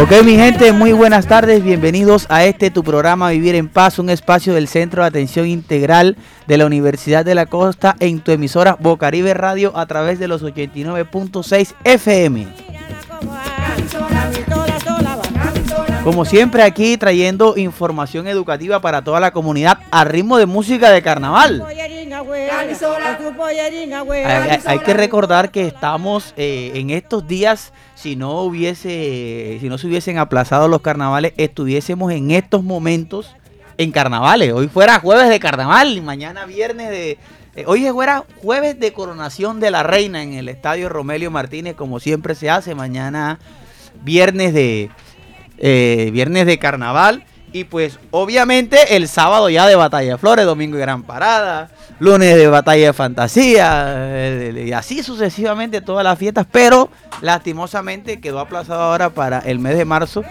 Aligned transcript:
Ok, 0.00 0.12
mi 0.24 0.36
gente, 0.36 0.72
muy 0.72 0.92
buenas 0.92 1.26
tardes. 1.26 1.64
Bienvenidos 1.64 2.26
a 2.28 2.44
este 2.44 2.70
tu 2.70 2.84
programa 2.84 3.30
Vivir 3.30 3.56
en 3.56 3.68
Paz, 3.68 3.98
un 3.98 4.10
espacio 4.10 4.54
del 4.54 4.68
Centro 4.68 5.02
de 5.02 5.08
Atención 5.08 5.44
Integral 5.48 6.16
de 6.46 6.56
la 6.56 6.66
Universidad 6.66 7.24
de 7.24 7.34
la 7.34 7.46
Costa 7.46 7.96
en 7.98 8.20
tu 8.20 8.30
emisora 8.30 8.76
Bocaribe 8.78 9.34
Radio 9.34 9.76
a 9.76 9.86
través 9.86 10.20
de 10.20 10.28
los 10.28 10.44
89.6 10.44 11.74
FM. 11.82 12.46
Como 16.04 16.24
siempre 16.24 16.62
aquí 16.62 16.96
trayendo 16.96 17.56
información 17.56 18.28
educativa 18.28 18.80
para 18.80 19.02
toda 19.02 19.18
la 19.18 19.32
comunidad 19.32 19.80
a 19.90 20.04
ritmo 20.04 20.38
de 20.38 20.46
música 20.46 20.92
de 20.92 21.02
carnaval. 21.02 21.64
Hay, 24.66 24.78
que 24.80 24.94
recordar 24.94 25.50
que 25.50 25.66
estamos 25.66 26.34
eh, 26.36 26.72
en 26.74 26.90
estos 26.90 27.26
días, 27.26 27.72
si 27.94 28.16
no 28.16 28.42
hubiese, 28.42 29.58
si 29.60 29.68
no 29.68 29.78
se 29.78 29.86
hubiesen 29.86 30.18
aplazado 30.18 30.68
los 30.68 30.80
carnavales, 30.80 31.32
estuviésemos 31.36 32.12
en 32.12 32.30
estos 32.30 32.62
momentos 32.62 33.34
en 33.76 33.92
carnavales. 33.92 34.52
Hoy 34.52 34.68
fuera 34.68 35.00
jueves 35.00 35.28
de 35.28 35.40
carnaval 35.40 35.96
y 35.96 36.00
mañana 36.00 36.46
viernes 36.46 36.90
de, 36.90 37.18
eh, 37.58 37.64
hoy 37.66 37.88
fuera 37.88 38.24
jueves 38.40 38.78
de 38.78 38.92
coronación 38.92 39.58
de 39.58 39.72
la 39.72 39.82
reina 39.82 40.22
en 40.22 40.34
el 40.34 40.48
estadio 40.48 40.88
Romelio 40.88 41.32
Martínez, 41.32 41.74
como 41.74 41.98
siempre 41.98 42.36
se 42.36 42.48
hace. 42.48 42.76
Mañana 42.76 43.40
viernes 44.04 44.54
de 44.54 44.90
eh, 45.58 46.10
viernes 46.12 46.46
de 46.46 46.58
carnaval. 46.60 47.24
Y 47.52 47.64
pues 47.64 47.98
obviamente 48.12 48.94
el 48.94 49.08
sábado 49.08 49.48
ya 49.48 49.66
de 49.66 49.74
Batalla 49.74 50.12
de 50.12 50.18
Flores, 50.18 50.46
domingo 50.46 50.76
de 50.76 50.82
Gran 50.82 51.02
Parada, 51.02 51.70
lunes 51.98 52.36
de 52.36 52.46
Batalla 52.46 52.86
de 52.86 52.92
Fantasía, 52.92 53.94
eh, 53.96 54.64
y 54.68 54.72
así 54.72 55.02
sucesivamente 55.02 55.80
todas 55.80 56.04
las 56.04 56.18
fiestas, 56.18 56.46
pero 56.50 56.90
lastimosamente 57.20 58.20
quedó 58.20 58.40
aplazado 58.40 58.82
ahora 58.82 59.10
para 59.10 59.38
el 59.40 59.58
mes 59.58 59.76
de 59.76 59.84
marzo. 59.84 60.22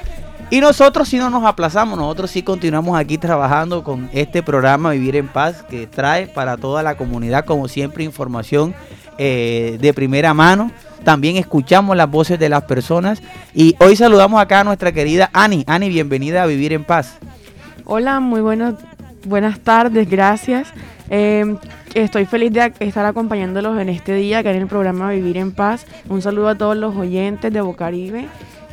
Y 0.49 0.61
nosotros 0.61 1.09
si 1.09 1.17
no 1.17 1.29
nos 1.29 1.43
aplazamos, 1.43 1.99
nosotros 1.99 2.31
sí 2.31 2.41
continuamos 2.41 2.97
aquí 2.97 3.17
trabajando 3.17 3.83
con 3.83 4.09
este 4.13 4.41
programa 4.41 4.91
Vivir 4.91 5.17
en 5.17 5.27
Paz 5.27 5.63
que 5.69 5.87
trae 5.87 6.27
para 6.27 6.55
toda 6.55 6.83
la 6.83 6.95
comunidad 6.95 7.43
como 7.43 7.67
siempre 7.67 8.05
información 8.05 8.73
eh, 9.17 9.77
de 9.81 9.93
primera 9.93 10.33
mano 10.33 10.71
también 11.07 11.37
escuchamos 11.37 11.95
las 11.95 12.11
voces 12.11 12.37
de 12.37 12.49
las 12.49 12.63
personas 12.63 13.21
y 13.53 13.77
hoy 13.79 13.95
saludamos 13.95 14.41
acá 14.41 14.59
a 14.59 14.63
nuestra 14.65 14.91
querida 14.91 15.29
Ani. 15.31 15.63
Ani, 15.65 15.87
bienvenida 15.87 16.43
a 16.43 16.45
Vivir 16.45 16.73
en 16.73 16.83
Paz. 16.83 17.17
Hola, 17.85 18.19
muy 18.19 18.41
buenas, 18.41 18.75
buenas 19.23 19.59
tardes, 19.61 20.09
gracias. 20.09 20.67
Em, 21.09 21.57
estoy 21.93 22.25
feliz 22.25 22.51
de 22.51 22.73
estar 22.79 23.05
acompañándolos 23.05 23.79
en 23.79 23.89
este 23.89 24.13
día 24.13 24.43
que 24.43 24.49
en 24.49 24.57
el 24.57 24.67
programa 24.67 25.11
Vivir 25.11 25.37
en 25.37 25.51
Paz. 25.51 25.85
Un 26.09 26.21
saludo 26.21 26.49
a 26.49 26.55
todos 26.55 26.75
los 26.75 26.95
oyentes 26.95 27.51
de 27.51 27.61
Bocaribe 27.61 28.27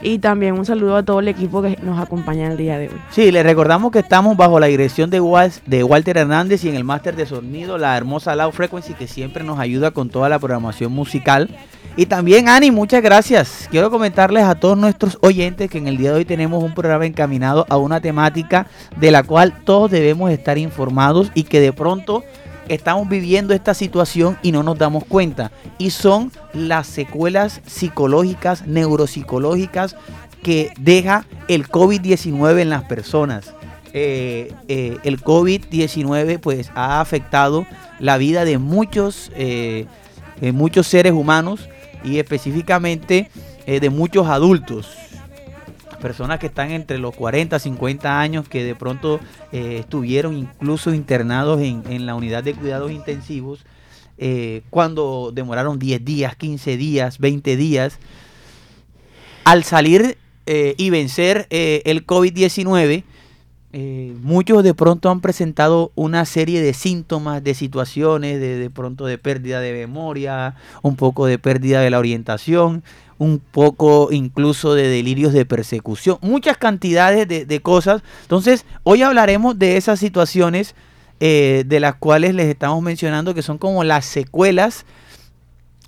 y 0.05 0.19
también 0.19 0.57
un 0.57 0.67
saludo 0.67 0.97
a 0.97 1.03
todo 1.03 1.19
el 1.19 1.29
equipo 1.29 1.63
que 1.63 1.79
nos 1.83 1.99
acompaña 1.99 2.47
el 2.47 2.59
día 2.59 2.79
de 2.79 2.89
hoy. 2.89 3.01
Sí, 3.11 3.33
les 3.33 3.43
recordamos 3.43 3.91
que 3.91 4.01
estamos 4.01 4.37
bajo 4.37 4.61
la 4.61 4.67
dirección 4.67 5.09
de, 5.11 5.21
Walter 5.21 6.19
Hernández 6.19 6.63
y 6.65 6.69
en 6.69 6.77
el 6.77 6.85
máster 6.85 7.17
de 7.17 7.25
sonido, 7.27 7.79
la 7.79 7.97
hermosa 7.97 8.37
Loud 8.37 8.53
Frequency, 8.53 8.93
que 8.95 9.09
siempre 9.09 9.43
nos 9.43 9.59
ayuda 9.59 9.91
con 9.93 10.11
toda 10.11 10.29
la 10.29 10.39
programación 10.39 10.93
musical. 10.93 11.49
Y 11.97 12.07
también, 12.07 12.49
Ani, 12.49 12.71
muchas 12.71 13.03
gracias. 13.03 13.67
Quiero 13.71 13.91
comentarles 13.91 14.45
a 14.45 14.55
todos 14.57 14.77
nuestros 14.77 15.17
oyentes 15.23 15.71
que 15.71 15.79
en 15.79 15.89
el 15.89 15.97
día 15.97 16.11
de 16.11 16.19
hoy 16.19 16.25
tenemos 16.25 16.63
un 16.63 16.75
programa 16.75 17.07
encaminado 17.07 17.65
a 17.71 17.79
una 17.79 18.01
temática 18.01 18.67
de 18.97 19.11
la 19.11 19.23
cual 19.23 19.63
todos 19.65 19.91
debemos 19.91 20.31
estar 20.31 20.59
informados 20.59 21.31
y 21.35 21.45
que 21.45 21.61
de 21.61 21.73
pronto 21.73 22.25
estamos 22.69 23.09
viviendo 23.09 23.55
esta 23.55 23.75
situación 23.75 24.39
y 24.43 24.53
no 24.53 24.63
nos 24.63 24.79
damos 24.79 25.05
cuenta. 25.05 25.53
Y 25.79 25.91
son 25.91 26.33
las 26.53 26.87
secuelas 26.87 27.61
psicológicas, 27.67 28.67
neuropsicológicas 28.67 29.97
que 30.43 30.73
deja 30.79 31.27
el 31.49 31.69
COVID-19 31.69 32.61
en 32.61 32.71
las 32.71 32.85
personas. 32.85 33.55
Eh, 33.97 34.53
eh, 34.67 34.99
el 35.05 35.23
COVID-19 35.23 36.41
pues 36.41 36.71
ha 36.75 37.01
afectado 37.01 37.67
la 38.01 38.19
vida 38.19 38.45
de 38.45 38.59
muchos, 38.59 39.31
eh, 39.37 39.87
muchos 40.53 40.87
seres 40.87 41.13
humanos 41.13 41.69
y 42.03 42.19
específicamente 42.19 43.31
de 43.67 43.89
muchos 43.89 44.27
adultos, 44.27 44.91
personas 46.05 46.39
que 46.39 46.49
están 46.49 46.71
entre 46.71 46.99
los 46.99 47.17
40, 47.17 47.59
50 47.59 48.21
años, 48.21 48.47
que 48.47 48.63
de 48.63 48.75
pronto 48.75 49.21
eh, 49.53 49.79
estuvieron 49.81 50.37
incluso 50.37 50.93
internados 50.93 51.63
en, 51.63 52.05
la 52.05 52.15
unidad 52.15 52.45
de 52.45 52.53
cuidados 52.53 52.93
intensivos, 52.93 53.65
eh, 54.19 54.61
cuando 54.69 55.33
demoraron 55.33 55.79
10 55.79 56.05
días, 56.05 56.37
15 56.37 56.77
días, 56.77 57.19
20 57.21 57.57
días. 57.57 57.99
Al 59.45 59.65
salir 59.65 60.19
y 60.47 60.91
vencer 60.91 61.47
el 61.49 62.07
COVID-19, 62.07 63.05
eh, 63.77 64.15
muchos 64.23 64.63
de 64.63 64.73
pronto 64.73 65.11
han 65.11 65.21
presentado 65.21 65.91
una 65.97 66.25
serie 66.27 66.63
de 66.63 66.75
síntomas, 66.75 67.43
de 67.43 67.55
situaciones, 67.55 68.39
de, 68.39 68.57
de 68.57 68.71
pronto 68.71 69.05
de 69.05 69.19
pérdida 69.19 69.59
de 69.59 69.73
memoria, 69.73 70.55
un 70.83 70.95
poco 70.95 71.27
de 71.27 71.41
pérdida 71.41 71.81
de 71.81 71.91
la 71.91 71.99
orientación, 71.99 72.85
un 73.19 73.39
poco 73.39 74.09
incluso 74.11 74.75
de 74.75 74.89
delirios 74.89 75.33
de 75.33 75.47
persecución, 75.47 76.19
muchas 76.21 76.57
cantidades 76.57 77.29
de, 77.29 77.61
cosas. 77.61 78.03
Entonces, 78.23 78.65
hoy 78.83 79.03
hablaremos 79.03 79.59
de 79.59 79.77
esas 79.77 80.01
situaciones 80.01 80.75
eh, 81.21 81.65
de 81.67 81.81
las 81.81 81.95
cuales 81.95 82.35
les 82.35 82.47
estamos 82.47 82.83
mencionando 82.83 83.35
que 83.35 83.43
son 83.43 83.59
como 83.59 83.85
las 83.85 84.05
secuelas 84.05 84.85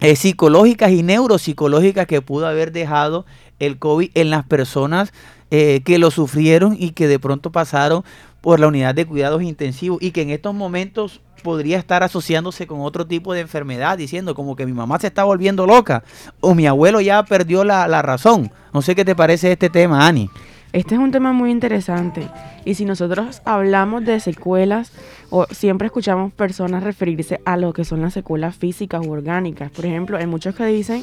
eh, 0.01 0.15
psicológicas 0.15 0.93
y 0.93 1.03
neuropsicológicas 1.03 2.07
que 2.07 2.23
pudo 2.23 2.47
haber 2.47 2.71
dejado 2.71 3.27
el 3.59 3.79
COVID 3.79 4.11
en 4.15 4.31
las 4.31 4.45
personas 4.45 5.13
eh, 5.51 5.81
que 5.85 5.99
lo 5.99 6.11
sufrieron 6.11 6.77
y 6.79 6.91
que 6.91 7.09
de 7.09 7.19
pronto 7.19 7.51
pasaron 7.51 8.05
por 8.47 8.61
la 8.61 8.69
unidad 8.69 8.95
de 8.95 9.05
cuidados 9.05 9.43
intensivos 9.43 10.01
y 10.01 10.13
que 10.13 10.23
en 10.23 10.31
estos 10.31 10.55
momentos 10.55 11.21
podría 11.43 11.79
estar 11.79 12.05
asociándose 12.05 12.69
con 12.69 12.81
otro 12.81 13.05
tipo 13.05 13.35
de 13.35 13.41
enfermedad, 13.41 13.99
diciendo 13.99 14.37
como 14.37 14.55
que 14.55 14.65
mi 14.67 14.73
mamá 14.73 15.01
se 15.01 15.09
está 15.09 15.25
volviendo 15.25 15.67
loca 15.67 16.05
o 16.39 16.55
mi 16.55 16.65
abuelo 16.65 17.01
ya 17.01 17.25
perdió 17.25 17.65
la, 17.65 17.89
la 17.89 18.03
razón. 18.03 18.53
No 18.73 18.83
sé 18.83 18.95
qué 18.95 19.05
te 19.05 19.17
parece 19.17 19.51
este 19.51 19.69
tema, 19.69 20.07
Ani. 20.07 20.31
Este 20.73 20.95
es 20.95 21.01
un 21.01 21.11
tema 21.11 21.33
muy 21.33 21.51
interesante 21.51 22.29
y 22.65 22.75
si 22.75 22.85
nosotros 22.85 23.43
hablamos 23.45 24.05
de 24.05 24.21
secuelas 24.21 24.93
o 25.31 25.47
siempre 25.51 25.87
escuchamos 25.87 26.33
personas 26.33 26.85
referirse 26.85 27.41
a 27.47 27.57
lo 27.57 27.73
que 27.73 27.85
son 27.85 28.01
las 28.01 28.15
secuelas 28.15 28.55
físicas 28.55 29.05
u 29.05 29.11
orgánicas. 29.11 29.73
Por 29.73 29.87
ejemplo, 29.87 30.19
hay 30.19 30.29
muchos 30.29 30.55
que 30.55 30.67
dicen 30.67 31.03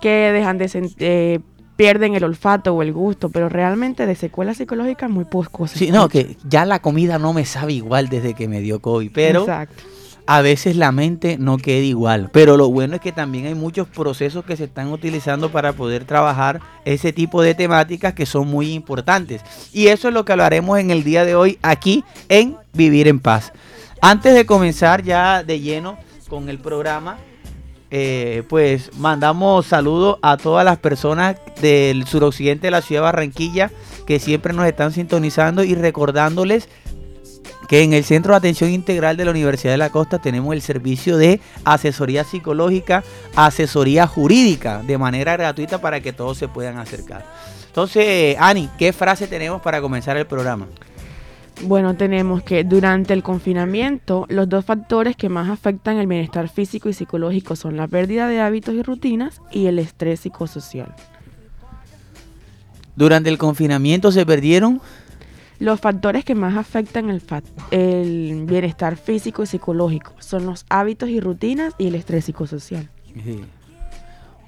que 0.00 0.32
dejan 0.32 0.58
de 0.58 0.92
eh, 0.98 1.38
pierden 1.80 2.14
el 2.14 2.24
olfato 2.24 2.74
o 2.74 2.82
el 2.82 2.92
gusto, 2.92 3.30
pero 3.30 3.48
realmente 3.48 4.04
de 4.04 4.14
secuelas 4.14 4.58
psicológicas 4.58 5.08
muy 5.08 5.24
pocos. 5.24 5.70
Sí, 5.70 5.90
no, 5.90 6.10
que 6.10 6.36
ya 6.46 6.66
la 6.66 6.82
comida 6.82 7.18
no 7.18 7.32
me 7.32 7.46
sabe 7.46 7.72
igual 7.72 8.10
desde 8.10 8.34
que 8.34 8.48
me 8.48 8.60
dio 8.60 8.80
COVID, 8.80 9.10
pero 9.14 9.46
a 10.26 10.42
veces 10.42 10.76
la 10.76 10.92
mente 10.92 11.38
no 11.38 11.56
queda 11.56 11.82
igual. 11.82 12.28
Pero 12.34 12.58
lo 12.58 12.68
bueno 12.68 12.96
es 12.96 13.00
que 13.00 13.12
también 13.12 13.46
hay 13.46 13.54
muchos 13.54 13.88
procesos 13.88 14.44
que 14.44 14.58
se 14.58 14.64
están 14.64 14.92
utilizando 14.92 15.50
para 15.50 15.72
poder 15.72 16.04
trabajar 16.04 16.60
ese 16.84 17.14
tipo 17.14 17.40
de 17.40 17.54
temáticas 17.54 18.12
que 18.12 18.26
son 18.26 18.46
muy 18.46 18.74
importantes. 18.74 19.40
Y 19.72 19.86
eso 19.86 20.08
es 20.08 20.12
lo 20.12 20.26
que 20.26 20.32
hablaremos 20.32 20.78
en 20.78 20.90
el 20.90 21.02
día 21.02 21.24
de 21.24 21.34
hoy 21.34 21.58
aquí 21.62 22.04
en 22.28 22.58
Vivir 22.74 23.08
en 23.08 23.20
Paz. 23.20 23.54
Antes 24.02 24.34
de 24.34 24.44
comenzar 24.44 25.02
ya 25.02 25.42
de 25.42 25.60
lleno 25.60 25.96
con 26.28 26.50
el 26.50 26.58
programa, 26.58 27.16
eh, 27.90 28.44
pues 28.48 28.96
mandamos 28.98 29.66
saludos 29.66 30.18
a 30.22 30.36
todas 30.36 30.64
las 30.64 30.78
personas 30.78 31.36
del 31.60 32.06
suroccidente 32.06 32.68
de 32.68 32.70
la 32.70 32.82
ciudad 32.82 33.02
de 33.02 33.04
Barranquilla 33.04 33.70
que 34.06 34.20
siempre 34.20 34.52
nos 34.52 34.66
están 34.66 34.92
sintonizando 34.92 35.64
y 35.64 35.74
recordándoles 35.74 36.68
que 37.68 37.82
en 37.82 37.92
el 37.92 38.04
Centro 38.04 38.32
de 38.32 38.38
Atención 38.38 38.70
Integral 38.70 39.16
de 39.16 39.24
la 39.24 39.30
Universidad 39.30 39.72
de 39.72 39.78
la 39.78 39.90
Costa 39.90 40.18
tenemos 40.18 40.54
el 40.54 40.62
servicio 40.62 41.16
de 41.16 41.40
asesoría 41.64 42.24
psicológica, 42.24 43.04
asesoría 43.36 44.06
jurídica 44.08 44.82
de 44.82 44.98
manera 44.98 45.36
gratuita 45.36 45.80
para 45.80 46.00
que 46.00 46.12
todos 46.12 46.36
se 46.36 46.48
puedan 46.48 46.78
acercar. 46.78 47.24
Entonces, 47.66 48.36
Ani, 48.40 48.68
¿qué 48.76 48.92
frase 48.92 49.28
tenemos 49.28 49.62
para 49.62 49.80
comenzar 49.80 50.16
el 50.16 50.26
programa? 50.26 50.66
Bueno, 51.62 51.94
tenemos 51.94 52.42
que 52.42 52.64
durante 52.64 53.12
el 53.12 53.22
confinamiento 53.22 54.26
los 54.28 54.48
dos 54.48 54.64
factores 54.64 55.14
que 55.16 55.28
más 55.28 55.50
afectan 55.50 55.98
el 55.98 56.06
bienestar 56.06 56.48
físico 56.48 56.88
y 56.88 56.94
psicológico 56.94 57.54
son 57.54 57.76
la 57.76 57.86
pérdida 57.86 58.28
de 58.28 58.40
hábitos 58.40 58.74
y 58.74 58.82
rutinas 58.82 59.42
y 59.50 59.66
el 59.66 59.78
estrés 59.78 60.20
psicosocial. 60.20 60.94
Durante 62.96 63.28
el 63.30 63.38
confinamiento 63.38 64.10
se 64.10 64.24
perdieron 64.24 64.80
los 65.58 65.78
factores 65.78 66.24
que 66.24 66.34
más 66.34 66.56
afectan 66.56 67.10
el, 67.10 67.22
el 67.70 68.46
bienestar 68.46 68.96
físico 68.96 69.42
y 69.42 69.46
psicológico 69.46 70.14
son 70.18 70.46
los 70.46 70.64
hábitos 70.70 71.10
y 71.10 71.20
rutinas 71.20 71.74
y 71.76 71.88
el 71.88 71.94
estrés 71.94 72.24
psicosocial. 72.24 72.88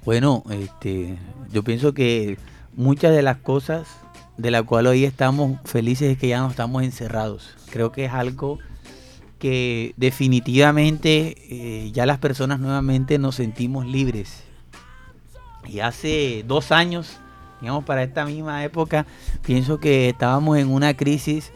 Bueno, 0.04 0.42
este, 0.50 1.18
yo 1.52 1.62
pienso 1.62 1.92
que 1.92 2.38
muchas 2.74 3.14
de 3.14 3.20
las 3.20 3.36
cosas 3.36 3.86
de 4.36 4.50
la 4.50 4.62
cual 4.62 4.86
hoy 4.86 5.04
estamos 5.04 5.58
felices 5.64 6.12
es 6.12 6.18
que 6.18 6.28
ya 6.28 6.40
no 6.40 6.50
estamos 6.50 6.82
encerrados. 6.82 7.56
Creo 7.70 7.92
que 7.92 8.06
es 8.06 8.12
algo 8.12 8.58
que 9.38 9.94
definitivamente 9.96 11.36
eh, 11.50 11.90
ya 11.92 12.06
las 12.06 12.18
personas 12.18 12.60
nuevamente 12.60 13.18
nos 13.18 13.36
sentimos 13.36 13.86
libres. 13.86 14.44
Y 15.66 15.80
hace 15.80 16.44
dos 16.46 16.72
años 16.72 17.18
digamos, 17.62 17.84
para 17.84 18.02
esta 18.02 18.26
misma 18.26 18.64
época, 18.64 19.06
pienso 19.46 19.78
que 19.78 20.08
estábamos 20.08 20.58
en 20.58 20.68
una 20.68 20.94
crisis 20.94 21.52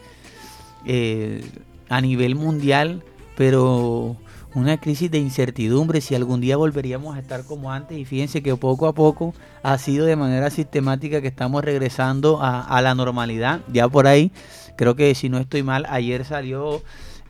eh, 0.85 1.43
a 1.89 1.99
nivel 1.99 2.35
mundial, 2.35 3.03
pero 3.35 4.15
una 4.57 4.77
crisis 4.77 5.11
de 5.11 5.19
incertidumbre 5.19 6.01
si 6.01 6.15
algún 6.15 6.41
día 6.41 6.57
volveríamos 6.57 7.15
a 7.15 7.19
estar 7.19 7.43
como 7.43 7.71
antes 7.71 7.95
y 7.95 8.05
fíjense 8.05 8.41
que 8.41 8.55
poco 8.55 8.87
a 8.87 8.93
poco 8.93 9.35
ha 9.61 9.77
sido 9.77 10.07
de 10.07 10.15
manera 10.15 10.49
sistemática 10.49 11.21
que 11.21 11.27
estamos 11.27 11.63
regresando 11.63 12.39
a, 12.41 12.81
la 12.81 12.95
normalidad 12.95 13.61
ya 13.71 13.87
por 13.87 14.07
ahí. 14.07 14.31
Creo 14.75 14.95
que 14.95 15.13
si 15.13 15.29
no 15.29 15.37
estoy 15.37 15.61
mal 15.61 15.85
ayer 15.87 16.25
salió 16.25 16.81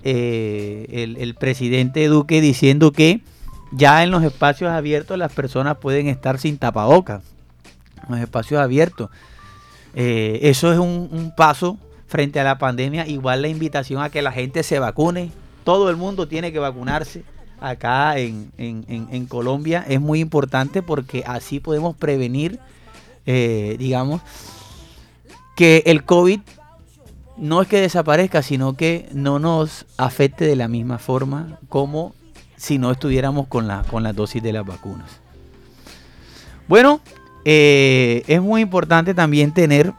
eh, 0.03 1.15
el, 1.17 1.35
presidente 1.35 2.07
Duque 2.07 2.39
diciendo 2.39 2.93
que 2.93 3.19
ya 3.73 4.03
en 4.03 4.11
los 4.11 4.23
espacios 4.23 4.71
abiertos 4.71 5.17
las 5.17 5.33
personas 5.33 5.77
pueden 5.79 6.07
estar 6.07 6.39
sin 6.39 6.57
tapabocas. 6.57 7.23
En 8.07 8.15
los 8.15 8.19
espacios 8.21 8.61
abiertos. 8.61 9.09
Eh, 9.95 10.39
eso 10.43 10.71
es 10.71 10.79
un 10.79 11.33
paso 11.35 11.77
frente 12.07 12.39
a 12.39 12.45
la 12.45 12.57
pandemia. 12.57 13.05
Igual 13.05 13.41
la 13.41 13.49
invitación 13.49 14.01
a 14.01 14.09
que 14.09 14.21
la 14.21 14.31
gente 14.31 14.63
se 14.63 14.79
vacune 14.79 15.31
todo 15.67 15.89
el 15.89 15.97
mundo 15.97 16.29
tiene 16.29 16.53
que 16.53 16.59
vacunarse 16.59 17.25
acá 17.59 18.17
en, 18.17 19.25
Colombia. 19.27 19.83
Es 19.85 19.99
muy 19.99 20.21
importante 20.21 20.81
porque 20.81 21.25
así 21.27 21.59
podemos 21.59 21.93
prevenir, 21.93 22.57
eh, 23.25 23.75
digamos, 23.77 24.21
que 25.57 25.83
el 25.85 26.05
COVID 26.05 26.39
no 27.35 27.61
es 27.61 27.67
que 27.67 27.81
desaparezca, 27.81 28.41
sino 28.43 28.77
que 28.77 29.09
no 29.11 29.39
nos 29.39 29.85
afecte 29.97 30.45
de 30.45 30.55
la 30.55 30.69
misma 30.69 30.99
forma 30.99 31.59
como 31.67 32.15
si 32.55 32.77
no 32.77 32.89
estuviéramos 32.89 33.47
con 33.47 33.67
la, 33.67 33.83
con 33.91 34.03
la 34.03 34.13
dosis 34.13 34.41
de 34.41 34.53
las 34.53 34.65
vacunas. 34.65 35.19
Bueno, 36.69 37.01
eh, 37.43 38.23
es 38.27 38.41
muy 38.41 38.61
importante 38.61 39.13
también 39.13 39.53
tener 39.53 39.91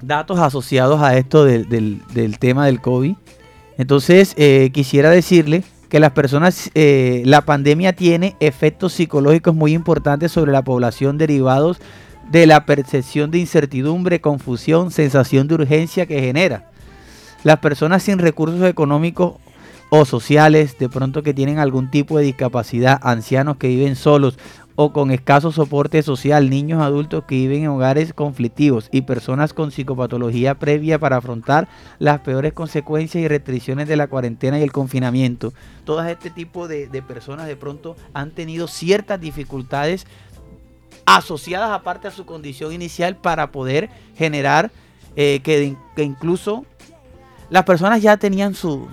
datos 0.00 0.40
asociados 0.40 1.00
a 1.02 1.16
esto 1.16 1.44
del, 1.44 1.68
del 1.68 2.38
tema 2.40 2.66
del 2.66 2.80
COVID. 2.80 3.14
Entonces, 3.82 4.34
eh, 4.36 4.70
quisiera 4.72 5.10
decirle 5.10 5.64
que 5.88 5.98
las 5.98 6.12
personas, 6.12 6.70
eh, 6.76 7.24
la 7.24 7.40
pandemia 7.40 7.92
tiene 7.92 8.36
efectos 8.38 8.92
psicológicos 8.92 9.56
muy 9.56 9.72
importantes 9.72 10.30
sobre 10.30 10.52
la 10.52 10.62
población 10.62 11.18
derivados 11.18 11.78
de 12.30 12.46
la 12.46 12.64
percepción 12.64 13.32
de 13.32 13.38
incertidumbre, 13.38 14.20
confusión, 14.20 14.92
sensación 14.92 15.48
de 15.48 15.54
urgencia 15.54 16.06
que 16.06 16.20
genera. 16.20 16.70
Las 17.42 17.58
personas 17.58 18.04
sin 18.04 18.20
recursos 18.20 18.62
económicos 18.62 19.32
o 19.90 20.04
sociales, 20.04 20.78
de 20.78 20.88
pronto 20.88 21.24
que 21.24 21.34
tienen 21.34 21.58
algún 21.58 21.90
tipo 21.90 22.18
de 22.18 22.24
discapacidad, 22.26 23.00
ancianos 23.02 23.56
que 23.56 23.66
viven 23.66 23.96
solos 23.96 24.38
o 24.76 24.92
con 24.92 25.10
escaso 25.10 25.52
soporte 25.52 26.02
social, 26.02 26.50
niños 26.50 26.82
adultos 26.82 27.24
que 27.24 27.36
viven 27.36 27.64
en 27.64 27.68
hogares 27.68 28.12
conflictivos 28.12 28.88
y 28.90 29.02
personas 29.02 29.52
con 29.52 29.70
psicopatología 29.70 30.58
previa 30.58 30.98
para 30.98 31.16
afrontar 31.16 31.68
las 31.98 32.20
peores 32.20 32.52
consecuencias 32.52 33.22
y 33.22 33.28
restricciones 33.28 33.88
de 33.88 33.96
la 33.96 34.06
cuarentena 34.06 34.58
y 34.58 34.62
el 34.62 34.72
confinamiento. 34.72 35.52
Todas 35.84 36.10
este 36.10 36.30
tipo 36.30 36.68
de, 36.68 36.86
personas 37.06 37.46
de 37.46 37.56
pronto 37.56 37.96
han 38.14 38.30
tenido 38.30 38.66
ciertas 38.66 39.20
dificultades 39.20 40.06
asociadas 41.04 41.70
aparte 41.72 42.08
a 42.08 42.10
su 42.10 42.24
condición 42.24 42.72
inicial 42.72 43.16
para 43.16 43.50
poder 43.50 43.90
generar 44.16 44.70
eh, 45.16 45.40
que, 45.42 45.76
incluso 45.96 46.64
las 47.50 47.64
personas 47.64 48.00
ya 48.00 48.16
tenían 48.16 48.54
sus 48.54 48.88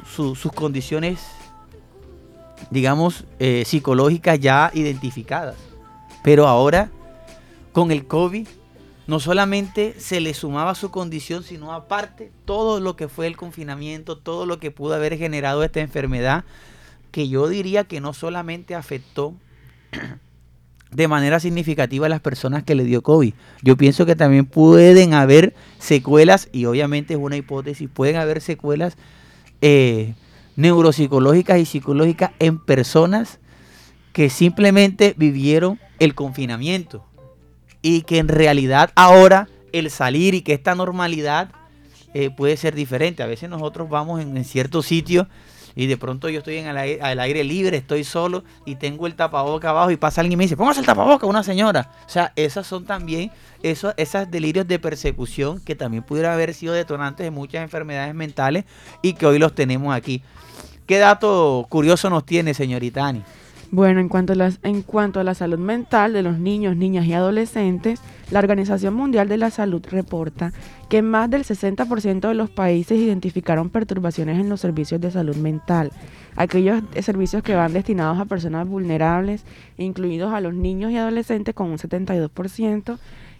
condiciones 0.53 1.19
digamos, 2.69 3.25
eh, 3.39 3.63
psicológicas 3.65 4.39
ya 4.39 4.71
identificadas. 4.73 5.68
Pero 6.23 6.47
ahora, 6.47 6.89
con 7.71 7.91
el 7.91 8.05
COVID, 8.05 8.47
no 9.09 9.19
solamente 9.19 9.95
se 9.97 10.19
le 10.19 10.35
sumaba 10.35 10.75
su 10.75 10.91
condición, 10.91 11.43
sino 11.43 11.73
aparte 11.73 12.31
todo 12.45 12.79
lo 12.79 12.95
que 12.95 13.07
fue 13.07 13.25
el 13.25 13.37
confinamiento, 13.37 14.17
todo 14.17 14.45
lo 14.45 14.59
que 14.59 14.69
pudo 14.69 14.93
haber 14.93 15.17
generado 15.17 15.63
esta 15.63 15.79
enfermedad, 15.79 16.43
que 17.11 17.27
yo 17.27 17.47
diría 17.47 17.85
que 17.85 18.01
no 18.01 18.13
solamente 18.13 18.75
afectó 18.75 19.33
de 20.91 21.07
manera 21.07 21.39
significativa 21.39 22.05
a 22.05 22.09
las 22.09 22.21
personas 22.21 22.63
que 22.63 22.75
le 22.75 22.83
dio 22.83 23.01
COVID. 23.01 23.33
Yo 23.63 23.77
pienso 23.77 24.05
que 24.05 24.15
también 24.15 24.45
pueden 24.45 25.15
haber 25.15 25.55
secuelas, 25.79 26.47
y 26.51 26.65
obviamente 26.65 27.15
es 27.15 27.19
una 27.19 27.35
hipótesis, 27.35 27.89
pueden 27.91 28.17
haber 28.17 28.41
secuelas 28.41 28.95
eh, 29.61 30.13
neuropsicológicas 30.55 31.59
y 31.59 31.65
psicológicas 31.65 32.31
en 32.37 32.59
personas 32.59 33.39
que 34.13 34.29
simplemente 34.29 35.15
vivieron 35.17 35.79
el 35.99 36.15
confinamiento 36.15 37.05
y 37.81 38.01
que 38.01 38.17
en 38.17 38.27
realidad 38.27 38.91
ahora 38.95 39.47
el 39.71 39.89
salir 39.89 40.33
y 40.33 40.41
que 40.41 40.53
esta 40.53 40.75
normalidad 40.75 41.51
eh, 42.13 42.29
puede 42.29 42.57
ser 42.57 42.75
diferente. 42.75 43.23
A 43.23 43.27
veces 43.27 43.49
nosotros 43.49 43.89
vamos 43.89 44.21
en, 44.21 44.43
ciertos 44.43 44.87
sitios 44.87 45.27
y 45.75 45.85
de 45.85 45.97
pronto 45.97 46.27
yo 46.29 46.39
estoy 46.39 46.57
en 46.57 46.67
el 46.67 46.77
aire, 46.77 47.01
al 47.01 47.19
aire 47.19 47.43
libre, 47.43 47.77
estoy 47.77 48.03
solo 48.03 48.43
y 48.65 48.75
tengo 48.75 49.05
el 49.05 49.15
tapaboca 49.15 49.69
abajo 49.69 49.91
y 49.91 49.97
pasa 49.97 50.21
alguien 50.21 50.33
y 50.33 50.37
me 50.37 50.43
dice, 50.45 50.57
póngase 50.57 50.79
el 50.79 50.85
tapaboca, 50.85 51.27
una 51.27 51.43
señora. 51.43 51.91
O 52.05 52.09
sea, 52.09 52.33
esas 52.35 52.65
son 52.65 52.85
también 52.85 53.31
esos, 53.61 53.93
esos 53.97 54.29
delirios 54.31 54.67
de 54.67 54.79
persecución 54.79 55.61
que 55.61 55.75
también 55.75 56.03
pudieran 56.03 56.33
haber 56.33 56.53
sido 56.53 56.73
detonantes 56.73 57.23
de 57.23 57.31
muchas 57.31 57.61
enfermedades 57.61 58.15
mentales 58.15 58.65
y 59.01 59.13
que 59.13 59.25
hoy 59.25 59.37
los 59.37 59.53
tenemos 59.53 59.93
aquí. 59.93 60.23
¿Qué 60.87 60.97
dato 60.97 61.67
curioso 61.69 62.09
nos 62.09 62.25
tiene, 62.25 62.55
señorita 62.55 63.05
Ani? 63.05 63.23
Bueno, 63.71 63.99
en 63.99 64.09
cuanto, 64.09 64.33
a 64.33 64.49
en 64.63 64.81
cuanto 64.81 65.19
a 65.19 65.23
la 65.23 65.35
salud 65.35 65.59
mental 65.59 66.11
de 66.11 66.23
los 66.23 66.39
niños, 66.39 66.75
niñas 66.75 67.05
y 67.05 67.13
adolescentes, 67.13 68.01
la 68.31 68.39
Organización 68.39 68.95
Mundial 68.95 69.29
de 69.29 69.37
la 69.37 69.51
Salud 69.51 69.85
reporta 69.91 70.53
que 70.89 71.03
más 71.03 71.29
del 71.29 71.43
60% 71.43 72.27
de 72.27 72.33
los 72.33 72.49
países 72.49 72.97
identificaron 72.97 73.69
perturbaciones 73.69 74.39
en 74.39 74.49
los 74.49 74.59
servicios 74.59 74.99
de 75.01 75.11
salud 75.11 75.35
mental, 75.35 75.91
aquellos 76.35 76.81
servicios 77.01 77.43
que 77.43 77.53
van 77.53 77.71
destinados 77.73 78.17
a 78.19 78.25
personas 78.25 78.67
vulnerables, 78.67 79.45
incluidos 79.77 80.33
a 80.33 80.41
los 80.41 80.55
niños 80.55 80.91
y 80.91 80.97
adolescentes 80.97 81.53
con 81.53 81.69
un 81.69 81.77
72%, 81.77 82.97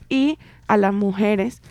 y 0.10 0.38
a 0.68 0.78
las 0.78 0.94
mujeres 0.94 1.62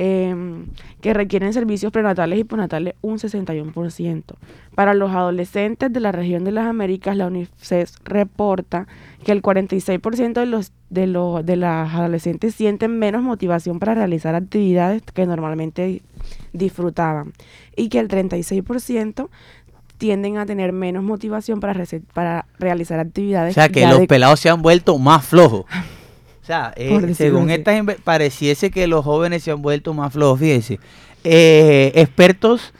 Em, 0.00 0.66
que 1.00 1.12
requieren 1.12 1.52
servicios 1.52 1.90
prenatales 1.90 2.38
y 2.38 2.44
postnatales 2.44 2.94
un 3.00 3.18
61%. 3.18 4.36
Para 4.76 4.94
los 4.94 5.10
adolescentes 5.10 5.92
de 5.92 5.98
la 5.98 6.12
región 6.12 6.44
de 6.44 6.52
las 6.52 6.68
Américas, 6.68 7.16
la 7.16 7.26
UNICEF 7.26 7.90
reporta 8.04 8.86
que 9.24 9.32
el 9.32 9.42
46% 9.42 10.34
de 10.34 10.46
los 10.46 10.70
de, 10.88 11.08
los 11.08 11.44
de 11.44 11.56
las 11.56 11.92
adolescentes 11.92 12.54
sienten 12.54 12.96
menos 12.96 13.24
motivación 13.24 13.80
para 13.80 13.94
realizar 13.94 14.36
actividades 14.36 15.02
que 15.02 15.26
normalmente 15.26 16.00
disfrutaban 16.52 17.32
y 17.74 17.88
que 17.88 17.98
el 17.98 18.06
36% 18.06 19.28
tienden 19.96 20.38
a 20.38 20.46
tener 20.46 20.72
menos 20.72 21.02
motivación 21.02 21.58
para, 21.58 21.74
para 22.14 22.46
realizar 22.60 23.00
actividades. 23.00 23.50
O 23.50 23.54
sea, 23.54 23.68
que 23.68 23.84
los 23.84 24.06
pelados 24.06 24.38
se 24.38 24.48
han 24.48 24.62
vuelto 24.62 24.96
más 24.96 25.26
flojos. 25.26 25.64
Sea, 26.48 26.72
eh, 26.76 27.14
según 27.14 27.50
estas 27.50 27.96
pareciese 28.02 28.70
que 28.70 28.86
los 28.86 29.04
jóvenes 29.04 29.42
se 29.42 29.50
han 29.50 29.60
vuelto 29.60 29.92
más 29.92 30.14
flojos. 30.14 30.40
Fíjense, 30.40 30.80
eh, 31.22 31.92
expertos 31.94 32.72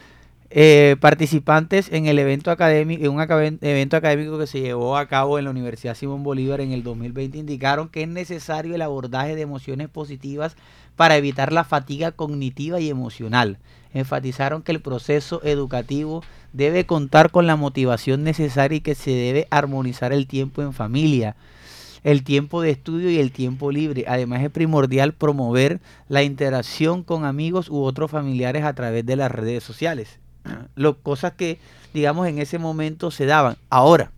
eh, 0.49 0.97
participantes 1.01 1.93
en 1.93 2.07
el 2.07 2.19
evento 2.19 2.51
académico, 2.51 3.05
en 3.05 3.11
un 3.11 3.21
evento 3.21 3.99
académico 3.99 4.39
que 4.39 4.47
se 4.47 4.63
llevó 4.63 4.97
a 4.97 5.07
cabo 5.07 5.39
en 5.39 5.45
la 5.45 5.51
Universidad 5.51 5.95
Simón 5.95 6.23
Bolívar 6.23 6.63
en 6.63 6.73
el 6.73 6.83
2020 6.83 7.37
indicaron 7.37 7.91
que 7.91 8.05
es 8.05 8.09
necesario 8.09 8.75
el 8.75 8.81
abordaje 8.81 9.37
de 9.37 9.43
emociones 9.43 9.91
positivas 9.91 10.57
para 10.97 11.19
evitar 11.19 11.53
la 11.53 11.65
fatiga 11.65 12.11
cognitiva 12.11 12.81
y 12.81 12.89
emocional. 12.89 13.59
Enfatizaron 13.93 14.63
que 14.63 14.73
el 14.73 14.81
proceso 14.81 15.43
educativo 15.45 16.25
debe 16.55 16.87
contar 16.87 17.31
con 17.31 17.47
la 17.47 17.57
motivación 17.57 18.25
necesaria 18.25 18.79
y 18.79 18.81
que 18.81 18.95
se 18.95 19.11
debe 19.11 19.47
armonizar 19.51 20.15
el 20.15 20.27
tiempo 20.27 20.63
en 20.63 20.73
familia 20.73 21.37
el 22.03 22.23
tiempo 22.23 22.63
de 22.63 22.71
estudio 22.71 23.11
y 23.11 23.19
el 23.19 23.33
tiempo 23.33 23.71
libre. 23.71 24.05
Además 24.09 24.43
es 24.43 24.51
primordial 24.51 25.13
promover 25.13 25.81
la 26.09 26.23
interacción 26.23 27.03
con 27.03 27.25
amigos 27.25 27.69
u 27.69 27.83
otros 27.83 28.11
familiares 28.11 28.65
a 28.65 28.75
través 28.75 29.05
de 29.07 29.17
las 29.17 29.31
redes 29.31 29.65
sociales. 29.65 30.19
Lo, 30.75 30.99
cosas 30.99 31.33
que, 31.33 31.59
digamos, 31.95 32.27
en 32.29 32.39
ese 32.39 32.59
momento 32.59 33.11
se 33.11 33.27
daban. 33.27 33.57
Ahora, 33.71 34.11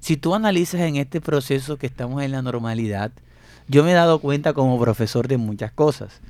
si 0.00 0.16
tú 0.16 0.34
analizas 0.34 0.82
en 0.82 0.96
este 0.96 1.20
proceso 1.20 1.78
que 1.78 1.86
estamos 1.86 2.22
en 2.22 2.32
la 2.32 2.42
normalidad, 2.42 3.10
yo 3.68 3.84
me 3.84 3.92
he 3.92 3.94
dado 3.94 4.18
cuenta 4.18 4.52
como 4.52 4.78
profesor 4.78 5.28
de 5.28 5.38
muchas 5.38 5.72
cosas. 5.72 6.20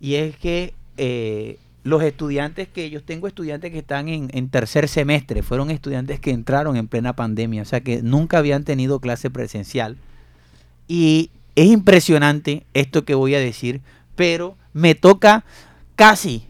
Y 0.00 0.16
es 0.16 0.36
que 0.36 0.74
eh, 0.96 1.58
los 1.86 2.02
estudiantes 2.02 2.66
que 2.66 2.90
yo 2.90 3.00
tengo 3.00 3.28
estudiantes 3.28 3.70
que 3.70 3.78
están 3.78 4.08
en, 4.08 4.48
tercer 4.50 4.88
semestre, 4.88 5.44
fueron 5.44 5.70
estudiantes 5.70 6.18
que 6.18 6.32
entraron 6.32 6.76
en 6.76 6.88
plena 6.88 7.14
pandemia, 7.14 7.62
o 7.62 7.64
sea 7.64 7.80
que 7.80 8.02
nunca 8.02 8.38
habían 8.38 8.64
tenido 8.64 8.98
clase 8.98 9.30
presencial. 9.30 9.96
Y 10.88 11.30
es 11.54 11.68
impresionante 11.68 12.66
esto 12.74 13.04
que 13.04 13.14
voy 13.14 13.36
a 13.36 13.38
decir, 13.38 13.82
pero 14.16 14.56
me 14.72 14.96
toca 14.96 15.44
casi, 15.94 16.48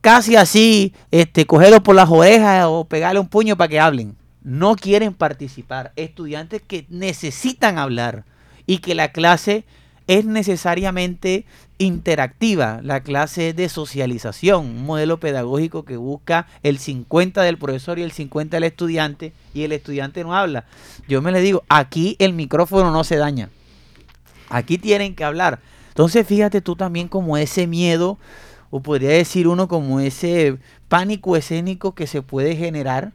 casi 0.00 0.36
así, 0.36 0.94
este, 1.10 1.44
cogerlo 1.44 1.82
por 1.82 1.94
las 1.94 2.08
orejas 2.08 2.64
o 2.66 2.86
pegarle 2.86 3.20
un 3.20 3.28
puño 3.28 3.58
para 3.58 3.68
que 3.68 3.78
hablen. 3.78 4.16
No 4.42 4.74
quieren 4.74 5.12
participar. 5.12 5.92
Estudiantes 5.96 6.62
que 6.66 6.86
necesitan 6.88 7.76
hablar 7.76 8.24
y 8.64 8.78
que 8.78 8.94
la 8.94 9.12
clase 9.12 9.66
es 10.06 10.24
necesariamente 10.24 11.44
interactiva, 11.78 12.80
la 12.82 13.00
clase 13.00 13.52
de 13.52 13.68
socialización, 13.68 14.66
un 14.66 14.86
modelo 14.86 15.18
pedagógico 15.18 15.84
que 15.84 15.96
busca 15.96 16.46
el 16.62 16.78
50 16.78 17.42
del 17.42 17.58
profesor 17.58 17.98
y 17.98 18.02
el 18.02 18.12
50 18.12 18.56
del 18.56 18.64
estudiante 18.64 19.32
y 19.52 19.64
el 19.64 19.72
estudiante 19.72 20.22
no 20.22 20.34
habla. 20.34 20.64
Yo 21.08 21.20
me 21.22 21.32
le 21.32 21.40
digo, 21.40 21.64
aquí 21.68 22.16
el 22.18 22.32
micrófono 22.32 22.90
no 22.92 23.04
se 23.04 23.16
daña, 23.16 23.50
aquí 24.48 24.78
tienen 24.78 25.14
que 25.14 25.24
hablar. 25.24 25.58
Entonces 25.88 26.26
fíjate 26.26 26.60
tú 26.60 26.76
también 26.76 27.08
como 27.08 27.36
ese 27.36 27.66
miedo, 27.66 28.18
o 28.70 28.80
podría 28.80 29.10
decir 29.10 29.48
uno 29.48 29.68
como 29.68 30.00
ese 30.00 30.58
pánico 30.88 31.36
escénico 31.36 31.94
que 31.94 32.06
se 32.06 32.22
puede 32.22 32.56
generar, 32.56 33.12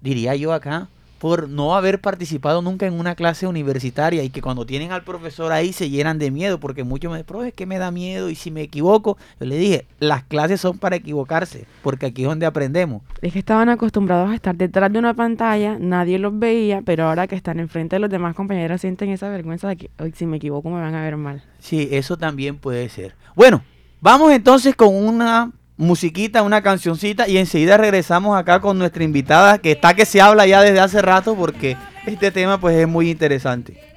diría 0.00 0.34
yo 0.34 0.52
acá, 0.52 0.88
por 1.24 1.48
no 1.48 1.74
haber 1.74 2.02
participado 2.02 2.60
nunca 2.60 2.84
en 2.84 2.92
una 2.92 3.14
clase 3.14 3.46
universitaria 3.46 4.22
y 4.22 4.28
que 4.28 4.42
cuando 4.42 4.66
tienen 4.66 4.92
al 4.92 5.04
profesor 5.04 5.52
ahí 5.52 5.72
se 5.72 5.88
llenan 5.88 6.18
de 6.18 6.30
miedo, 6.30 6.60
porque 6.60 6.84
muchos 6.84 7.10
me 7.10 7.16
dicen, 7.16 7.46
es 7.46 7.54
que 7.54 7.64
me 7.64 7.78
da 7.78 7.90
miedo 7.90 8.28
y 8.28 8.34
si 8.34 8.50
me 8.50 8.60
equivoco, 8.60 9.16
yo 9.40 9.46
le 9.46 9.56
dije, 9.56 9.86
las 10.00 10.24
clases 10.24 10.60
son 10.60 10.76
para 10.76 10.96
equivocarse, 10.96 11.64
porque 11.82 12.04
aquí 12.04 12.24
es 12.24 12.28
donde 12.28 12.44
aprendemos. 12.44 13.00
Es 13.22 13.32
que 13.32 13.38
estaban 13.38 13.70
acostumbrados 13.70 14.32
a 14.32 14.34
estar 14.34 14.54
detrás 14.54 14.92
de 14.92 14.98
una 14.98 15.14
pantalla, 15.14 15.78
nadie 15.80 16.18
los 16.18 16.38
veía, 16.38 16.82
pero 16.84 17.04
ahora 17.04 17.26
que 17.26 17.36
están 17.36 17.58
enfrente 17.58 17.96
de 17.96 18.00
los 18.00 18.10
demás 18.10 18.34
compañeros 18.34 18.82
sienten 18.82 19.08
esa 19.08 19.30
vergüenza 19.30 19.68
de 19.68 19.76
que 19.78 19.90
si 20.12 20.26
me 20.26 20.36
equivoco 20.36 20.68
me 20.68 20.82
van 20.82 20.94
a 20.94 21.02
ver 21.04 21.16
mal. 21.16 21.42
Sí, 21.58 21.88
eso 21.90 22.18
también 22.18 22.58
puede 22.58 22.86
ser. 22.90 23.14
Bueno, 23.34 23.64
vamos 24.02 24.30
entonces 24.30 24.76
con 24.76 24.94
una 24.94 25.52
musiquita, 25.76 26.42
una 26.42 26.62
cancioncita 26.62 27.28
y 27.28 27.38
enseguida 27.38 27.76
regresamos 27.76 28.36
acá 28.36 28.60
con 28.60 28.78
nuestra 28.78 29.04
invitada 29.04 29.58
que 29.58 29.72
está 29.72 29.94
que 29.94 30.06
se 30.06 30.20
habla 30.20 30.46
ya 30.46 30.60
desde 30.60 30.80
hace 30.80 31.02
rato 31.02 31.34
porque 31.34 31.76
este 32.06 32.30
tema 32.30 32.60
pues 32.60 32.76
es 32.76 32.88
muy 32.88 33.10
interesante. 33.10 33.93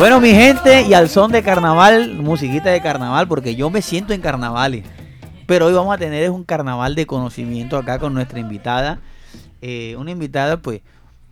Bueno, 0.00 0.18
mi 0.18 0.30
gente, 0.30 0.86
y 0.88 0.94
al 0.94 1.10
son 1.10 1.30
de 1.30 1.42
carnaval, 1.42 2.14
musiquita 2.14 2.70
de 2.70 2.80
carnaval, 2.80 3.28
porque 3.28 3.54
yo 3.54 3.68
me 3.68 3.82
siento 3.82 4.14
en 4.14 4.22
carnavales. 4.22 4.82
Pero 5.44 5.66
hoy 5.66 5.74
vamos 5.74 5.94
a 5.94 5.98
tener 5.98 6.30
un 6.30 6.42
carnaval 6.42 6.94
de 6.94 7.04
conocimiento 7.04 7.76
acá 7.76 7.98
con 7.98 8.14
nuestra 8.14 8.40
invitada. 8.40 8.98
eh, 9.60 9.96
una 9.98 10.10
invitada 10.10 10.56
pues 10.56 10.80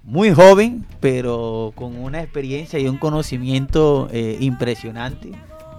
muy 0.04 0.34
joven, 0.34 0.84
pero 1.00 1.72
con 1.76 1.96
una 1.96 2.20
experiencia 2.20 2.78
y 2.78 2.86
un 2.88 2.98
conocimiento 2.98 4.10
eh, 4.12 4.36
impresionante 4.38 5.32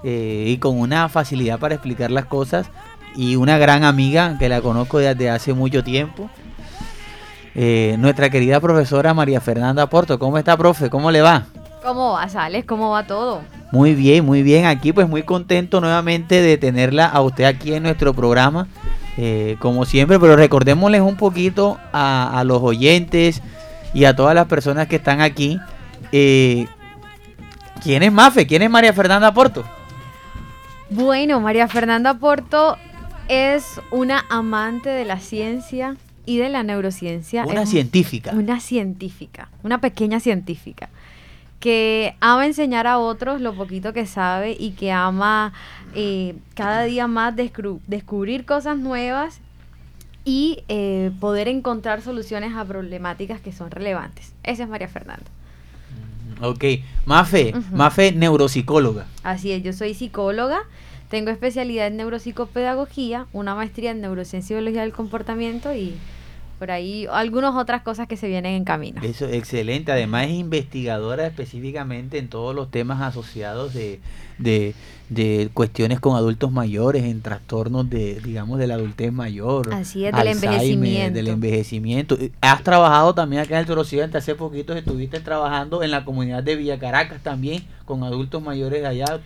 eh, 0.03 0.45
y 0.47 0.57
con 0.57 0.79
una 0.79 1.09
facilidad 1.09 1.59
para 1.59 1.75
explicar 1.75 2.09
las 2.09 2.25
cosas 2.25 2.71
y 3.15 3.35
una 3.35 3.59
gran 3.59 3.83
amiga 3.83 4.35
que 4.39 4.49
la 4.49 4.61
conozco 4.61 4.97
desde 4.97 5.29
hace 5.29 5.53
mucho 5.53 5.83
tiempo. 5.83 6.27
Eh, 7.53 7.97
nuestra 7.99 8.31
querida 8.31 8.59
profesora 8.59 9.13
María 9.13 9.41
Fernanda 9.41 9.87
Porto. 9.87 10.17
¿Cómo 10.17 10.39
está, 10.39 10.57
profe? 10.57 10.89
¿Cómo 10.89 11.11
le 11.11 11.21
va? 11.21 11.45
¿Cómo 11.83 12.13
va, 12.13 12.27
Sales? 12.27 12.65
¿Cómo 12.65 12.91
va 12.91 13.07
todo? 13.07 13.41
Muy 13.71 13.95
bien, 13.95 14.25
muy 14.25 14.43
bien. 14.43 14.65
Aquí 14.65 14.91
pues 14.91 15.07
muy 15.07 15.23
contento 15.23 15.79
nuevamente 15.79 16.41
de 16.41 16.57
tenerla 16.57 17.05
a 17.05 17.21
usted 17.21 17.45
aquí 17.45 17.73
en 17.73 17.83
nuestro 17.83 18.13
programa. 18.13 18.67
Eh, 19.17 19.57
como 19.59 19.85
siempre, 19.85 20.19
pero 20.19 20.35
recordémosles 20.35 21.01
un 21.01 21.17
poquito 21.17 21.77
a, 21.91 22.39
a, 22.39 22.43
los 22.45 22.61
oyentes 22.61 23.41
y 23.93 24.05
a 24.05 24.15
todas 24.15 24.33
las 24.33 24.47
personas 24.47 24.87
que 24.87 24.95
están 24.97 25.19
aquí. 25.21 25.59
Eh, 26.11 26.67
¿Quién 27.83 28.03
es 28.03 28.11
Mafe? 28.11 28.47
¿Quién 28.47 28.61
es 28.61 28.69
María 28.69 28.93
Fernanda 28.93 29.33
Porto? 29.33 29.63
Bueno, 30.89 31.39
María 31.41 31.67
Fernanda 31.67 32.13
Porto 32.13 32.77
es 33.27 33.81
una 33.91 34.25
amante 34.29 34.89
de 34.89 35.05
la 35.05 35.19
ciencia 35.19 35.95
y 36.25 36.37
de 36.37 36.49
la 36.49 36.63
neurociencia. 36.63 37.45
Una 37.45 37.63
es 37.63 37.69
científica. 37.69 38.31
Una 38.33 38.59
científica, 38.59 39.49
una 39.63 39.81
pequeña 39.81 40.19
científica 40.19 40.89
que 41.59 42.15
ama 42.21 42.45
enseñar 42.45 42.87
a 42.87 42.99
otros 42.99 43.41
lo 43.41 43.53
poquito 43.53 43.93
que 43.93 44.05
sabe 44.05 44.55
y 44.57 44.71
que 44.71 44.91
ama 44.91 45.53
eh, 45.93 46.35
cada 46.55 46.83
día 46.83 47.07
más 47.07 47.35
descubrir 47.35 48.45
cosas 48.45 48.77
nuevas 48.77 49.41
y 50.23 50.63
eh, 50.67 51.11
poder 51.19 51.47
encontrar 51.47 52.01
soluciones 52.01 52.55
a 52.55 52.63
problemáticas 52.65 53.41
que 53.41 53.51
son 53.51 53.71
relevantes. 53.71 54.33
Esa 54.43 54.63
es 54.63 54.69
María 54.69 54.87
Fernanda. 54.87 55.25
Ok, 56.41 56.63
Mafe, 57.05 57.51
uh 57.53 57.57
-huh. 57.57 57.71
Mafe 57.71 58.11
neuropsicóloga. 58.13 59.07
Así 59.23 59.51
es, 59.51 59.61
yo 59.61 59.73
soy 59.73 59.93
psicóloga, 59.93 60.59
tengo 61.09 61.31
especialidad 61.31 61.87
en 61.87 61.97
neuropsicopedagogía, 61.97 63.25
una 63.33 63.55
maestría 63.55 63.91
en 63.91 63.99
neurociencia 63.99 64.53
y 64.53 64.57
biología 64.59 64.81
del 64.83 64.93
comportamiento 64.93 65.73
y 65.73 65.95
por 66.59 66.71
ahí 66.71 67.07
algunas 67.09 67.55
otras 67.55 67.81
cosas 67.81 68.07
que 68.07 68.17
se 68.17 68.27
vienen 68.27 68.53
en 68.53 68.65
camino. 68.65 69.01
Eso, 69.01 69.27
excelente. 69.29 69.93
Además 69.93 70.25
es 70.25 70.31
investigadora 70.31 71.25
específicamente 71.25 72.17
en 72.17 72.27
todos 72.27 72.53
los 72.53 72.69
temas 72.69 73.01
asociados 73.01 73.73
de, 73.73 74.01
de, 74.37 74.75
de 75.07 75.49
cuestiones 75.53 76.01
con 76.01 76.17
adultos 76.17 76.51
mayores, 76.51 77.05
en 77.05 77.21
trastornos 77.21 77.89
de, 77.89 78.19
digamos, 78.19 78.59
de 78.59 78.67
la 78.67 78.73
adultez 78.73 79.13
mayor. 79.13 79.73
Así 79.73 80.05
es, 80.05 80.13
del 80.13 80.27
envejecimiento. 80.27 81.13
Del 81.13 81.27
envejecimiento. 81.29 82.17
Has 82.41 82.61
trabajado 82.61 83.15
también 83.15 83.41
acá 83.41 83.55
en 83.55 83.61
el 83.61 83.65
Toroccidente, 83.65 84.17
hace 84.17 84.35
poquito 84.35 84.73
estuviste 84.73 85.21
trabajando 85.21 85.81
en 85.81 85.91
la 85.91 86.03
comunidad 86.03 86.43
de 86.43 86.57
Villa 86.57 86.77
Caracas 86.77 87.23
también, 87.23 87.63
con 87.85 88.03
adultos 88.03 88.43
mayores 88.43 88.85
allá. 88.85 89.21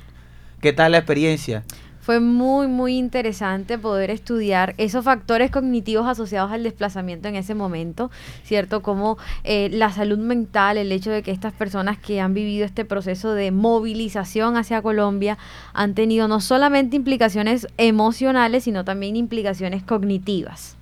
¿Qué 0.62 0.72
tal 0.72 0.94
la 0.94 1.00
experiencia? 1.00 1.64
Fue 2.04 2.20
muy, 2.20 2.68
muy 2.68 2.98
interesante 2.98 3.78
poder 3.78 4.10
estudiar 4.10 4.76
esos 4.78 5.06
factores 5.06 5.52
cognitivos 5.52 6.06
asociados 6.06 6.52
al 6.52 6.62
desplazamiento 6.62 7.30
en 7.30 7.36
ese 7.38 7.56
momento, 7.56 8.12
¿cierto? 8.44 8.84
Como 8.84 9.18
eh, 9.46 9.70
la 9.72 9.90
salud 9.90 10.18
mental, 10.18 10.78
el 10.78 10.92
hecho 10.92 11.12
de 11.12 11.24
que 11.24 11.32
estas 11.32 11.54
personas 11.54 11.98
que 11.98 12.20
han 12.20 12.34
vivido 12.34 12.66
este 12.66 12.84
proceso 12.84 13.34
de 13.34 13.52
movilización 13.52 14.58
hacia 14.58 14.82
Colombia 14.82 15.38
han 15.74 15.94
tenido 15.94 16.28
no 16.28 16.42
solamente 16.42 16.98
implicaciones 16.98 17.68
emocionales, 17.78 18.66
sino 18.66 18.84
también 18.84 19.16
implicaciones 19.16 19.82
cognitivas. 19.82 20.76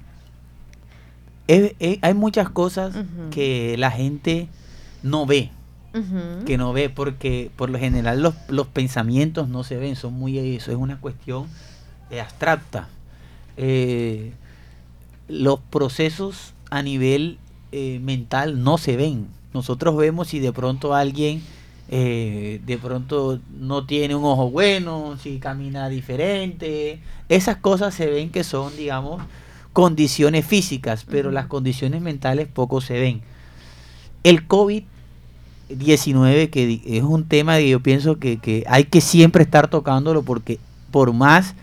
Hay 1.48 2.14
muchas 2.16 2.50
cosas 2.50 2.96
uh 2.96 3.00
-huh. 3.00 3.30
que 3.30 3.76
la 3.78 3.92
gente 3.92 4.48
no 5.04 5.28
ve. 5.28 5.52
Uh 5.94 5.98
-huh. 5.98 6.44
que 6.46 6.58
no 6.58 6.72
ve 6.72 6.90
porque 6.90 7.52
por 7.58 7.70
lo 7.70 7.78
general 7.78 8.22
los, 8.22 8.34
los, 8.48 8.68
pensamientos 8.68 9.50
no 9.50 9.66
se 9.66 9.76
ven, 9.76 9.98
son 9.98 10.14
muy 10.14 10.38
eso 10.38 10.72
es 10.72 10.78
una 10.78 11.00
cuestión 11.02 11.48
eh, 12.10 12.22
abstracta. 12.22 12.88
Eh, 13.58 14.32
los 15.28 15.60
procesos 15.60 16.54
a 16.70 16.82
nivel 16.82 17.38
eh, 17.72 18.00
mental 18.02 18.64
no 18.64 18.78
se 18.78 18.96
ven. 18.98 19.28
Nosotros 19.54 19.96
vemos 19.98 20.30
si 20.30 20.40
de 20.40 20.54
pronto 20.54 20.94
alguien 20.94 21.42
eh, 21.94 22.62
de 22.66 22.78
pronto 22.78 23.40
no 23.60 23.86
tiene 23.86 24.16
un 24.16 24.24
ojo 24.24 24.50
bueno, 24.50 25.18
si 25.22 25.40
camina 25.40 25.90
diferente. 25.90 27.02
Esas 27.28 27.58
cosas 27.58 27.94
se 27.94 28.08
ven 28.08 28.30
que 28.30 28.46
son, 28.46 28.76
digamos, 28.78 29.22
condiciones 29.74 30.46
físicas, 30.46 31.06
pero 31.10 31.30
uh 31.30 31.32
-huh. 31.32 31.36
las 31.36 31.48
condiciones 31.48 32.02
mentales 32.02 32.48
poco 32.48 32.80
se 32.80 33.00
ven. 33.00 33.22
El 34.24 34.48
COVID 34.48 34.84
19 35.78 36.50
que 36.50 36.82
es 36.86 37.04
un 37.04 37.28
tema 37.28 37.58
que 37.58 37.70
yo 37.70 37.80
pienso 37.80 38.20
que, 38.20 38.38
que, 38.38 38.64
hay 38.68 38.86
que 38.86 39.02
siempre 39.02 39.44
estar 39.44 39.68
tocándolo 39.68 40.24
porque 40.24 40.60
por 40.92 41.14
más 41.14 41.56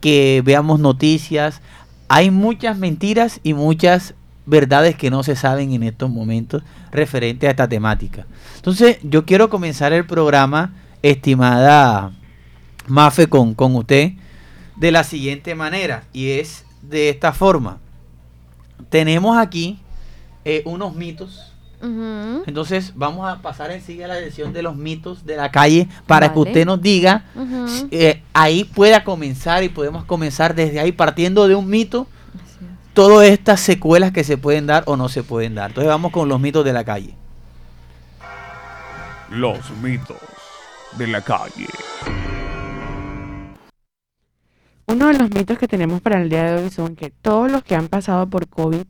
que 0.00 0.42
veamos 0.44 0.80
noticias, 0.80 1.60
hay 2.08 2.30
muchas 2.30 2.76
mentiras 2.76 3.40
y 3.42 3.54
muchas 3.54 4.14
verdades 4.44 4.96
que 4.96 5.10
no 5.10 5.22
se 5.22 5.36
saben 5.36 5.72
en 5.72 5.84
estos 5.84 6.10
momentos 6.10 6.62
referente 6.90 7.46
a 7.46 7.50
esta 7.50 7.68
temática. 7.68 8.26
Entonces 8.56 8.98
yo 9.02 9.24
quiero 9.24 9.48
comenzar 9.48 9.92
el 9.92 10.04
programa, 10.04 10.74
estimada 11.02 12.12
Mafe, 12.88 13.28
con, 13.28 13.54
con 13.54 13.76
usted, 13.76 14.12
de 14.76 14.90
la 14.90 15.04
siguiente 15.04 15.54
manera 15.54 16.04
y 16.12 16.30
es 16.30 16.64
de 16.82 17.08
esta 17.08 17.32
forma. 17.32 17.78
Tenemos 18.90 19.38
aquí 19.38 19.78
eh, 20.44 20.62
unos 20.64 20.94
mitos 20.94 21.51
Uh 21.82 21.86
-huh. 21.86 22.42
Entonces 22.46 22.92
vamos 22.94 23.28
a 23.28 23.42
pasar 23.42 23.72
en 23.72 23.82
sí 23.82 24.00
a 24.02 24.06
la 24.06 24.16
edición 24.18 24.52
de 24.52 24.62
los 24.62 24.76
mitos 24.76 25.26
de 25.26 25.36
la 25.36 25.50
calle 25.50 25.88
para 26.06 26.28
vale. 26.28 26.34
que 26.34 26.48
usted 26.48 26.66
nos 26.66 26.80
diga, 26.80 27.24
uh 27.34 27.40
-huh. 27.40 27.88
eh, 27.90 28.22
ahí 28.32 28.62
pueda 28.62 29.02
comenzar 29.02 29.64
y 29.64 29.68
podemos 29.68 30.04
comenzar 30.04 30.54
desde 30.54 30.78
ahí 30.78 30.92
partiendo 30.92 31.48
de 31.48 31.56
un 31.56 31.68
mito, 31.68 32.06
todas 32.94 33.26
estas 33.28 33.60
secuelas 33.60 34.12
que 34.12 34.22
se 34.22 34.38
pueden 34.38 34.66
dar 34.66 34.84
o 34.86 34.96
no 34.96 35.08
se 35.08 35.24
pueden 35.24 35.56
dar. 35.56 35.70
Entonces 35.70 35.88
vamos 35.88 36.12
con 36.12 36.28
los 36.28 36.38
mitos 36.38 36.64
de 36.64 36.72
la 36.72 36.84
calle. 36.84 37.16
Los 39.30 39.58
mitos 39.82 40.18
de 40.98 41.06
la 41.08 41.20
calle. 41.22 41.66
Uno 44.86 45.06
de 45.06 45.14
los 45.14 45.30
mitos 45.30 45.58
que 45.58 45.66
tenemos 45.66 46.00
para 46.00 46.20
el 46.20 46.28
día 46.28 46.44
de 46.44 46.62
hoy 46.62 46.70
son 46.70 46.94
que 46.94 47.10
todos 47.10 47.50
los 47.50 47.64
que 47.64 47.74
han 47.74 47.88
pasado 47.88 48.28
por 48.28 48.46
COVID 48.46 48.84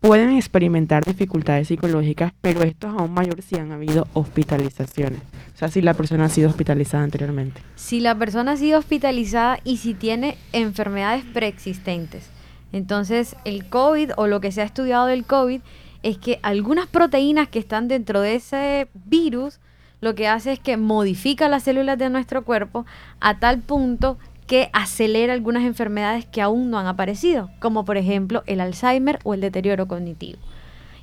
pueden 0.00 0.30
experimentar 0.36 1.04
dificultades 1.04 1.68
psicológicas, 1.68 2.32
pero 2.40 2.62
esto 2.62 2.88
es 2.88 2.94
aún 2.94 3.12
mayor 3.12 3.42
si 3.42 3.56
han 3.56 3.72
habido 3.72 4.06
hospitalizaciones. 4.12 5.20
O 5.54 5.58
sea, 5.58 5.68
si 5.68 5.80
la 5.82 5.94
persona 5.94 6.26
ha 6.26 6.28
sido 6.28 6.50
hospitalizada 6.50 7.04
anteriormente. 7.04 7.60
Si 7.74 8.00
la 8.00 8.14
persona 8.14 8.52
ha 8.52 8.56
sido 8.56 8.78
hospitalizada 8.78 9.58
y 9.64 9.78
si 9.78 9.94
tiene 9.94 10.36
enfermedades 10.52 11.24
preexistentes. 11.24 12.28
Entonces, 12.72 13.36
el 13.44 13.68
COVID 13.68 14.12
o 14.16 14.26
lo 14.26 14.40
que 14.40 14.52
se 14.52 14.60
ha 14.60 14.64
estudiado 14.64 15.06
del 15.06 15.24
COVID 15.24 15.60
es 16.02 16.18
que 16.18 16.38
algunas 16.42 16.86
proteínas 16.86 17.48
que 17.48 17.58
están 17.58 17.88
dentro 17.88 18.20
de 18.20 18.34
ese 18.34 18.88
virus 19.06 19.60
lo 20.00 20.14
que 20.14 20.28
hace 20.28 20.52
es 20.52 20.60
que 20.60 20.76
modifica 20.76 21.48
las 21.48 21.62
células 21.64 21.98
de 21.98 22.10
nuestro 22.10 22.44
cuerpo 22.44 22.84
a 23.20 23.38
tal 23.38 23.60
punto 23.60 24.18
que 24.46 24.70
acelera 24.72 25.32
algunas 25.32 25.64
enfermedades 25.64 26.24
que 26.24 26.40
aún 26.40 26.70
no 26.70 26.78
han 26.78 26.86
aparecido, 26.86 27.50
como 27.58 27.84
por 27.84 27.96
ejemplo 27.96 28.42
el 28.46 28.60
Alzheimer 28.60 29.18
o 29.24 29.34
el 29.34 29.40
deterioro 29.40 29.88
cognitivo. 29.88 30.38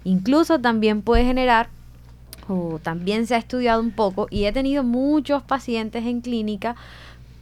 Incluso 0.04 0.60
también 0.60 1.02
puede 1.02 1.26
generar, 1.26 1.70
o 2.48 2.80
también 2.82 3.28
se 3.28 3.36
ha 3.36 3.38
estudiado 3.38 3.82
un 3.82 3.92
poco, 3.92 4.28
y 4.30 4.46
he 4.46 4.52
tenido 4.52 4.84
muchos 4.84 5.44
pacientes 5.44 6.06
en 6.06 6.22
clínica, 6.22 6.76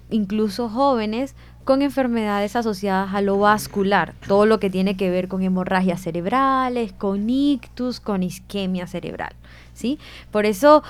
incluso 0.09 0.69
jóvenes, 0.69 1.35
con 1.63 1.83
enfermedades 1.83 2.55
asociadas 2.55 3.13
a 3.13 3.21
lo 3.21 3.37
vascular, 3.37 4.13
todo 4.27 4.47
lo 4.47 4.59
que 4.59 4.71
tiene 4.71 4.97
que 4.97 5.11
ver 5.11 5.27
con 5.27 5.43
hemorragias 5.43 6.01
cerebrales, 6.01 6.91
con 6.93 7.29
ictus, 7.29 7.99
con 7.99 8.23
isquemia 8.23 8.87
cerebral, 8.87 9.33
¿sí? 9.73 9.99
Por 10.31 10.47
eso 10.47 10.83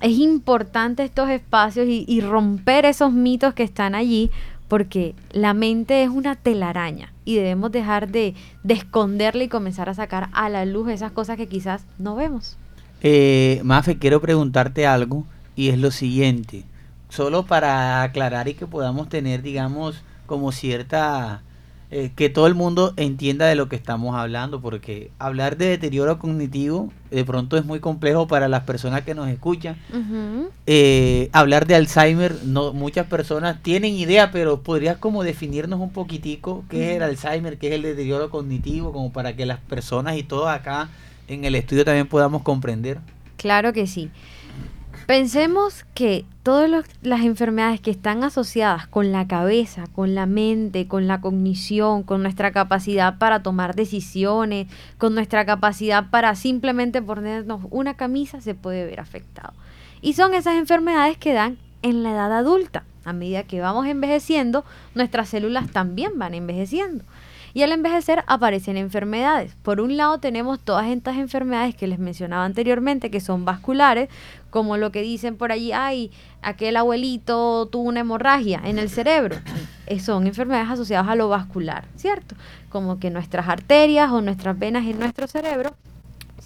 es 0.00 0.18
importante 0.18 1.04
estos 1.04 1.30
espacios 1.30 1.86
y, 1.86 2.04
y 2.08 2.20
romper 2.20 2.84
esos 2.84 3.12
mitos 3.12 3.54
que 3.54 3.62
están 3.62 3.94
allí, 3.94 4.30
porque 4.68 5.14
la 5.30 5.54
mente 5.54 6.02
es 6.02 6.08
una 6.08 6.34
telaraña 6.34 7.12
y 7.24 7.36
debemos 7.36 7.72
dejar 7.72 8.08
de, 8.08 8.34
de, 8.62 8.74
esconderla 8.74 9.44
y 9.44 9.48
comenzar 9.48 9.88
a 9.88 9.94
sacar 9.94 10.28
a 10.32 10.48
la 10.48 10.64
luz 10.64 10.88
esas 10.88 11.12
cosas 11.12 11.36
que 11.36 11.46
quizás 11.46 11.84
no 11.98 12.16
vemos. 12.16 12.56
Eh, 13.02 13.60
Mafe, 13.64 13.98
quiero 13.98 14.20
preguntarte 14.20 14.86
algo 14.86 15.24
y 15.54 15.68
es 15.68 15.78
lo 15.78 15.90
siguiente, 15.90 16.64
solo 17.08 17.44
para 17.46 18.02
aclarar 18.02 18.48
y 18.48 18.54
que 18.54 18.66
podamos 18.66 19.08
tener, 19.08 19.42
digamos, 19.42 20.02
como 20.26 20.52
cierta 20.52 21.42
eh, 21.90 22.10
que 22.16 22.28
todo 22.28 22.48
el 22.48 22.56
mundo 22.56 22.94
entienda 22.96 23.46
de 23.46 23.54
lo 23.54 23.68
que 23.68 23.76
estamos 23.76 24.16
hablando, 24.16 24.60
porque 24.60 25.12
hablar 25.20 25.56
de 25.56 25.66
deterioro 25.66 26.18
cognitivo 26.18 26.92
de 27.12 27.24
pronto 27.24 27.56
es 27.56 27.64
muy 27.64 27.78
complejo 27.78 28.26
para 28.26 28.48
las 28.48 28.64
personas 28.64 29.02
que 29.02 29.14
nos 29.14 29.28
escuchan. 29.28 29.76
Eh, 30.66 31.30
hablar 31.32 31.66
de 31.66 31.76
Alzheimer, 31.76 32.34
no 32.44 32.72
muchas 32.72 33.06
personas 33.06 33.62
tienen 33.62 33.94
idea, 33.94 34.32
pero 34.32 34.62
podrías 34.62 34.98
como 34.98 35.22
definirnos 35.22 35.78
un 35.78 35.90
poquitico 35.90 36.64
qué 36.68 36.90
es 36.90 36.96
el 36.96 37.02
Alzheimer, 37.04 37.56
qué 37.56 37.68
es 37.68 37.74
el 37.74 37.82
deterioro 37.82 38.30
cognitivo, 38.30 38.92
como 38.92 39.12
para 39.12 39.36
que 39.36 39.46
las 39.46 39.60
personas 39.60 40.16
y 40.16 40.24
todos 40.24 40.48
acá 40.48 40.88
en 41.28 41.44
el 41.44 41.54
estudio 41.54 41.84
también 41.84 42.08
podamos 42.08 42.42
comprender. 42.42 42.98
Claro 43.36 43.72
que 43.72 43.86
sí. 43.86 44.10
Pensemos 45.06 45.84
que 45.94 46.24
todas 46.42 46.84
las 47.02 47.20
enfermedades 47.20 47.80
que 47.80 47.92
están 47.92 48.24
asociadas 48.24 48.88
con 48.88 49.12
la 49.12 49.28
cabeza, 49.28 49.84
con 49.94 50.16
la 50.16 50.26
mente, 50.26 50.88
con 50.88 51.06
la 51.06 51.20
cognición, 51.20 52.02
con 52.02 52.22
nuestra 52.22 52.50
capacidad 52.50 53.16
para 53.16 53.40
tomar 53.40 53.76
decisiones, 53.76 54.66
con 54.98 55.14
nuestra 55.14 55.46
capacidad 55.46 56.10
para 56.10 56.34
simplemente 56.34 57.00
ponernos 57.02 57.60
una 57.70 57.94
camisa, 57.94 58.40
se 58.40 58.56
puede 58.56 58.84
ver 58.84 58.98
afectado. 58.98 59.52
Y 60.02 60.14
son 60.14 60.34
esas 60.34 60.56
enfermedades 60.56 61.16
que 61.18 61.34
dan 61.34 61.56
en 61.82 62.02
la 62.02 62.10
edad 62.10 62.32
adulta. 62.32 62.82
A 63.04 63.12
medida 63.12 63.44
que 63.44 63.60
vamos 63.60 63.86
envejeciendo, 63.86 64.64
nuestras 64.96 65.28
células 65.28 65.70
también 65.70 66.18
van 66.18 66.34
envejeciendo. 66.34 67.04
Y 67.56 67.62
al 67.62 67.72
envejecer 67.72 68.22
aparecen 68.26 68.76
enfermedades. 68.76 69.56
Por 69.62 69.80
un 69.80 69.96
lado 69.96 70.18
tenemos 70.18 70.60
todas 70.60 70.88
estas 70.88 71.16
enfermedades 71.16 71.74
que 71.74 71.86
les 71.86 71.98
mencionaba 71.98 72.44
anteriormente, 72.44 73.10
que 73.10 73.20
son 73.20 73.46
vasculares, 73.46 74.10
como 74.56 74.78
lo 74.78 74.90
que 74.90 75.02
dicen 75.02 75.36
por 75.36 75.52
allí, 75.52 75.72
ay, 75.72 76.10
aquel 76.40 76.78
abuelito 76.78 77.66
tuvo 77.66 77.90
una 77.90 78.00
hemorragia 78.00 78.58
en 78.64 78.78
el 78.78 78.88
cerebro. 78.88 79.36
Eh, 79.86 80.00
son 80.00 80.26
enfermedades 80.26 80.70
asociadas 80.70 81.08
a 81.08 81.14
lo 81.14 81.28
vascular, 81.28 81.84
¿cierto? 81.96 82.36
Como 82.70 82.98
que 82.98 83.10
nuestras 83.10 83.50
arterias 83.50 84.10
o 84.10 84.22
nuestras 84.22 84.58
venas 84.58 84.86
en 84.86 84.98
nuestro 84.98 85.26
cerebro 85.26 85.74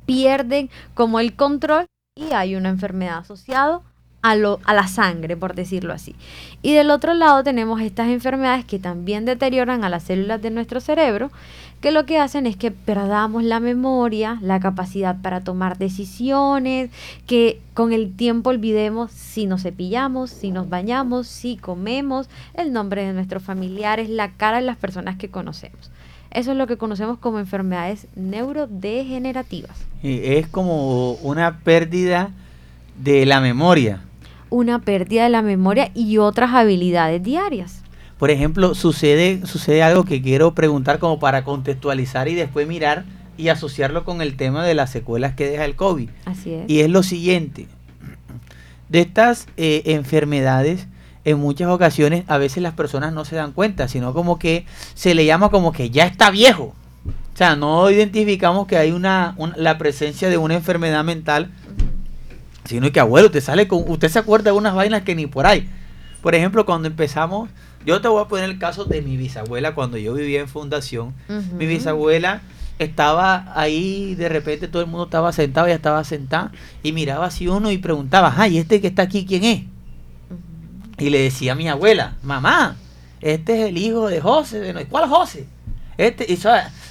pierden 0.07 0.71
como 0.95 1.21
el 1.21 1.37
control 1.37 1.87
y 2.17 2.33
hay 2.33 2.57
una 2.57 2.71
enfermedad 2.71 3.19
asociada 3.19 3.81
a, 4.23 4.35
lo, 4.35 4.59
a 4.65 4.75
la 4.75 4.89
sangre, 4.89 5.37
por 5.37 5.55
decirlo 5.55 5.93
así. 5.93 6.17
Y 6.63 6.73
del 6.73 6.91
otro 6.91 7.15
lado 7.15 7.45
tenemos 7.45 7.81
estas 7.81 8.09
enfermedades 8.09 8.65
que 8.65 8.81
también 8.81 9.25
deterioran 9.25 9.85
a 9.85 9.89
las 9.89 10.03
células 10.03 10.43
de 10.43 10.51
nuestro 10.51 10.81
cerebro, 10.81 11.31
que 11.81 11.91
lo 11.91 12.05
que 12.05 12.19
hacen 12.19 12.47
es 12.47 12.57
que 12.57 12.71
perdamos 12.71 13.43
la 13.43 13.59
memoria, 13.59 14.39
la 14.43 14.61
capacidad 14.61 15.21
para 15.23 15.41
tomar 15.41 15.79
decisiones, 15.79 16.91
que 17.27 17.61
con 17.75 17.93
el 17.93 18.15
tiempo 18.15 18.51
olvidemos 18.51 19.11
si 19.11 19.47
nos 19.47 19.63
cepillamos, 19.63 20.31
si 20.31 20.51
nos 20.51 20.69
bañamos, 20.69 21.27
si 21.27 21.57
comemos, 21.57 22.29
el 22.55 22.73
nombre 22.73 23.05
de 23.05 23.13
nuestros 23.15 23.43
familiares, 23.43 24.11
la 24.11 24.33
cara 24.33 24.59
de 24.59 24.67
las 24.67 24.77
personas 24.77 25.17
que 25.17 25.31
conocemos. 25.31 25.91
Eso 26.31 26.53
es 26.53 26.57
lo 26.57 26.67
que 26.67 26.77
conocemos 26.77 27.19
como 27.19 27.39
enfermedades 27.39 28.07
neurodegenerativas. 28.15 29.77
Y 30.03 30.21
es 30.25 30.47
como 30.47 31.15
una 31.15 31.59
pérdida 31.61 32.31
de 33.03 33.27
la 33.27 33.41
memoria. 33.41 34.03
Una 34.51 34.81
pérdida 34.81 35.25
de 35.25 35.31
la 35.31 35.43
memoria 35.43 35.91
y 35.95 36.19
otras 36.19 36.53
habilidades 36.55 37.23
diarias. 37.23 37.83
Por 38.21 38.31
ejemplo, 38.31 38.75
sucede, 38.77 39.45
sucede 39.47 39.83
algo 39.83 40.05
que 40.05 40.23
quiero 40.23 40.55
preguntar 40.55 41.01
como 41.01 41.19
para 41.19 41.43
contextualizar 41.43 42.29
y 42.29 42.35
después 42.37 42.69
mirar 42.69 43.05
y 43.37 43.49
asociarlo 43.49 44.05
con 44.05 44.21
el 44.23 44.37
tema 44.37 44.65
de 44.65 44.75
las 44.75 44.91
secuelas 44.91 45.35
que 45.35 45.49
deja 45.51 45.65
el 45.65 45.75
COVID. 45.75 46.09
Así 46.27 46.53
es. 46.53 46.65
Y 46.69 46.81
es 46.81 46.91
lo 46.91 47.03
siguiente, 47.03 47.67
de 48.91 49.01
estas 49.01 49.47
eh, 49.57 49.83
enfermedades, 49.87 50.87
en 51.25 51.39
muchas 51.39 51.69
ocasiones 51.69 52.25
a 52.29 52.39
veces 52.39 52.63
las 52.63 52.75
personas 52.75 53.13
no 53.13 53.25
se 53.25 53.37
dan 53.37 53.53
cuenta, 53.53 53.89
sino 53.89 54.13
como 54.13 54.39
que 54.39 54.67
se 54.95 55.15
le 55.15 55.25
llama 55.25 55.49
como 55.51 55.73
que 55.73 55.89
ya 55.91 56.05
está 56.07 56.31
viejo. 56.31 56.75
O 57.33 57.37
sea, 57.37 57.57
no 57.57 57.91
identificamos 57.91 58.67
que 58.67 58.77
hay 58.77 58.91
una, 58.93 59.33
un- 59.39 59.55
la 59.57 59.79
presencia 59.79 60.29
de 60.29 60.37
una 60.37 60.55
enfermedad 60.55 61.03
mental, 61.05 61.51
sino 62.67 62.93
que 62.93 63.01
abuelo, 63.01 63.27
usted 63.29 63.41
sale 63.41 63.67
con, 63.67 63.85
usted 63.87 64.09
se 64.09 64.19
acuerda 64.19 64.51
de 64.51 64.59
unas 64.59 64.75
vainas 64.75 65.03
que 65.03 65.15
ni 65.15 65.27
por 65.27 65.47
ahí. 65.47 65.69
Por 66.23 66.35
ejemplo, 66.35 66.67
cuando 66.67 66.89
empezamos, 66.89 67.49
yo 67.87 68.01
te 68.01 68.09
voy 68.09 68.23
a 68.23 68.29
poner 68.29 68.51
el 68.51 68.59
caso 68.59 68.85
de 68.85 69.03
mi 69.03 69.17
bisabuela 69.17 69.75
cuando 69.75 69.97
yo 69.97 70.15
vivía 70.15 70.41
en 70.41 70.49
fundación. 70.49 71.15
Mi 71.57 71.67
bisabuela 71.67 72.43
estaba 72.79 73.53
ahí, 73.55 74.15
de 74.15 74.29
repente 74.29 74.69
todo 74.69 74.83
el 74.83 74.89
mundo 74.89 75.05
estaba 75.05 75.33
sentado, 75.33 75.67
ella 75.67 75.77
estaba 75.77 76.03
sentada 76.05 76.51
y 76.83 76.93
miraba 76.93 77.27
así 77.27 77.47
uno 77.49 77.71
y 77.71 77.79
preguntaba, 77.79 78.35
ay, 78.37 78.59
este 78.59 78.81
que 78.81 78.87
está 78.89 79.03
aquí, 79.03 79.27
¿quién 79.27 79.45
es? 79.45 79.63
Y 80.99 81.11
le 81.11 81.21
decía 81.23 81.53
a 81.53 81.55
mi 81.55 81.69
abuela, 81.69 82.17
mamá, 82.23 82.77
este 83.21 83.63
es 83.63 83.69
el 83.69 83.79
hijo 83.79 84.09
de 84.09 84.21
José, 84.21 84.61
de 84.61 84.73
no- 84.73 84.81
¿cuál 84.89 85.09
José? 85.09 85.47
Este, 85.99 86.27
y 86.33 86.39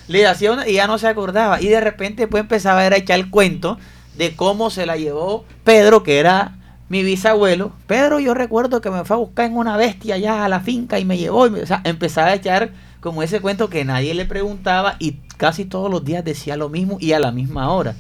le 0.08 0.28
hacía 0.28 0.52
una, 0.52 0.68
y 0.68 0.74
ya 0.74 0.86
no 0.88 0.98
se 1.00 1.08
acordaba. 1.08 1.62
Y 1.62 1.68
de 1.68 1.82
repente 1.82 2.28
pues 2.28 2.42
empezaba 2.42 2.82
a 2.82 2.96
echar 2.96 3.18
el 3.20 3.30
cuento 3.32 3.80
de 4.18 4.36
cómo 4.36 4.70
se 4.70 4.86
la 4.86 4.98
llevó 4.98 5.46
Pedro, 5.64 6.04
que 6.04 6.20
era 6.20 6.56
mi 6.90 7.04
bisabuelo. 7.04 7.72
Pedro, 7.88 8.20
yo 8.20 8.34
recuerdo 8.34 8.82
que 8.82 8.90
me 8.92 9.06
fue 9.06 9.16
a 9.16 9.20
buscar 9.20 9.46
en 9.46 9.56
una 9.56 9.78
bestia 9.78 10.16
allá 10.16 10.44
a 10.44 10.50
la 10.50 10.60
finca 10.60 11.00
y 11.00 11.06
me 11.06 11.18
llevó. 11.18 11.48
Y 11.48 11.52
me- 11.52 11.62
o 11.62 11.66
sea, 11.66 11.82
empezaba 11.84 12.28
a 12.30 12.34
echar 12.36 12.72
como 13.00 13.24
ese 13.24 13.40
cuento 13.40 13.70
que 13.70 13.86
nadie 13.86 14.14
le 14.14 14.26
preguntaba 14.26 14.96
y 15.00 15.18
casi 15.38 15.66
todos 15.66 15.90
los 15.90 16.04
días 16.04 16.26
decía 16.26 16.58
lo 16.58 16.68
mismo 16.70 16.98
y 17.00 17.14
a 17.14 17.20
la 17.20 17.32
misma 17.32 17.72
hora. 17.72 17.96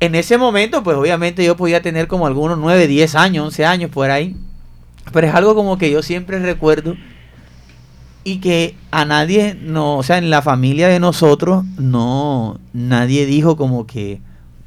En 0.00 0.14
ese 0.14 0.38
momento, 0.38 0.82
pues 0.82 0.96
obviamente 0.96 1.44
yo 1.44 1.56
podía 1.56 1.82
tener 1.82 2.06
como 2.08 2.26
algunos 2.26 2.56
9, 2.58 2.86
10 2.86 3.14
años, 3.14 3.44
11 3.46 3.64
años 3.66 3.90
por 3.90 4.10
ahí. 4.10 4.36
Pero 5.12 5.26
es 5.26 5.34
algo 5.34 5.54
como 5.54 5.78
que 5.78 5.90
yo 5.90 6.02
siempre 6.02 6.38
recuerdo 6.38 6.96
y 8.24 8.38
que 8.40 8.76
a 8.90 9.04
nadie, 9.04 9.56
no, 9.60 9.96
o 9.96 10.02
sea, 10.02 10.18
en 10.18 10.30
la 10.30 10.42
familia 10.42 10.88
de 10.88 11.00
nosotros, 11.00 11.64
no, 11.78 12.58
nadie 12.72 13.26
dijo 13.26 13.56
como 13.56 13.86
que 13.86 14.20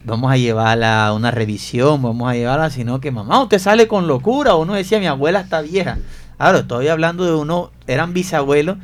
vamos 0.03 0.31
a 0.31 0.37
llevarla 0.37 1.07
a 1.07 1.13
una 1.13 1.31
revisión, 1.31 2.01
vamos 2.01 2.29
a 2.29 2.33
llevarla, 2.35 2.69
sino 2.69 2.99
que 2.99 3.11
mamá, 3.11 3.41
usted 3.41 3.59
sale 3.59 3.87
con 3.87 4.07
locura. 4.07 4.55
Uno 4.55 4.73
decía, 4.73 4.99
mi 4.99 5.07
abuela 5.07 5.41
está 5.41 5.61
vieja. 5.61 5.97
Claro, 6.37 6.59
estoy 6.59 6.87
hablando 6.87 7.23
de 7.25 7.35
uno, 7.35 7.71
eran 7.87 8.13
bisabuelos 8.13 8.77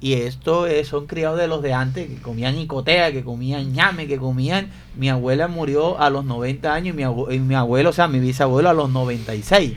y 0.00 0.14
esto 0.14 0.66
eh, 0.66 0.84
son 0.84 1.06
criados 1.06 1.38
de 1.38 1.46
los 1.48 1.60
de 1.60 1.74
antes, 1.74 2.08
que 2.08 2.16
comían 2.22 2.56
icotea, 2.56 3.12
que 3.12 3.22
comían 3.24 3.72
ñame, 3.72 4.06
que 4.06 4.16
comían... 4.16 4.68
Mi 4.96 5.08
abuela 5.10 5.46
murió 5.48 6.00
a 6.00 6.08
los 6.08 6.24
90 6.24 6.72
años 6.72 6.94
y 6.94 6.96
mi, 6.96 7.02
abue- 7.02 7.34
y 7.34 7.38
mi 7.38 7.54
abuelo, 7.54 7.90
o 7.90 7.92
sea, 7.92 8.08
mi 8.08 8.18
bisabuelo 8.20 8.70
a 8.70 8.72
los 8.72 8.88
96. 8.90 9.74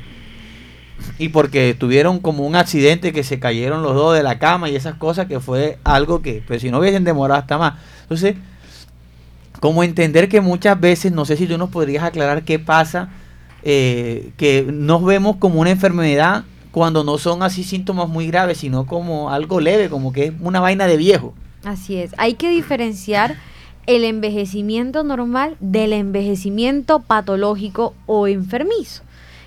Y 1.18 1.30
porque 1.30 1.76
tuvieron 1.78 2.20
como 2.20 2.46
un 2.46 2.56
accidente 2.56 3.12
que 3.12 3.24
se 3.24 3.40
cayeron 3.40 3.82
los 3.84 3.96
dos 3.96 4.16
de 4.16 4.24
la 4.24 4.40
cama 4.40 4.70
y 4.70 4.76
esas 4.76 4.96
cosas 4.96 5.26
que 5.28 5.40
fue 5.40 5.78
algo 5.84 6.22
que, 6.22 6.42
pues 6.48 6.62
si 6.62 6.72
no 6.72 6.80
hubiesen 6.80 7.04
demorado 7.04 7.40
hasta 7.42 7.58
más. 7.58 7.74
Entonces, 8.04 8.36
como 9.64 9.82
entender 9.86 10.28
que 10.28 10.42
muchas 10.42 10.78
veces, 10.78 11.14
no 11.14 11.24
sé 11.24 11.38
si 11.38 11.48
tú 11.48 11.58
nos 11.58 11.70
podrías 11.70 12.04
aclarar 12.04 12.44
qué 12.44 12.60
pasa, 12.60 13.08
eh, 13.64 14.34
que 14.36 14.68
nos 14.70 15.06
vemos 15.06 15.38
como 15.38 15.62
una 15.62 15.70
enfermedad 15.70 16.44
cuando 16.72 17.06
no 17.06 17.18
son 17.18 17.44
así 17.44 17.64
síntomas 17.64 18.10
muy 18.10 18.28
graves, 18.28 18.58
sino 18.58 18.86
como 18.86 19.30
algo 19.30 19.62
leve, 19.62 19.88
como 19.88 20.12
que 20.12 20.26
es 20.26 20.34
una 20.42 20.60
vaina 20.60 20.86
de 20.86 20.98
viejo. 20.98 21.34
Así 21.64 21.96
es. 21.96 22.12
Hay 22.18 22.34
que 22.34 22.50
diferenciar 22.50 23.38
el 23.86 24.04
envejecimiento 24.04 25.06
normal 25.06 25.56
del 25.62 25.94
envejecimiento 25.94 27.00
patológico 27.00 27.94
o 28.06 28.28
enfermizo. 28.28 29.04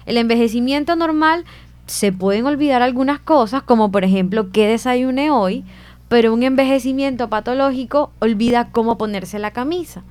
El 0.06 0.16
envejecimiento 0.16 0.96
normal 0.96 1.44
se 1.84 2.10
pueden 2.10 2.46
olvidar 2.46 2.80
algunas 2.80 3.18
cosas, 3.18 3.62
como 3.62 3.92
por 3.92 4.02
ejemplo 4.02 4.50
qué 4.50 4.66
desayuné 4.66 5.30
hoy, 5.30 5.66
pero 6.08 6.32
un 6.32 6.42
envejecimiento 6.42 7.28
patológico 7.28 8.12
olvida 8.20 8.70
cómo 8.70 8.98
ponerse 8.98 9.38
la 9.38 9.50
camisa. 9.50 10.02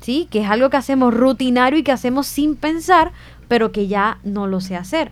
¿Sí? 0.00 0.28
Que 0.30 0.40
es 0.42 0.48
algo 0.48 0.70
que 0.70 0.76
hacemos 0.76 1.12
rutinario 1.12 1.78
y 1.78 1.82
que 1.82 1.92
hacemos 1.92 2.26
sin 2.26 2.56
pensar, 2.56 3.12
pero 3.48 3.72
que 3.72 3.88
ya 3.88 4.18
no 4.22 4.46
lo 4.46 4.60
sé 4.60 4.76
hacer. 4.76 5.10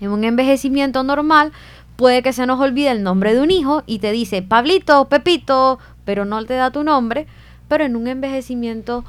En 0.00 0.10
un 0.10 0.24
envejecimiento 0.24 1.02
normal 1.02 1.52
puede 1.96 2.22
que 2.22 2.32
se 2.32 2.46
nos 2.46 2.60
olvide 2.60 2.90
el 2.90 3.02
nombre 3.02 3.34
de 3.34 3.40
un 3.40 3.50
hijo 3.50 3.82
y 3.86 3.98
te 3.98 4.12
dice 4.12 4.42
Pablito, 4.42 5.08
Pepito, 5.08 5.78
pero 6.04 6.24
no 6.24 6.44
te 6.44 6.54
da 6.54 6.70
tu 6.70 6.84
nombre, 6.84 7.26
pero 7.68 7.84
en 7.84 7.96
un 7.96 8.06
envejecimiento 8.06 9.04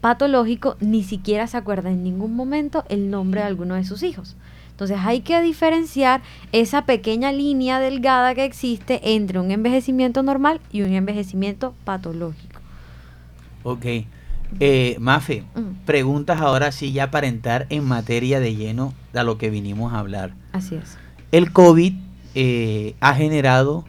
patológico 0.00 0.76
ni 0.80 1.02
siquiera 1.02 1.46
se 1.46 1.56
acuerda 1.56 1.90
en 1.90 2.02
ningún 2.02 2.36
momento 2.36 2.84
el 2.88 3.10
nombre 3.10 3.40
de 3.40 3.46
alguno 3.46 3.74
de 3.74 3.84
sus 3.84 4.02
hijos. 4.02 4.36
Entonces 4.74 4.98
hay 5.00 5.20
que 5.20 5.40
diferenciar 5.40 6.20
esa 6.50 6.84
pequeña 6.84 7.30
línea 7.30 7.78
delgada 7.78 8.34
que 8.34 8.44
existe 8.44 9.14
entre 9.14 9.38
un 9.38 9.52
envejecimiento 9.52 10.24
normal 10.24 10.60
y 10.72 10.82
un 10.82 10.92
envejecimiento 10.92 11.74
patológico. 11.84 12.60
Ok. 13.62 13.86
Eh, 14.60 14.96
Mafe, 14.98 15.44
Mm. 15.54 15.84
preguntas 15.86 16.40
ahora 16.40 16.72
sí 16.72 16.92
ya 16.92 17.10
para 17.10 17.28
entrar 17.28 17.66
en 17.70 17.84
materia 17.84 18.40
de 18.40 18.54
lleno 18.56 18.92
a 19.14 19.22
lo 19.22 19.38
que 19.38 19.48
vinimos 19.48 19.92
a 19.92 19.98
hablar. 20.00 20.32
Así 20.52 20.74
es. 20.74 20.96
El 21.32 21.52
COVID 21.52 21.94
eh, 22.34 22.94
ha 23.00 23.14
generado 23.14 23.84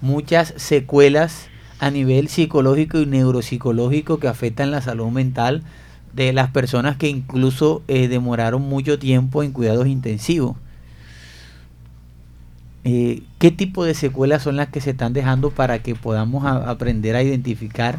muchas 0.00 0.54
secuelas 0.56 1.48
a 1.80 1.90
nivel 1.90 2.28
psicológico 2.28 3.00
y 3.00 3.06
neuropsicológico 3.06 4.18
que 4.18 4.28
afectan 4.28 4.70
la 4.70 4.80
salud 4.82 5.08
mental 5.08 5.62
de 6.12 6.32
las 6.32 6.50
personas 6.50 6.96
que 6.96 7.08
incluso 7.08 7.82
eh, 7.88 8.08
demoraron 8.08 8.62
mucho 8.62 8.98
tiempo 8.98 9.42
en 9.42 9.52
cuidados 9.52 9.86
intensivos. 9.86 10.56
eh, 12.84 13.22
¿qué 13.38 13.50
tipo 13.50 13.84
de 13.84 13.94
secuelas 13.94 14.42
son 14.42 14.56
las 14.56 14.68
que 14.68 14.80
se 14.80 14.90
están 14.90 15.12
dejando 15.12 15.50
para 15.50 15.80
que 15.80 15.94
podamos 15.94 16.44
a- 16.44 16.70
aprender 16.70 17.16
a 17.16 17.22
identificar 17.22 17.98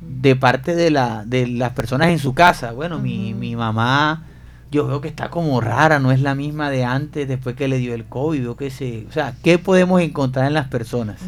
de 0.00 0.36
parte 0.36 0.74
de, 0.74 0.90
la, 0.90 1.24
de 1.24 1.46
las 1.46 1.72
personas 1.72 2.08
en 2.08 2.18
su 2.18 2.34
casa? 2.34 2.72
Bueno, 2.72 2.98
mi, 2.98 3.32
mi 3.34 3.56
mamá, 3.56 4.24
yo 4.70 4.86
veo 4.86 5.00
que 5.00 5.08
está 5.08 5.30
como 5.30 5.60
rara, 5.60 5.98
no 5.98 6.12
es 6.12 6.20
la 6.20 6.34
misma 6.34 6.68
de 6.70 6.84
antes, 6.84 7.26
después 7.28 7.56
que 7.56 7.68
le 7.68 7.78
dio 7.78 7.94
el 7.94 8.04
COVID, 8.04 8.40
veo 8.42 8.56
que 8.56 8.70
se... 8.70 9.06
O 9.08 9.12
sea, 9.12 9.34
¿qué 9.42 9.58
podemos 9.58 10.00
encontrar 10.02 10.46
en 10.46 10.54
las 10.54 10.68
personas? 10.68 11.20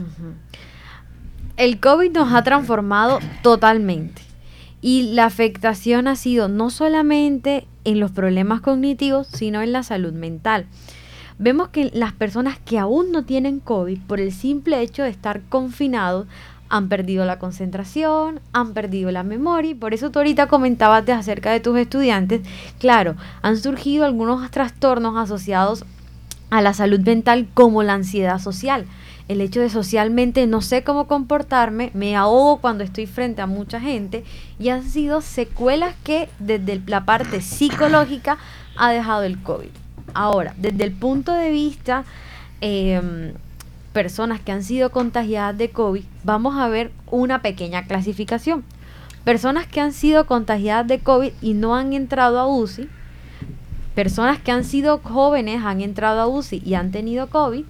El 1.56 1.78
COVID 1.80 2.10
nos 2.12 2.32
ha 2.32 2.42
transformado 2.42 3.20
totalmente 3.42 4.22
y 4.84 5.14
la 5.14 5.24
afectación 5.24 6.08
ha 6.08 6.14
sido 6.14 6.48
no 6.48 6.68
solamente 6.68 7.66
en 7.84 8.00
los 8.00 8.10
problemas 8.10 8.60
cognitivos, 8.60 9.26
sino 9.28 9.62
en 9.62 9.72
la 9.72 9.82
salud 9.82 10.12
mental. 10.12 10.66
Vemos 11.38 11.70
que 11.70 11.90
las 11.94 12.12
personas 12.12 12.58
que 12.58 12.78
aún 12.78 13.10
no 13.10 13.24
tienen 13.24 13.60
COVID, 13.60 13.98
por 14.02 14.20
el 14.20 14.30
simple 14.30 14.82
hecho 14.82 15.02
de 15.02 15.08
estar 15.08 15.40
confinados, 15.48 16.26
han 16.68 16.90
perdido 16.90 17.24
la 17.24 17.38
concentración, 17.38 18.40
han 18.52 18.74
perdido 18.74 19.10
la 19.10 19.22
memoria 19.22 19.70
y 19.70 19.74
por 19.74 19.94
eso 19.94 20.10
tú 20.10 20.18
ahorita 20.18 20.48
comentabas 20.48 21.08
acerca 21.08 21.50
de 21.50 21.60
tus 21.60 21.78
estudiantes. 21.78 22.42
Claro, 22.78 23.16
han 23.40 23.56
surgido 23.56 24.04
algunos 24.04 24.50
trastornos 24.50 25.16
asociados 25.16 25.86
a 26.50 26.60
la 26.60 26.74
salud 26.74 27.00
mental 27.00 27.48
como 27.54 27.82
la 27.82 27.94
ansiedad 27.94 28.38
social. 28.38 28.84
El 29.26 29.40
hecho 29.40 29.60
de 29.60 29.70
socialmente 29.70 30.46
no 30.46 30.60
sé 30.60 30.84
cómo 30.84 31.06
comportarme, 31.06 31.90
me 31.94 32.14
ahogo 32.14 32.58
cuando 32.58 32.84
estoy 32.84 33.06
frente 33.06 33.40
a 33.40 33.46
mucha 33.46 33.80
gente 33.80 34.22
y 34.58 34.68
han 34.68 34.82
sido 34.82 35.22
secuelas 35.22 35.94
que 36.04 36.28
desde 36.38 36.82
la 36.86 37.06
parte 37.06 37.40
psicológica 37.40 38.36
ha 38.76 38.90
dejado 38.90 39.22
el 39.22 39.42
COVID. 39.42 39.70
Ahora, 40.12 40.54
desde 40.58 40.84
el 40.84 40.92
punto 40.92 41.32
de 41.32 41.50
vista 41.50 42.04
eh, 42.60 43.32
personas 43.94 44.40
que 44.40 44.52
han 44.52 44.62
sido 44.62 44.90
contagiadas 44.90 45.56
de 45.56 45.70
COVID, 45.70 46.04
vamos 46.22 46.56
a 46.56 46.68
ver 46.68 46.90
una 47.10 47.40
pequeña 47.40 47.84
clasificación. 47.84 48.62
Personas 49.24 49.66
que 49.66 49.80
han 49.80 49.94
sido 49.94 50.26
contagiadas 50.26 50.86
de 50.86 50.98
COVID 50.98 51.32
y 51.40 51.54
no 51.54 51.74
han 51.76 51.94
entrado 51.94 52.38
a 52.38 52.46
UCI, 52.46 52.90
personas 53.94 54.38
que 54.38 54.52
han 54.52 54.64
sido 54.64 54.98
jóvenes, 54.98 55.62
han 55.64 55.80
entrado 55.80 56.20
a 56.20 56.26
UCI 56.26 56.62
y 56.62 56.74
han 56.74 56.90
tenido 56.90 57.28
COVID, 57.30 57.64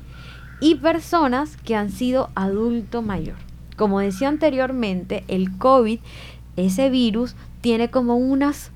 y 0.60 0.76
personas 0.76 1.56
que 1.56 1.76
han 1.76 1.90
sido 1.90 2.30
adulto 2.34 3.02
mayor. 3.02 3.36
Como 3.76 4.00
decía 4.00 4.28
anteriormente, 4.28 5.24
el 5.28 5.56
COVID, 5.58 5.98
ese 6.56 6.90
virus, 6.90 7.34
tiene 7.60 7.90
como 7.90 8.16
unas 8.16 8.70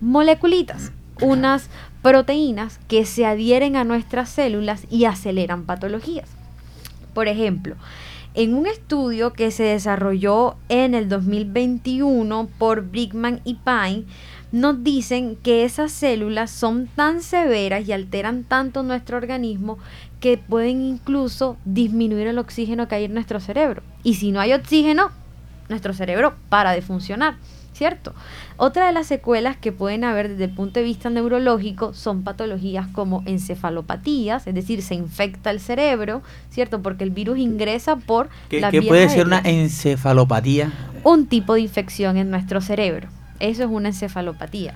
moleculitas, 0.00 0.92
unas 1.20 1.70
proteínas 2.02 2.78
que 2.86 3.04
se 3.04 3.26
adhieren 3.26 3.76
a 3.76 3.84
nuestras 3.84 4.28
células 4.28 4.86
y 4.90 5.06
aceleran 5.06 5.64
patologías. 5.64 6.28
Por 7.14 7.28
ejemplo, 7.28 7.76
en 8.34 8.54
un 8.54 8.66
estudio 8.66 9.32
que 9.32 9.50
se 9.50 9.62
desarrolló 9.62 10.56
en 10.68 10.94
el 10.94 11.08
2021 11.08 12.48
por 12.58 12.82
Brickman 12.82 13.40
y 13.44 13.54
Pine, 13.54 14.04
nos 14.50 14.84
dicen 14.84 15.36
que 15.36 15.64
esas 15.64 15.92
células 15.92 16.50
son 16.50 16.86
tan 16.86 17.22
severas 17.22 17.88
y 17.88 17.92
alteran 17.92 18.44
tanto 18.44 18.82
nuestro 18.82 19.16
organismo 19.16 19.78
que 20.20 20.38
pueden 20.38 20.82
incluso 20.82 21.56
disminuir 21.64 22.26
el 22.26 22.38
oxígeno 22.38 22.86
que 22.86 22.94
hay 22.96 23.04
en 23.04 23.14
nuestro 23.14 23.40
cerebro. 23.40 23.82
Y 24.02 24.14
si 24.14 24.30
no 24.30 24.40
hay 24.40 24.52
oxígeno, 24.52 25.10
nuestro 25.68 25.92
cerebro 25.92 26.34
para 26.48 26.72
de 26.72 26.82
funcionar, 26.82 27.36
¿cierto? 27.74 28.14
Otra 28.56 28.86
de 28.86 28.92
las 28.92 29.06
secuelas 29.06 29.56
que 29.56 29.72
pueden 29.72 30.04
haber 30.04 30.30
desde 30.30 30.44
el 30.44 30.54
punto 30.54 30.80
de 30.80 30.84
vista 30.84 31.10
neurológico 31.10 31.92
son 31.92 32.22
patologías 32.22 32.86
como 32.88 33.22
encefalopatías, 33.26 34.46
es 34.46 34.54
decir, 34.54 34.80
se 34.80 34.94
infecta 34.94 35.50
el 35.50 35.60
cerebro, 35.60 36.22
¿cierto? 36.50 36.80
Porque 36.80 37.04
el 37.04 37.10
virus 37.10 37.38
ingresa 37.38 37.96
por 37.96 38.28
¿Qué, 38.48 38.60
las 38.60 38.70
qué 38.70 38.80
puede 38.80 39.08
ser 39.08 39.26
una 39.26 39.40
encefalopatía? 39.40 40.72
un 41.02 41.26
tipo 41.26 41.54
de 41.54 41.60
infección 41.60 42.16
en 42.16 42.30
nuestro 42.30 42.62
cerebro. 42.62 43.08
Eso 43.38 43.64
es 43.64 43.68
una 43.68 43.88
encefalopatía. 43.88 44.74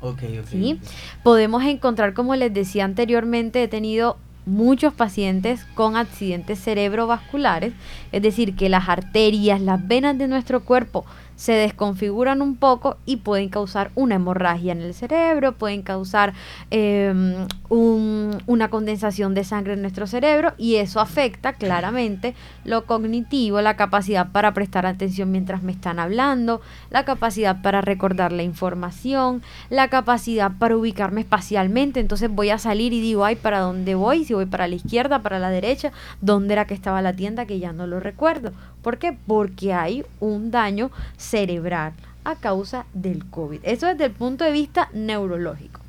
Ok, 0.00 0.22
ok. 0.40 0.46
¿sí? 0.50 0.80
Podemos 1.22 1.62
encontrar, 1.62 2.14
como 2.14 2.34
les 2.34 2.52
decía 2.52 2.84
anteriormente, 2.84 3.62
he 3.62 3.68
tenido 3.68 4.16
muchos 4.48 4.92
pacientes 4.94 5.64
con 5.74 5.96
accidentes 5.96 6.58
cerebrovasculares, 6.58 7.74
es 8.12 8.22
decir, 8.22 8.56
que 8.56 8.68
las 8.68 8.88
arterias, 8.88 9.60
las 9.60 9.86
venas 9.86 10.18
de 10.18 10.26
nuestro 10.26 10.64
cuerpo 10.64 11.04
se 11.38 11.52
desconfiguran 11.52 12.42
un 12.42 12.56
poco 12.56 12.96
y 13.06 13.18
pueden 13.18 13.48
causar 13.48 13.92
una 13.94 14.16
hemorragia 14.16 14.72
en 14.72 14.82
el 14.82 14.92
cerebro, 14.92 15.52
pueden 15.52 15.82
causar 15.82 16.34
eh, 16.72 17.46
un- 17.68 18.36
una 18.46 18.70
condensación 18.70 19.34
de 19.34 19.44
sangre 19.44 19.74
en 19.74 19.82
nuestro 19.82 20.08
cerebro 20.08 20.52
y 20.58 20.76
eso 20.76 20.98
afecta 20.98 21.52
claramente 21.52 22.34
lo 22.64 22.86
cognitivo, 22.86 23.60
la 23.60 23.76
capacidad 23.76 24.32
para 24.32 24.52
prestar 24.52 24.84
atención 24.84 25.30
mientras 25.30 25.62
me 25.62 25.70
están 25.70 26.00
hablando, 26.00 26.60
la 26.90 27.04
capacidad 27.04 27.62
para 27.62 27.82
recordar 27.82 28.32
la 28.32 28.42
información, 28.42 29.40
la 29.70 29.86
capacidad 29.88 30.50
para 30.58 30.76
ubicarme 30.76 31.20
espacialmente. 31.20 32.00
Entonces 32.00 32.30
voy 32.30 32.50
a 32.50 32.58
salir 32.58 32.92
y 32.92 33.00
digo, 33.00 33.24
ay, 33.24 33.36
¿para 33.36 33.60
dónde 33.60 33.94
voy? 33.94 34.24
Si 34.24 34.34
voy 34.34 34.46
para 34.46 34.66
la 34.66 34.74
izquierda, 34.74 35.22
para 35.22 35.38
la 35.38 35.50
derecha, 35.50 35.92
¿dónde 36.20 36.54
era 36.54 36.66
que 36.66 36.74
estaba 36.74 37.00
la 37.00 37.12
tienda? 37.12 37.46
Que 37.46 37.60
ya 37.60 37.72
no 37.72 37.86
lo 37.86 38.00
recuerdo. 38.00 38.50
¿Por 38.82 38.98
qué? 38.98 39.16
Porque 39.26 39.72
hay 39.72 40.04
un 40.20 40.50
daño 40.50 40.90
cerebral 41.16 41.92
a 42.24 42.36
causa 42.36 42.86
del 42.92 43.28
COVID. 43.28 43.60
Eso 43.62 43.86
desde 43.86 44.04
el 44.06 44.12
punto 44.12 44.44
de 44.44 44.52
vista 44.52 44.90
neurológico. 44.92 45.80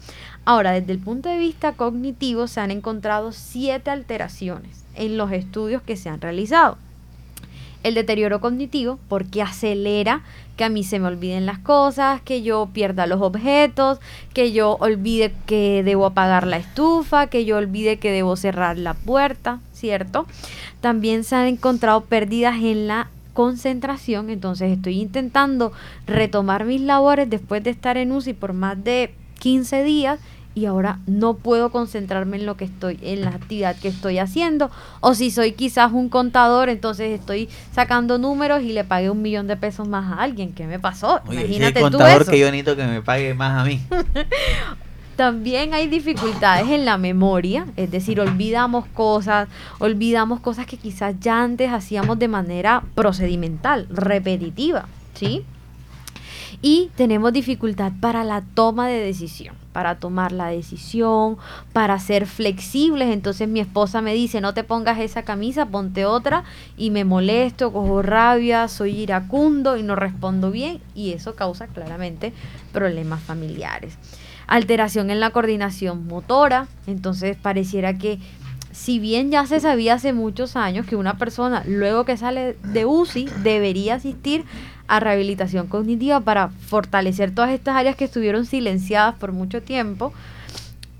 Ahora, 0.45 0.71
desde 0.71 0.93
el 0.93 0.99
punto 0.99 1.29
de 1.29 1.37
vista 1.37 1.73
cognitivo, 1.73 2.47
se 2.47 2.61
han 2.61 2.71
encontrado 2.71 3.31
siete 3.31 3.91
alteraciones 3.91 4.83
en 4.95 5.17
los 5.17 5.31
estudios 5.31 5.81
que 5.81 5.97
se 5.97 6.09
han 6.09 6.21
realizado. 6.21 6.77
El 7.83 7.95
deterioro 7.95 8.41
cognitivo, 8.41 8.99
porque 9.07 9.41
acelera 9.41 10.23
que 10.57 10.65
a 10.65 10.69
mí 10.69 10.83
se 10.83 10.99
me 10.99 11.07
olviden 11.07 11.45
las 11.45 11.59
cosas, 11.59 12.21
que 12.21 12.41
yo 12.41 12.69
pierda 12.73 13.07
los 13.07 13.21
objetos, 13.21 13.99
que 14.33 14.51
yo 14.51 14.75
olvide 14.81 15.33
que 15.45 15.83
debo 15.83 16.05
apagar 16.05 16.45
la 16.45 16.57
estufa, 16.57 17.27
que 17.27 17.45
yo 17.45 17.57
olvide 17.57 17.97
que 17.97 18.11
debo 18.11 18.35
cerrar 18.35 18.77
la 18.77 18.93
puerta, 18.93 19.61
¿cierto? 19.71 20.25
También 20.81 21.23
se 21.23 21.35
han 21.35 21.47
encontrado 21.47 22.01
pérdidas 22.01 22.55
en 22.57 22.87
la 22.87 23.09
concentración, 23.33 24.29
entonces 24.29 24.73
estoy 24.73 24.99
intentando 24.99 25.71
retomar 26.05 26.65
mis 26.65 26.81
labores 26.81 27.29
después 27.29 27.63
de 27.63 27.69
estar 27.69 27.95
en 27.95 28.11
UCI 28.11 28.33
por 28.33 28.51
más 28.51 28.83
de 28.83 29.13
15 29.39 29.83
días 29.85 30.19
y 30.59 30.65
ahora 30.65 30.99
no 31.07 31.35
puedo 31.35 31.71
concentrarme 31.71 32.37
en 32.37 32.45
lo 32.45 32.57
que 32.57 32.65
estoy, 32.65 32.99
en 33.01 33.21
la 33.21 33.29
actividad 33.29 33.75
que 33.77 33.87
estoy 33.87 34.19
haciendo. 34.19 34.69
O 34.99 35.13
si 35.13 35.31
soy 35.31 35.53
quizás 35.53 35.93
un 35.93 36.09
contador, 36.09 36.69
entonces 36.69 37.17
estoy 37.17 37.49
sacando 37.73 38.17
números 38.17 38.61
y 38.63 38.73
le 38.73 38.83
pagué 38.83 39.09
un 39.09 39.21
millón 39.21 39.47
de 39.47 39.55
pesos 39.55 39.87
más 39.87 40.11
a 40.11 40.21
alguien. 40.21 40.53
¿Qué 40.53 40.67
me 40.67 40.77
pasó? 40.79 41.21
Oye, 41.27 41.41
Imagínate 41.41 41.79
tú 41.79 41.85
contador 41.91 42.23
eso. 42.23 42.31
que 42.31 42.39
yo 42.39 42.47
necesito 42.47 42.75
que 42.75 42.85
me 42.85 43.01
pague 43.01 43.33
más 43.33 43.61
a 43.61 43.63
mí. 43.63 43.79
También 45.15 45.73
hay 45.73 45.87
dificultades 45.87 46.69
en 46.69 46.85
la 46.85 46.97
memoria, 46.97 47.65
es 47.75 47.91
decir, 47.91 48.21
olvidamos 48.21 48.85
cosas, 48.87 49.49
olvidamos 49.79 50.39
cosas 50.39 50.65
que 50.65 50.77
quizás 50.77 51.15
ya 51.19 51.43
antes 51.43 51.71
hacíamos 51.71 52.19
de 52.19 52.29
manera 52.29 52.83
procedimental, 52.95 53.87
repetitiva, 53.89 54.85
¿sí? 55.15 55.43
Y 56.61 56.91
tenemos 56.95 57.31
dificultad 57.31 57.93
para 58.01 58.25
la 58.25 58.41
toma 58.41 58.89
de 58.89 58.99
decisión, 58.99 59.55
para 59.71 59.95
tomar 59.95 60.33
la 60.33 60.47
decisión, 60.47 61.37
para 61.71 61.97
ser 61.99 62.25
flexibles. 62.25 63.13
Entonces 63.13 63.47
mi 63.47 63.61
esposa 63.61 64.01
me 64.01 64.13
dice, 64.13 64.41
no 64.41 64.53
te 64.53 64.65
pongas 64.65 64.99
esa 64.99 65.23
camisa, 65.23 65.67
ponte 65.67 66.05
otra 66.05 66.43
y 66.77 66.91
me 66.91 67.05
molesto, 67.05 67.71
cojo 67.71 68.01
rabia, 68.01 68.67
soy 68.67 68.97
iracundo 68.97 69.77
y 69.77 69.83
no 69.83 69.95
respondo 69.95 70.51
bien 70.51 70.81
y 70.95 71.13
eso 71.13 71.35
causa 71.35 71.67
claramente 71.67 72.33
problemas 72.73 73.21
familiares. 73.21 73.97
Alteración 74.47 75.11
en 75.11 75.21
la 75.21 75.29
coordinación 75.29 76.07
motora, 76.07 76.67
entonces 76.87 77.37
pareciera 77.37 77.97
que 77.97 78.19
si 78.71 78.99
bien 78.99 79.31
ya 79.31 79.45
se 79.45 79.59
sabía 79.59 79.95
hace 79.95 80.13
muchos 80.13 80.55
años 80.55 80.85
que 80.85 80.95
una 80.95 81.17
persona 81.17 81.63
luego 81.65 82.05
que 82.05 82.17
sale 82.17 82.57
de 82.63 82.85
UCI 82.85 83.29
debería 83.43 83.95
asistir 83.95 84.45
a 84.89 84.99
rehabilitación 84.99 85.67
cognitiva 85.67 86.19
para 86.19 86.49
fortalecer 86.49 87.33
todas 87.33 87.51
estas 87.51 87.77
áreas 87.77 87.95
que 87.95 88.05
estuvieron 88.05 88.45
silenciadas 88.45 89.15
por 89.15 89.31
mucho 89.31 89.61
tiempo, 89.61 90.11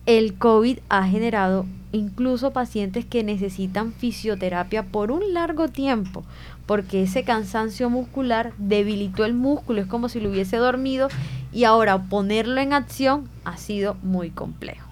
el 0.06 0.36
COVID 0.36 0.78
ha 0.89 1.08
generado 1.08 1.65
incluso 1.91 2.52
pacientes 2.52 3.04
que 3.04 3.23
necesitan 3.23 3.91
fisioterapia 3.91 4.84
por 4.84 5.12
un 5.12 5.34
largo 5.34 5.69
tiempo, 5.69 6.23
porque 6.67 7.02
ese 7.02 7.23
cansancio 7.23 7.89
muscular 7.89 8.54
debilitó 8.60 9.25
el 9.25 9.34
músculo, 9.34 9.82
es 9.82 9.88
como 9.88 10.08
si 10.08 10.19
lo 10.19 10.30
hubiese 10.30 10.58
dormido 10.58 11.08
y 11.52 11.63
ahora 11.63 12.04
ponerlo 12.04 12.62
en 12.62 12.73
acción 12.73 13.28
ha 13.43 13.58
sido 13.58 13.97
muy 14.04 14.30
complejo. 14.30 14.88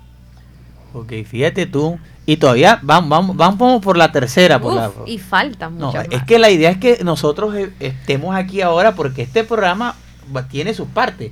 Ok, 0.93 1.13
fíjate 1.25 1.65
tú. 1.65 1.99
Y 2.25 2.37
todavía 2.37 2.79
vamos, 2.81 3.09
vamos, 3.09 3.37
vamos 3.37 3.81
por 3.81 3.97
la 3.97 4.11
tercera. 4.11 4.59
Por 4.59 4.73
la, 4.73 4.91
y 5.05 5.17
falta 5.17 5.69
no, 5.69 5.87
muchas 5.87 6.07
es 6.11 6.23
que 6.23 6.39
la 6.39 6.49
idea 6.49 6.69
es 6.69 6.77
que 6.77 7.03
nosotros 7.03 7.55
eh, 7.55 7.71
estemos 7.79 8.35
aquí 8.35 8.61
ahora 8.61 8.95
porque 8.95 9.21
este 9.21 9.43
programa 9.43 9.95
tiene 10.49 10.73
sus 10.73 10.87
partes. 10.87 11.31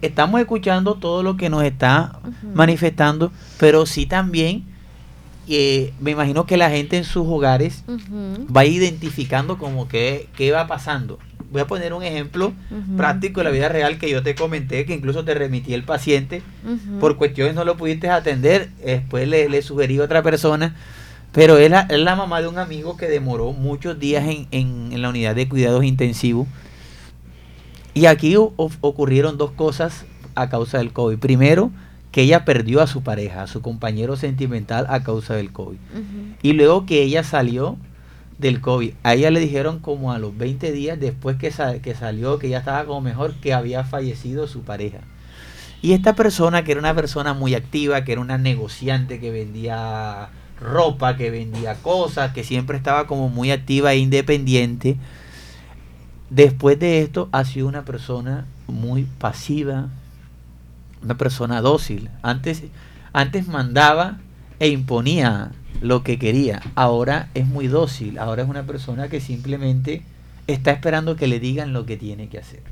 Estamos 0.00 0.40
escuchando 0.40 0.94
todo 0.94 1.22
lo 1.22 1.36
que 1.36 1.50
nos 1.50 1.62
está 1.62 2.20
manifestando, 2.54 3.32
pero 3.58 3.84
sí 3.84 4.06
también 4.06 4.64
que 5.46 5.92
me 6.00 6.12
imagino 6.12 6.46
que 6.46 6.56
la 6.56 6.70
gente 6.70 6.96
en 6.96 7.04
sus 7.04 7.26
hogares 7.26 7.84
va 8.56 8.64
identificando 8.64 9.58
como 9.58 9.88
que 9.88 10.28
qué 10.36 10.52
va 10.52 10.66
pasando. 10.66 11.18
Voy 11.50 11.60
a 11.60 11.66
poner 11.66 11.92
un 11.94 12.02
ejemplo 12.02 12.52
práctico 12.96 13.40
de 13.40 13.44
la 13.44 13.50
vida 13.50 13.68
real 13.68 13.98
que 13.98 14.08
yo 14.08 14.22
te 14.22 14.34
comenté, 14.34 14.84
que 14.86 14.94
incluso 14.94 15.24
te 15.24 15.34
remití 15.34 15.74
el 15.74 15.82
paciente. 15.82 16.42
Por 17.00 17.16
cuestiones 17.16 17.54
no 17.54 17.64
lo 17.64 17.76
pudiste 17.76 18.08
atender, 18.08 18.68
después 18.84 19.26
le, 19.28 19.48
le 19.48 19.60
sugerí 19.62 19.98
a 19.98 20.04
otra 20.04 20.22
persona. 20.22 20.76
Pero 21.32 21.58
es 21.58 21.70
la, 21.70 21.82
es 21.82 21.98
la 21.98 22.16
mamá 22.16 22.40
de 22.40 22.48
un 22.48 22.58
amigo 22.58 22.96
que 22.96 23.06
demoró 23.06 23.52
muchos 23.52 23.98
días 24.00 24.24
en, 24.26 24.46
en- 24.50 24.92
en 24.92 25.02
la 25.02 25.08
unidad 25.10 25.34
de 25.34 25.48
cuidados 25.48 25.84
intensivos. 25.84 26.46
Y 27.94 28.06
aquí 28.06 28.36
o- 28.36 28.52
ocurrieron 28.56 29.36
dos 29.38 29.50
cosas 29.52 30.04
a 30.34 30.48
causa 30.48 30.78
del 30.78 30.92
COVID. 30.92 31.18
Primero, 31.18 31.70
que 32.12 32.22
ella 32.22 32.44
perdió 32.44 32.80
a 32.80 32.86
su 32.86 33.02
pareja, 33.02 33.42
a 33.42 33.46
su 33.46 33.62
compañero 33.62 34.16
sentimental 34.16 34.86
a 34.88 35.02
causa 35.02 35.34
del 35.34 35.52
COVID. 35.52 35.76
Y 36.42 36.52
luego 36.52 36.86
que 36.86 37.02
ella 37.02 37.22
salió 37.24 37.76
del 38.40 38.60
COVID, 38.60 38.94
a 39.02 39.14
ella 39.14 39.30
le 39.30 39.40
dijeron 39.40 39.78
como 39.80 40.12
a 40.12 40.18
los 40.18 40.36
20 40.36 40.72
días 40.72 40.98
después 40.98 41.36
que, 41.36 41.52
que 41.82 41.94
salió, 41.94 42.38
que 42.38 42.48
ya 42.48 42.58
estaba 42.58 42.84
como 42.86 43.00
mejor, 43.00 43.34
que 43.34 43.52
había 43.52 43.84
fallecido 43.84 44.48
su 44.48 44.62
pareja. 44.62 44.98
Y 45.82 45.92
esta 45.92 46.14
persona, 46.14 46.64
que 46.64 46.72
era 46.72 46.80
una 46.80 46.94
persona 46.94 47.34
muy 47.34 47.54
activa, 47.54 48.04
que 48.04 48.12
era 48.12 48.20
una 48.20 48.38
negociante, 48.38 49.20
que 49.20 49.30
vendía 49.30 50.30
ropa, 50.60 51.16
que 51.16 51.30
vendía 51.30 51.74
cosas, 51.76 52.32
que 52.32 52.44
siempre 52.44 52.76
estaba 52.76 53.06
como 53.06 53.28
muy 53.28 53.50
activa 53.50 53.92
e 53.92 53.98
independiente, 53.98 54.96
después 56.28 56.78
de 56.78 57.02
esto 57.02 57.28
ha 57.32 57.44
sido 57.44 57.66
una 57.66 57.84
persona 57.84 58.46
muy 58.66 59.04
pasiva, 59.04 59.88
una 61.02 61.16
persona 61.16 61.60
dócil. 61.60 62.10
Antes, 62.22 62.62
antes 63.12 63.48
mandaba 63.48 64.18
e 64.58 64.68
imponía 64.68 65.52
lo 65.80 66.02
que 66.02 66.18
quería. 66.18 66.62
Ahora 66.74 67.28
es 67.34 67.46
muy 67.46 67.66
dócil. 67.66 68.18
Ahora 68.18 68.42
es 68.42 68.48
una 68.48 68.64
persona 68.64 69.08
que 69.08 69.20
simplemente 69.20 70.02
está 70.46 70.70
esperando 70.70 71.16
que 71.16 71.26
le 71.26 71.40
digan 71.40 71.72
lo 71.72 71.86
que 71.86 71.96
tiene 71.96 72.28
que 72.28 72.38
hacer. 72.38 72.62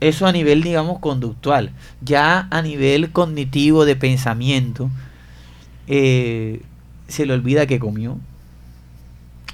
Eso 0.00 0.26
a 0.26 0.32
nivel, 0.32 0.62
digamos, 0.62 0.98
conductual. 0.98 1.70
Ya 2.02 2.48
a 2.50 2.62
nivel 2.62 3.12
cognitivo 3.12 3.84
de 3.84 3.96
pensamiento, 3.96 4.90
eh, 5.86 6.62
se 7.08 7.26
le 7.26 7.32
olvida 7.32 7.66
que 7.66 7.78
comió. 7.78 8.18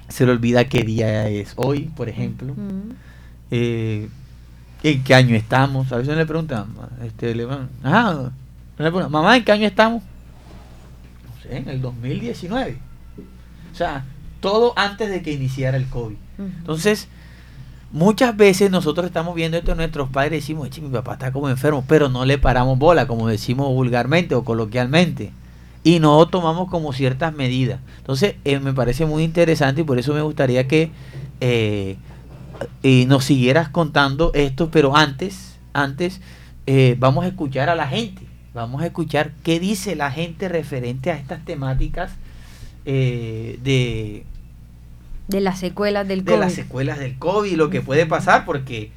Se 0.09 0.27
le 0.27 0.33
olvida 0.33 0.69
qué 0.69 0.83
día 0.83 1.29
es 1.29 1.53
hoy, 1.57 1.91
por 1.97 2.09
ejemplo. 2.09 2.55
Eh, 3.51 4.09
¿En 4.83 5.05
qué 5.05 5.15
año 5.15 5.37
estamos? 5.37 5.93
A 5.93 5.99
veces 5.99 6.17
le 6.17 6.27
preguntan, 6.27 6.67
este, 7.05 7.35
le 7.35 7.45
van, 7.45 7.69
ajá, 7.83 8.33
le 8.79 8.85
preguntan, 8.85 9.13
mamá, 9.13 9.37
¿en 9.37 9.45
qué 9.45 9.53
año 9.53 9.67
estamos? 9.67 10.03
En 11.57 11.69
el 11.69 11.81
2019. 11.81 12.79
O 13.73 13.75
sea, 13.75 14.05
todo 14.41 14.73
antes 14.77 15.11
de 15.11 15.23
que 15.23 15.33
iniciara 15.33 15.77
el 15.77 15.87
COVID. 15.87 16.17
Entonces, 16.38 17.09
muchas 17.93 18.37
veces 18.37 18.71
nosotros 18.71 19.07
estamos 19.07 19.35
viendo 19.35 19.57
esto 19.57 19.73
en 19.73 19.79
nuestros 19.79 20.09
padres 20.09 20.33
y 20.33 20.37
decimos, 20.37 20.67
"Eche, 20.69 20.81
mi 20.81 20.88
papá 20.88 21.15
está 21.15 21.33
como 21.33 21.49
enfermo, 21.49 21.85
pero 21.87 22.09
no 22.09 22.25
le 22.25 22.38
paramos 22.38 22.79
bola, 22.79 23.07
como 23.07 23.29
decimos 23.29 23.69
vulgarmente 23.69 24.35
o 24.35 24.45
coloquialmente. 24.45 25.33
Y 25.85 25.99
no 26.01 26.27
tomamos 26.29 26.69
como 26.71 26.93
ciertas 26.93 27.35
medidas. 27.35 27.81
Entonces, 27.99 28.37
eh, 28.45 28.61
me 28.61 28.73
parece 28.73 29.05
muy 29.05 29.25
interesante 29.25 29.81
y 29.81 29.85
por 29.85 29.99
eso 29.99 30.15
me 30.15 30.23
gustaría 30.23 30.69
que 30.69 30.91
eh, 31.41 31.97
eh, 32.83 33.07
nos 33.07 33.25
siguieras 33.25 33.69
contando 33.69 34.31
esto, 34.35 34.71
pero 34.71 34.97
antes, 34.97 35.59
antes, 35.73 36.21
eh, 36.67 36.97
vamos 36.99 37.25
a 37.25 37.29
escuchar 37.29 37.69
a 37.69 37.75
la 37.75 37.88
gente. 37.88 38.23
Vamos 38.55 38.83
a 38.83 38.87
escuchar 38.87 39.33
qué 39.43 39.59
dice 39.59 39.97
la 39.97 40.11
gente 40.11 40.49
referente 40.49 41.11
a 41.11 41.15
estas 41.15 41.45
temáticas 41.45 42.12
eh, 42.85 43.59
de, 43.62 44.25
De 45.29 45.41
las 45.41 45.59
secuelas 45.59 46.07
del 46.07 46.25
de 46.25 46.33
COVID. 46.33 46.41
las 46.41 46.53
secuelas 46.53 46.99
del 46.99 47.19
COVID, 47.19 47.55
lo 47.55 47.71
que 47.71 47.81
puede 47.81 48.05
pasar, 48.05 48.45
porque 48.45 48.91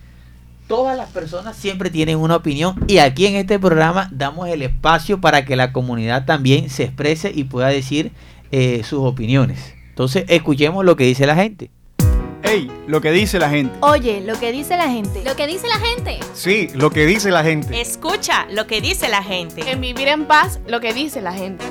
todas 0.68 0.98
las 0.98 1.10
personas 1.10 1.56
siempre 1.56 1.90
tienen 1.90 2.18
una 2.18 2.36
opinión 2.36 2.84
y 2.88 2.98
aquí 2.98 3.28
en 3.28 3.36
este 3.36 3.60
programa 3.60 4.10
damos 4.12 4.50
el 4.50 4.62
espacio 4.62 5.22
para 5.22 5.46
que 5.46 5.56
la 5.56 5.72
comunidad 5.72 6.26
también 6.26 6.70
se 6.70 6.84
exprese 6.84 7.32
y 7.34 7.46
pueda 7.46 7.68
decir 7.68 8.12
eh, 8.52 8.84
sus 8.84 9.00
opiniones. 9.00 9.74
Entonces, 9.90 10.26
escuchemos 10.28 10.84
lo 10.84 10.98
que 10.98 11.06
dice 11.06 11.26
la 11.26 11.36
gente. 11.36 11.70
Ey, 12.56 12.72
lo 12.88 13.02
que 13.02 13.12
dice 13.12 13.38
la 13.38 13.50
gente. 13.50 13.76
Oye, 13.82 14.22
lo 14.22 14.40
que 14.40 14.54
dice 14.54 14.78
la 14.78 14.88
gente. 14.88 15.22
Lo 15.26 15.36
que 15.36 15.46
dice 15.46 15.68
la 15.68 15.78
gente. 15.78 16.20
Sí, 16.34 16.70
lo 16.74 16.90
que 16.90 17.06
dice 17.06 17.30
la 17.30 17.44
gente. 17.44 17.82
Escucha 17.82 18.48
lo 18.50 18.66
que 18.66 18.80
dice 18.80 19.10
la 19.10 19.22
gente. 19.22 19.70
En 19.70 19.82
vivir 19.82 20.08
en 20.08 20.24
paz, 20.24 20.62
lo 20.66 20.80
que 20.80 20.94
dice 20.94 21.22
la 21.22 21.34
gente. 21.34 21.66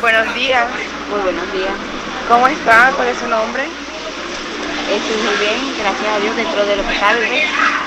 Buenos 0.00 0.32
días, 0.36 0.68
Muy 1.10 1.20
buenos 1.20 1.52
días. 1.52 1.74
¿cómo 2.28 2.46
está? 2.46 2.92
¿Cuál 2.94 3.08
es 3.08 3.18
su 3.18 3.26
nombre? 3.26 3.64
Estoy 3.64 5.22
muy 5.24 5.36
bien, 5.40 5.58
gracias 5.82 6.08
a 6.14 6.20
Dios, 6.20 6.36
dentro 6.36 6.64
de 6.64 6.76
lo 6.76 6.86
que 6.86 6.94
cabe. 6.94 7.42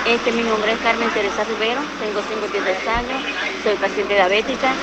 Este, 0.06 0.34
mi 0.34 0.44
nombre 0.44 0.74
es 0.74 0.80
Carmen 0.80 1.10
Teresa 1.12 1.46
Rivero, 1.46 1.80
tengo 2.04 2.20
53 2.28 2.88
años, 2.90 3.24
soy 3.64 3.76
paciente 3.76 4.16
diabética 4.16 4.74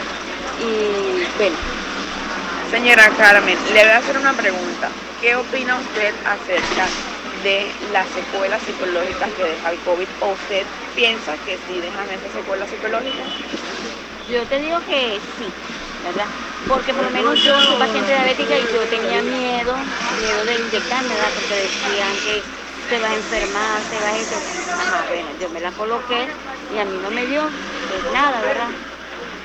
y 0.64 1.26
bueno, 1.37 1.56
Señora 2.70 3.11
Carmen, 3.18 3.59
le 3.74 3.80
voy 3.80 3.90
a 3.90 3.98
hacer 3.98 4.16
una 4.16 4.33
pregunta. 4.33 4.88
¿Qué 5.20 5.35
opina 5.35 5.76
usted 5.76 6.14
acerca 6.24 6.87
de 7.42 7.66
las 7.92 8.09
secuelas 8.11 8.62
psicológicas 8.62 9.28
que 9.33 9.42
deja 9.42 9.72
el 9.72 9.78
COVID? 9.80 10.06
¿O 10.20 10.28
usted 10.28 10.64
piensa 10.94 11.35
que 11.44 11.59
sí 11.66 11.80
dejan 11.80 12.09
esas 12.11 12.33
secuelas 12.33 12.70
psicológicas? 12.70 13.26
yo 14.30 14.46
te 14.46 14.61
digo 14.61 14.78
que 14.87 15.18
sí, 15.37 15.50
¿verdad? 16.06 16.26
Porque 16.68 16.94
por 16.94 17.04
lo 17.06 17.11
menos 17.11 17.42
yo 17.42 17.61
soy 17.61 17.76
paciente 17.76 18.12
diabética 18.12 18.54
y 18.56 18.62
yo 18.72 18.83
tenía 18.87 19.20
miedo, 19.20 19.74
miedo 20.22 20.44
de 20.46 20.54
inyectarme, 20.54 21.09
¿verdad? 21.09 21.30
Porque 21.35 21.54
decían 21.66 22.14
que 22.22 22.42
te 22.88 23.00
vas 23.02 23.11
a 23.11 23.14
enfermar, 23.16 23.80
te 23.90 23.96
vas 23.96 24.14
a 24.14 24.18
eso. 24.18 24.37
Ajá, 24.78 25.06
bueno, 25.09 25.28
yo 25.40 25.48
me 25.50 25.61
la 25.61 25.72
coloqué 25.72 26.28
y 26.72 26.78
a 26.78 26.85
mí 26.85 26.98
no 27.02 27.11
me 27.11 27.26
dio 27.26 27.42
pues, 27.42 28.12
nada, 28.14 28.40
¿verdad? 28.42 28.68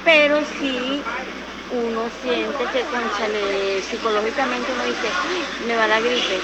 Pero 0.03 0.41
sí 0.59 1.01
uno 1.71 2.09
siente 2.21 2.63
que 2.71 2.81
conchale, 2.83 3.81
psicológicamente 3.81 4.71
uno 4.71 4.83
dice, 4.85 5.07
"Ay, 5.29 5.67
me 5.67 5.75
va 5.75 5.87
la 5.87 5.99
gripe, 5.99 6.39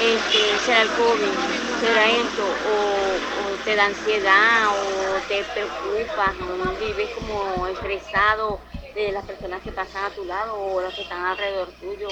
este, 0.00 0.58
será 0.64 0.82
el 0.82 0.88
COVID, 0.88 1.34
será 1.80 2.10
esto, 2.10 2.42
o, 2.42 3.52
o 3.52 3.64
te 3.64 3.76
da 3.76 3.86
ansiedad, 3.86 4.68
o 4.68 5.20
te 5.28 5.44
preocupas, 5.44 6.34
o 6.40 6.84
vives 6.84 7.10
como 7.10 7.66
estresado 7.68 8.60
de 8.94 9.12
las 9.12 9.24
personas 9.24 9.60
que 9.62 9.72
pasan 9.72 10.04
a 10.04 10.10
tu 10.10 10.24
lado 10.24 10.54
o 10.56 10.80
las 10.80 10.94
que 10.94 11.02
están 11.02 11.24
alrededor 11.24 11.68
tuyo. 11.80 12.08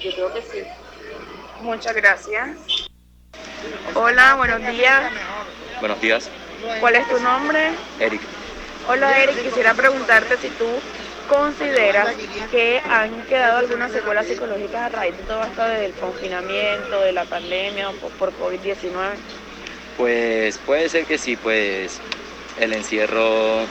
Yo 0.00 0.12
creo 0.12 0.34
que 0.34 0.42
sí. 0.42 0.62
Muchas 1.60 1.94
gracias. 1.94 2.56
Hola, 3.94 4.34
buenos 4.34 4.60
días. 4.66 5.12
Buenos 5.80 6.00
días, 6.00 6.30
¿Cuál 6.80 6.96
es 6.96 7.08
tu 7.08 7.18
nombre? 7.20 7.72
Eric. 7.98 8.20
Hola 8.88 9.22
Eric, 9.22 9.42
quisiera 9.42 9.74
preguntarte 9.74 10.36
si 10.38 10.48
tú 10.50 10.66
consideras 11.28 12.14
que 12.50 12.80
han 12.88 13.22
quedado 13.22 13.58
algunas 13.58 13.92
secuelas 13.92 14.26
psicológicas 14.26 14.82
a 14.82 14.88
raíz 14.88 15.16
de 15.16 15.22
todo 15.24 15.42
esto 15.42 15.62
del 15.64 15.92
confinamiento, 15.92 17.00
de 17.00 17.12
la 17.12 17.24
pandemia 17.24 17.90
por 18.18 18.32
COVID-19. 18.38 19.14
Pues 19.96 20.58
puede 20.58 20.88
ser 20.88 21.04
que 21.04 21.18
sí, 21.18 21.36
pues 21.36 22.00
el 22.58 22.72
encierro 22.72 23.66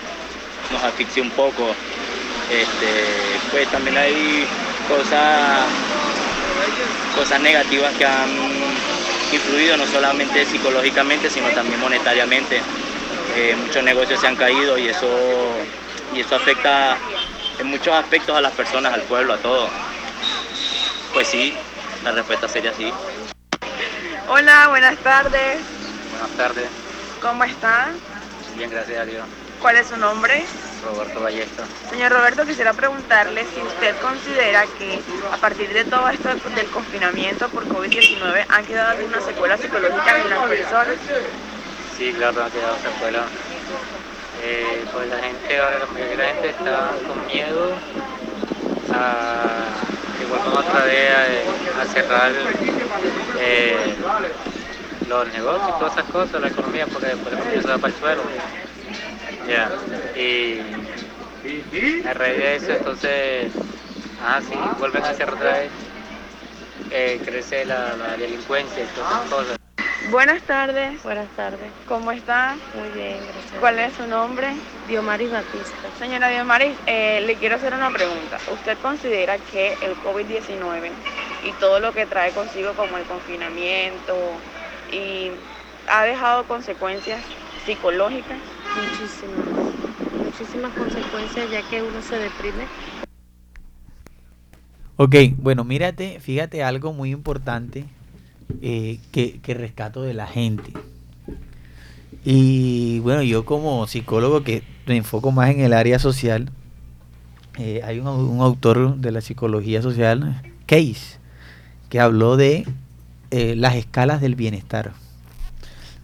nos 0.71 0.83
asfixia 0.83 1.23
un 1.23 1.31
poco. 1.31 1.75
Este, 2.51 3.05
pues 3.51 3.67
también 3.69 3.97
hay 3.97 4.45
cosas, 4.87 5.67
cosas 7.15 7.39
negativas 7.41 7.93
que 7.95 8.05
han 8.05 8.29
influido 9.31 9.77
no 9.77 9.85
solamente 9.87 10.45
psicológicamente, 10.45 11.29
sino 11.29 11.49
también 11.49 11.79
monetariamente. 11.79 12.61
Eh, 13.35 13.55
muchos 13.55 13.83
negocios 13.83 14.19
se 14.19 14.27
han 14.27 14.35
caído 14.35 14.77
y 14.77 14.89
eso, 14.89 15.07
y 16.13 16.19
eso 16.19 16.35
afecta 16.35 16.97
en 17.59 17.67
muchos 17.67 17.93
aspectos 17.93 18.35
a 18.35 18.41
las 18.41 18.51
personas, 18.53 18.93
al 18.93 19.01
pueblo, 19.03 19.33
a 19.33 19.37
todo. 19.37 19.69
Pues 21.13 21.27
sí, 21.27 21.53
la 22.03 22.11
respuesta 22.11 22.47
sería 22.47 22.73
sí. 22.73 22.91
Hola, 24.27 24.67
buenas 24.69 24.97
tardes. 24.99 25.59
Buenas 26.11 26.37
tardes, 26.37 26.69
¿Cómo 27.21 27.43
está? 27.43 27.89
bien, 28.55 28.69
gracias 28.69 28.99
a 28.99 29.05
Dios. 29.05 29.25
¿Cuál 29.61 29.77
es 29.77 29.87
su 29.87 29.97
nombre? 29.97 30.43
Roberto 30.83 31.19
Ballesta. 31.21 31.63
Señor 31.89 32.11
Roberto, 32.11 32.45
quisiera 32.45 32.73
preguntarle 32.73 33.45
si 33.53 33.61
usted 33.61 33.95
considera 34.01 34.65
que 34.79 34.99
a 35.31 35.37
partir 35.37 35.71
de 35.71 35.85
todo 35.85 36.09
esto 36.09 36.29
del 36.55 36.67
confinamiento 36.67 37.47
por 37.49 37.65
COVID-19 37.67 38.45
han 38.49 38.65
quedado 38.65 38.97
algunas 38.97 39.23
secuelas 39.23 39.59
psicológicas 39.61 40.25
en 40.25 40.29
las 40.31 40.49
personas. 40.49 40.87
Sí, 41.97 42.11
claro, 42.13 42.43
ha 42.43 42.49
quedado 42.49 42.75
secuela. 42.81 43.23
Eh, 44.43 44.85
pues 44.91 45.07
la 45.07 45.19
gente, 45.19 45.59
ahora 45.59 45.79
la 45.79 45.85
mayoría 45.85 46.09
de 46.09 46.17
la 46.17 46.29
gente 46.29 46.49
está 46.49 46.89
con 47.07 47.27
miedo 47.27 47.73
a 48.91 49.67
que 50.17 50.25
vuelvan 50.25 50.57
otra 50.57 50.85
vez 50.85 51.11
a, 51.79 51.85
cerrar 51.85 52.31
eh, 53.39 53.95
los 55.07 55.27
negocios, 55.27 55.77
todas 55.77 55.93
esas 55.93 56.11
cosas, 56.11 56.41
la 56.41 56.47
economía, 56.47 56.87
porque 56.87 57.07
después 57.09 57.33
el 57.33 57.43
mundo 57.43 57.61
se 57.61 57.67
va 57.67 57.77
para 57.77 57.93
el 57.93 57.99
suelo. 57.99 58.23
Ya, 59.47 59.71
y, 60.19 60.61
a 62.07 62.13
raíz 62.13 62.37
de 62.37 62.55
eso, 62.55 62.71
entonces, 62.71 63.51
ah, 64.25 64.39
sí, 64.41 64.55
vuelven 64.79 65.03
a 65.03 65.13
cerrar 65.13 65.35
otra 65.35 65.53
vez, 65.53 65.71
eh, 66.89 67.21
crece 67.23 67.65
la, 67.65 67.95
la 67.95 68.17
delincuencia 68.17 68.83
y 68.83 68.87
todas 68.87 69.11
esas 69.11 69.29
cosas. 69.29 69.60
Buenas 70.09 70.41
tardes. 70.43 71.01
Buenas 71.03 71.29
tardes. 71.35 71.71
¿Cómo 71.87 72.11
está? 72.11 72.57
Muy 72.75 72.89
bien, 72.89 73.17
gracias. 73.17 73.59
¿Cuál 73.59 73.79
es 73.79 73.93
su 73.93 74.07
nombre? 74.07 74.47
Diomaris 74.87 75.31
Batista. 75.31 75.77
Señora 75.99 76.29
Diomaris, 76.29 76.75
eh, 76.87 77.21
le 77.25 77.35
quiero 77.35 77.55
hacer 77.55 77.73
una 77.73 77.91
pregunta. 77.91 78.37
¿Usted 78.51 78.77
considera 78.79 79.37
que 79.37 79.73
el 79.73 79.95
COVID-19 79.97 80.89
y 81.45 81.51
todo 81.59 81.79
lo 81.79 81.93
que 81.93 82.05
trae 82.07 82.31
consigo 82.31 82.73
como 82.73 82.97
el 82.97 83.03
confinamiento 83.03 84.15
y 84.91 85.31
ha 85.87 86.03
dejado 86.03 86.45
consecuencias 86.45 87.21
psicológicas? 87.65 88.37
Muchísimas. 88.75 90.25
Muchísimas 90.25 90.73
consecuencias 90.73 91.49
ya 91.51 91.61
que 91.69 91.83
uno 91.83 92.01
se 92.01 92.17
deprime. 92.17 92.65
Ok, 94.97 95.15
bueno, 95.37 95.63
mírate, 95.63 96.19
fíjate 96.19 96.63
algo 96.63 96.91
muy 96.91 97.11
importante 97.11 97.85
eh, 98.61 98.99
que, 99.11 99.39
que 99.39 99.53
rescato 99.53 100.01
de 100.01 100.13
la 100.13 100.27
gente. 100.27 100.71
Y 102.23 102.99
bueno, 102.99 103.23
yo 103.23 103.45
como 103.45 103.87
psicólogo 103.87 104.43
que 104.43 104.63
me 104.85 104.97
enfoco 104.97 105.31
más 105.31 105.49
en 105.49 105.61
el 105.61 105.73
área 105.73 105.99
social, 105.99 106.49
eh, 107.57 107.81
hay 107.83 107.99
un, 107.99 108.07
un 108.07 108.41
autor 108.41 108.97
de 108.97 109.11
la 109.11 109.21
psicología 109.21 109.81
social, 109.81 110.41
Case, 110.65 111.19
que 111.89 111.99
habló 111.99 112.37
de 112.37 112.65
eh, 113.31 113.55
las 113.55 113.75
escalas 113.75 114.21
del 114.21 114.35
bienestar. 114.35 114.93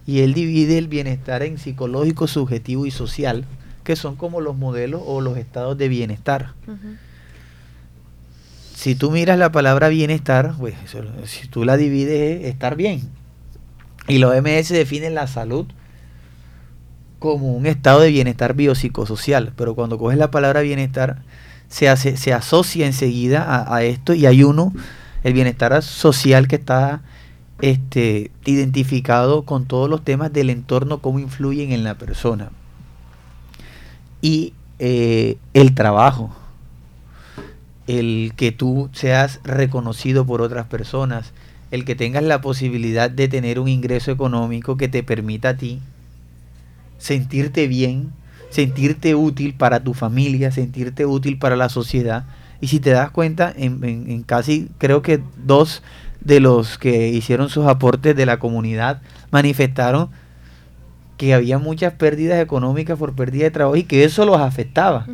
Y 0.06 0.20
él 0.20 0.34
divide 0.34 0.78
el 0.78 0.88
bienestar 0.88 1.42
en 1.42 1.58
psicológico, 1.58 2.26
subjetivo 2.26 2.86
y 2.86 2.90
social, 2.90 3.44
que 3.84 3.96
son 3.96 4.16
como 4.16 4.40
los 4.40 4.56
modelos 4.56 5.02
o 5.04 5.20
los 5.20 5.36
estados 5.36 5.76
de 5.78 5.88
bienestar. 5.88 6.54
Si 8.78 8.94
tú 8.94 9.10
miras 9.10 9.36
la 9.40 9.50
palabra 9.50 9.88
bienestar, 9.88 10.54
pues 10.56 10.76
si 11.24 11.48
tú 11.48 11.64
la 11.64 11.76
divides 11.76 12.42
es 12.42 12.46
estar 12.46 12.76
bien. 12.76 13.10
Y 14.06 14.18
la 14.18 14.28
OMS 14.28 14.68
define 14.68 15.10
la 15.10 15.26
salud 15.26 15.66
como 17.18 17.56
un 17.56 17.66
estado 17.66 17.98
de 17.98 18.10
bienestar 18.10 18.54
biopsicosocial. 18.54 19.52
Pero 19.56 19.74
cuando 19.74 19.98
coges 19.98 20.16
la 20.16 20.30
palabra 20.30 20.60
bienestar, 20.60 21.22
se, 21.66 21.88
hace, 21.88 22.16
se 22.16 22.32
asocia 22.32 22.86
enseguida 22.86 23.42
a, 23.42 23.74
a 23.74 23.82
esto 23.82 24.14
y 24.14 24.26
hay 24.26 24.44
uno, 24.44 24.72
el 25.24 25.32
bienestar 25.32 25.82
social 25.82 26.46
que 26.46 26.54
está 26.54 27.02
este, 27.60 28.30
identificado 28.44 29.42
con 29.42 29.66
todos 29.66 29.90
los 29.90 30.04
temas 30.04 30.32
del 30.32 30.50
entorno, 30.50 30.98
cómo 30.98 31.18
influyen 31.18 31.72
en 31.72 31.82
la 31.82 31.96
persona. 31.96 32.50
Y 34.22 34.54
eh, 34.78 35.36
el 35.52 35.74
trabajo, 35.74 36.30
el 37.88 38.32
que 38.36 38.52
tú 38.52 38.88
seas 38.92 39.40
reconocido 39.42 40.24
por 40.24 40.40
otras 40.42 40.66
personas, 40.66 41.32
el 41.72 41.84
que 41.84 41.96
tengas 41.96 42.22
la 42.22 42.40
posibilidad 42.40 43.10
de 43.10 43.26
tener 43.28 43.58
un 43.58 43.68
ingreso 43.68 44.12
económico 44.12 44.76
que 44.76 44.86
te 44.88 45.02
permita 45.02 45.50
a 45.50 45.56
ti 45.56 45.80
sentirte 46.98 47.68
bien, 47.68 48.10
sentirte 48.50 49.14
útil 49.14 49.54
para 49.54 49.80
tu 49.80 49.94
familia, 49.94 50.50
sentirte 50.50 51.06
útil 51.06 51.38
para 51.38 51.56
la 51.56 51.68
sociedad. 51.68 52.24
Y 52.60 52.68
si 52.68 52.80
te 52.80 52.90
das 52.90 53.10
cuenta, 53.10 53.52
en, 53.56 53.82
en- 53.84 54.22
casi 54.22 54.68
creo 54.78 55.02
que 55.02 55.20
dos 55.44 55.82
de 56.20 56.40
los 56.40 56.78
que 56.78 57.08
hicieron 57.08 57.48
sus 57.48 57.66
aportes 57.66 58.16
de 58.16 58.26
la 58.26 58.38
comunidad 58.38 59.00
manifestaron 59.30 60.08
que 61.16 61.34
había 61.34 61.58
muchas 61.58 61.92
pérdidas 61.94 62.40
económicas 62.40 62.98
por 62.98 63.14
pérdida 63.14 63.44
de 63.44 63.50
trabajo 63.50 63.76
y 63.76 63.84
que 63.84 64.04
eso 64.04 64.24
los 64.24 64.40
afectaba. 64.40 65.06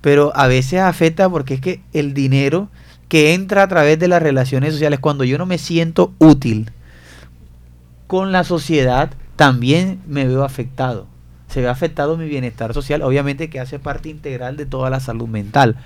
Pero 0.00 0.32
a 0.36 0.46
veces 0.46 0.80
afecta 0.80 1.28
porque 1.28 1.54
es 1.54 1.60
que 1.60 1.80
el 1.92 2.14
dinero 2.14 2.68
que 3.08 3.34
entra 3.34 3.62
a 3.62 3.68
través 3.68 3.98
de 3.98 4.08
las 4.08 4.22
relaciones 4.22 4.74
sociales, 4.74 5.00
cuando 5.00 5.24
yo 5.24 5.38
no 5.38 5.46
me 5.46 5.58
siento 5.58 6.12
útil 6.18 6.70
con 8.06 8.32
la 8.32 8.44
sociedad, 8.44 9.10
también 9.36 10.00
me 10.06 10.26
veo 10.26 10.44
afectado. 10.44 11.06
Se 11.48 11.62
ve 11.62 11.68
afectado 11.68 12.16
mi 12.16 12.28
bienestar 12.28 12.74
social, 12.74 13.02
obviamente 13.02 13.48
que 13.48 13.60
hace 13.60 13.78
parte 13.78 14.08
integral 14.08 14.56
de 14.56 14.66
toda 14.66 14.90
la 14.90 15.00
salud 15.00 15.28
mental. 15.28 15.76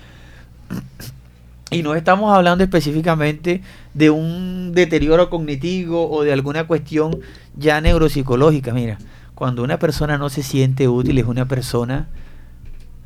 Y 1.70 1.82
no 1.82 1.94
estamos 1.94 2.34
hablando 2.34 2.64
específicamente 2.64 3.62
de 3.94 4.10
un 4.10 4.72
deterioro 4.74 5.30
cognitivo 5.30 6.10
o 6.10 6.22
de 6.22 6.32
alguna 6.32 6.66
cuestión 6.66 7.20
ya 7.56 7.80
neuropsicológica. 7.80 8.74
Mira, 8.74 8.98
cuando 9.34 9.62
una 9.62 9.78
persona 9.78 10.18
no 10.18 10.28
se 10.28 10.42
siente 10.42 10.88
útil 10.88 11.18
es 11.18 11.24
una 11.24 11.46
persona 11.46 12.08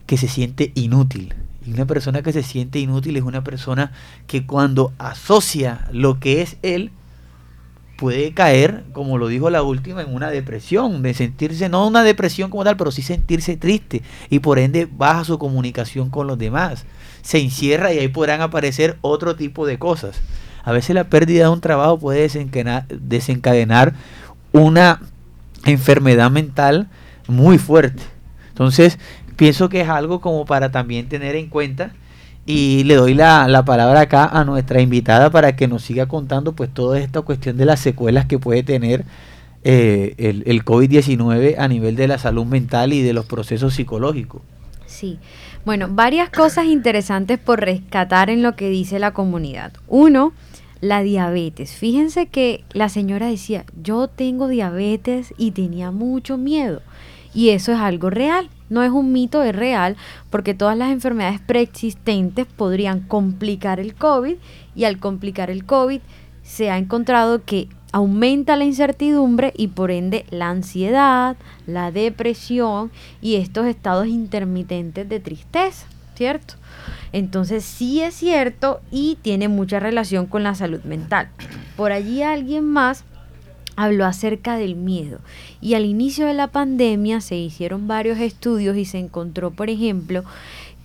que 0.07 0.17
se 0.17 0.29
siente 0.29 0.73
inútil. 0.75 1.35
Y 1.67 1.73
una 1.73 1.85
persona 1.85 2.23
que 2.23 2.33
se 2.33 2.43
siente 2.43 2.79
inútil 2.79 3.17
es 3.17 3.25
una 3.25 3.43
persona 3.43 3.93
que 4.27 4.47
cuando 4.47 4.93
asocia 4.99 5.89
lo 5.93 6.21
que 6.21 6.43
es 6.43 6.57
él, 6.63 6.93
puede 7.97 8.33
caer, 8.35 8.85
como 8.93 9.19
lo 9.19 9.27
dijo 9.27 9.51
la 9.51 9.63
última, 9.63 10.03
en 10.03 10.15
una 10.15 10.31
depresión, 10.31 11.03
de 11.03 11.15
sentirse, 11.15 11.69
no 11.69 11.87
una 11.87 12.03
depresión 12.03 12.51
como 12.51 12.63
tal, 12.63 12.77
pero 12.77 12.91
sí 12.91 13.03
sentirse 13.03 13.57
triste 13.57 14.03
y 14.31 14.39
por 14.39 14.59
ende 14.59 14.87
baja 14.91 15.25
su 15.25 15.39
comunicación 15.39 16.11
con 16.11 16.27
los 16.27 16.39
demás. 16.39 16.85
Se 17.23 17.39
encierra 17.39 17.93
y 17.93 17.99
ahí 17.99 18.09
podrán 18.09 18.43
aparecer 18.43 18.99
otro 19.01 19.35
tipo 19.35 19.67
de 19.67 19.79
cosas. 19.79 20.21
A 20.63 20.73
veces 20.73 20.95
la 20.95 21.05
pérdida 21.05 21.45
de 21.45 21.51
un 21.51 21.61
trabajo 21.61 21.99
puede 21.99 22.29
desencadenar, 22.91 23.95
una 24.53 25.01
enfermedad 25.65 26.31
mental 26.31 26.89
muy 27.27 27.59
fuerte. 27.59 28.03
Entonces, 28.49 28.99
pienso 29.37 29.69
que 29.69 29.83
es 29.83 29.89
algo 29.89 30.21
como 30.21 30.45
para 30.45 30.71
también 30.71 31.09
tener 31.09 31.37
en 31.37 31.49
cuenta 31.49 31.93
y 32.47 32.85
le 32.85 32.95
doy 32.95 33.15
la, 33.15 33.49
la 33.49 33.65
palabra 33.65 34.01
acá 34.01 34.25
a 34.25 34.45
nuestra 34.45 34.81
invitada 34.81 35.31
para 35.31 35.57
que 35.57 35.69
nos 35.69 35.83
siga 35.83 36.07
contando 36.07 36.53
pues 36.53 36.73
toda 36.73 36.99
esta 37.01 37.23
cuestión 37.23 37.57
de 37.57 37.65
las 37.65 37.81
secuelas 37.81 38.27
que 38.27 38.39
puede 38.39 38.63
tener 38.63 39.05
eh, 39.65 40.15
el, 40.19 40.45
el 40.47 40.65
COVID-19 40.65 41.57
a 41.59 41.67
nivel 41.67 41.97
de 41.97 42.07
la 42.07 42.19
salud 42.19 42.47
mental 42.47 42.93
y 42.93 43.03
de 43.03 43.13
los 43.13 43.27
procesos 43.27 43.75
psicológicos. 43.75 44.43
Sí. 44.87 45.19
Bueno, 45.65 45.89
varias 45.91 46.31
cosas 46.31 46.67
interesantes 46.67 47.41
por 47.41 47.61
rescatar 47.61 48.31
en 48.31 48.43
lo 48.43 48.55
que 48.55 48.71
dice 48.71 49.01
la 49.01 49.13
comunidad. 49.13 49.73
Uno, 49.89 50.33
la 50.81 51.03
diabetes. 51.03 51.73
Fíjense 51.73 52.27
que 52.27 52.63
la 52.73 52.89
señora 52.89 53.27
decía, 53.27 53.65
yo 53.83 54.07
tengo 54.07 54.47
diabetes 54.47 55.35
y 55.37 55.51
tenía 55.51 55.91
mucho 55.91 56.39
miedo. 56.39 56.83
Y 57.35 57.51
eso 57.51 57.73
es 57.73 57.79
algo 57.81 58.11
real. 58.11 58.49
No 58.69 58.83
es 58.83 58.91
un 58.91 59.13
mito, 59.13 59.43
es 59.43 59.55
real, 59.55 59.97
porque 60.31 60.55
todas 60.55 60.77
las 60.77 60.91
enfermedades 60.91 61.41
preexistentes 61.41 62.47
podrían 62.47 63.01
complicar 63.01 63.81
el 63.81 63.95
COVID 63.95 64.37
y 64.75 64.85
al 64.85 64.99
complicar 64.99 65.51
el 65.51 65.65
COVID 65.65 66.01
se 66.43 66.71
ha 66.71 66.79
encontrado 66.79 67.45
que 67.45 67.69
aumenta 67.93 68.57
la 68.57 68.65
incertidumbre 68.65 69.53
y 69.57 69.69
por 69.69 69.91
ende 69.91 70.27
la 70.31 70.51
ansiedad, 70.51 71.37
la 71.67 71.91
depresión 71.91 72.91
y 73.21 73.37
estos 73.37 73.67
estados 73.67 74.07
intermitentes 74.07 75.09
de 75.09 75.19
tristeza, 75.19 75.87
¿cierto? 76.15 76.55
Entonces 77.13 77.65
sí 77.65 78.03
es 78.03 78.15
cierto 78.15 78.81
y 78.91 79.17
tiene 79.23 79.49
mucha 79.49 79.81
relación 79.81 80.27
con 80.27 80.43
la 80.43 80.55
salud 80.55 80.83
mental. 80.85 81.31
Por 81.77 81.93
allí 81.93 82.23
alguien 82.23 82.65
más 82.65 83.05
habló 83.77 84.05
acerca 84.05 84.57
del 84.57 84.75
miedo. 84.75 85.19
Y 85.61 85.75
al 85.75 85.85
inicio 85.85 86.27
de 86.27 86.35
la 86.35 86.49
pandemia 86.49 87.21
se 87.21 87.37
hicieron 87.37 87.87
varios 87.87 88.19
estudios 88.19 88.77
y 88.77 88.85
se 88.85 88.99
encontró, 88.99 89.51
por 89.51 89.71
ejemplo, 89.71 90.25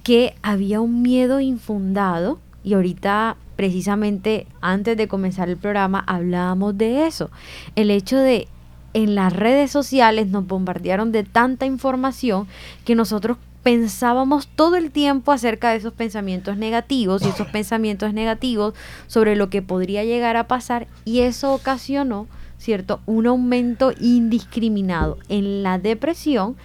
que 0.04 0.36
había 0.42 0.82
un 0.82 1.02
miedo 1.02 1.40
infundado 1.40 2.40
y 2.64 2.74
ahorita 2.74 3.38
precisamente 3.56 4.48
antes 4.60 4.98
de 4.98 5.08
comenzar 5.08 5.50
el 5.50 5.58
programa 5.58 6.04
hablábamos 6.06 6.78
de 6.78 7.08
eso. 7.08 7.30
El 7.76 7.92
hecho 7.92 8.18
de 8.18 8.48
en 8.94 9.16
las 9.16 9.34
redes 9.34 9.72
sociales 9.72 10.28
nos 10.28 10.46
bombardearon 10.46 11.12
de 11.12 11.24
tanta 11.24 11.66
información 11.66 12.48
que 12.84 12.96
nosotros 12.96 13.38
pensábamos 13.64 14.48
todo 14.48 14.76
el 14.76 14.92
tiempo 14.92 15.32
acerca 15.32 15.70
de 15.70 15.78
esos 15.78 15.94
pensamientos 15.94 16.58
negativos 16.58 17.22
y 17.22 17.30
esos 17.30 17.48
pensamientos 17.48 18.14
negativos 18.14 18.74
sobre 19.08 19.36
lo 19.36 19.50
que 19.50 19.62
podría 19.62 20.04
llegar 20.04 20.36
a 20.36 20.48
pasar 20.48 20.88
y 21.06 21.20
eso 21.20 21.54
ocasionó, 21.54 22.28
¿cierto?, 22.62 23.00
un 23.08 23.26
aumento 23.26 23.92
indiscriminado 24.00 25.18
en 25.30 25.64
la 25.64 25.80
depresión 25.80 26.56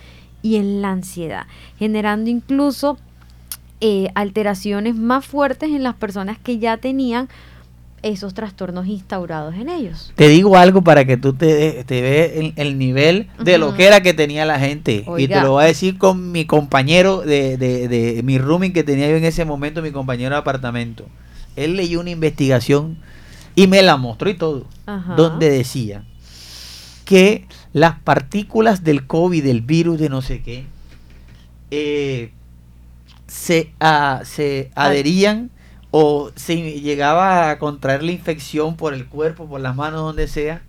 y 0.42 0.56
en 0.56 0.82
la 0.82 0.90
ansiedad, 0.90 1.46
generando 1.78 2.28
incluso 2.28 2.98
eh, 3.80 4.08
alteraciones 4.14 4.94
más 4.94 5.24
fuertes 5.24 5.70
en 5.70 5.82
las 5.82 5.94
personas 5.94 6.38
que 6.38 6.58
ya 6.58 6.76
tenían 6.76 7.28
esos 8.02 8.34
trastornos 8.34 8.86
instaurados 8.86 9.54
en 9.54 9.70
ellos. 9.70 10.12
Te 10.14 10.28
digo 10.28 10.56
algo 10.56 10.82
para 10.82 11.06
que 11.06 11.16
tú 11.16 11.32
te, 11.32 11.82
te 11.84 12.02
veas 12.02 12.30
el, 12.34 12.52
el 12.56 12.78
nivel 12.78 13.28
de 13.42 13.56
lo 13.56 13.74
que 13.74 13.86
era 13.86 14.02
que 14.02 14.12
tenía 14.12 14.44
la 14.44 14.60
gente. 14.60 15.04
Y 15.16 15.26
te 15.28 15.40
lo 15.40 15.52
voy 15.52 15.64
a 15.64 15.66
decir 15.66 15.96
con 15.96 16.30
mi 16.30 16.44
compañero 16.44 17.22
de, 17.22 17.56
de, 17.56 17.88
de 17.88 18.22
mi 18.22 18.38
rooming 18.38 18.74
que 18.74 18.84
tenía 18.84 19.08
yo 19.08 19.16
en 19.16 19.24
ese 19.24 19.46
momento, 19.46 19.80
mi 19.82 19.92
compañero 19.92 20.34
de 20.34 20.40
apartamento. 20.40 21.06
Él 21.56 21.74
leyó 21.74 22.00
una 22.00 22.10
investigación 22.10 22.98
y 23.56 23.66
me 23.66 23.82
la 23.82 23.96
mostró 23.96 24.30
y 24.30 24.34
todo. 24.34 24.66
Ajá. 24.86 25.14
Donde 25.16 25.50
decía 25.50 26.04
que 27.04 27.46
las 27.72 27.98
partículas 27.98 28.84
del 28.84 29.06
COVID, 29.08 29.42
del 29.42 29.62
virus 29.62 29.98
de 29.98 30.08
no 30.08 30.22
sé 30.22 30.42
qué, 30.42 30.66
eh, 31.72 32.30
se, 33.26 33.72
ah, 33.80 34.22
se 34.24 34.70
adherían 34.76 35.50
o 35.90 36.30
se 36.36 36.80
llegaba 36.80 37.50
a 37.50 37.58
contraer 37.58 38.02
la 38.02 38.12
infección 38.12 38.76
por 38.76 38.92
el 38.94 39.06
cuerpo, 39.06 39.46
por 39.46 39.60
las 39.60 39.74
manos, 39.74 40.00
donde 40.02 40.28
sea, 40.28 40.62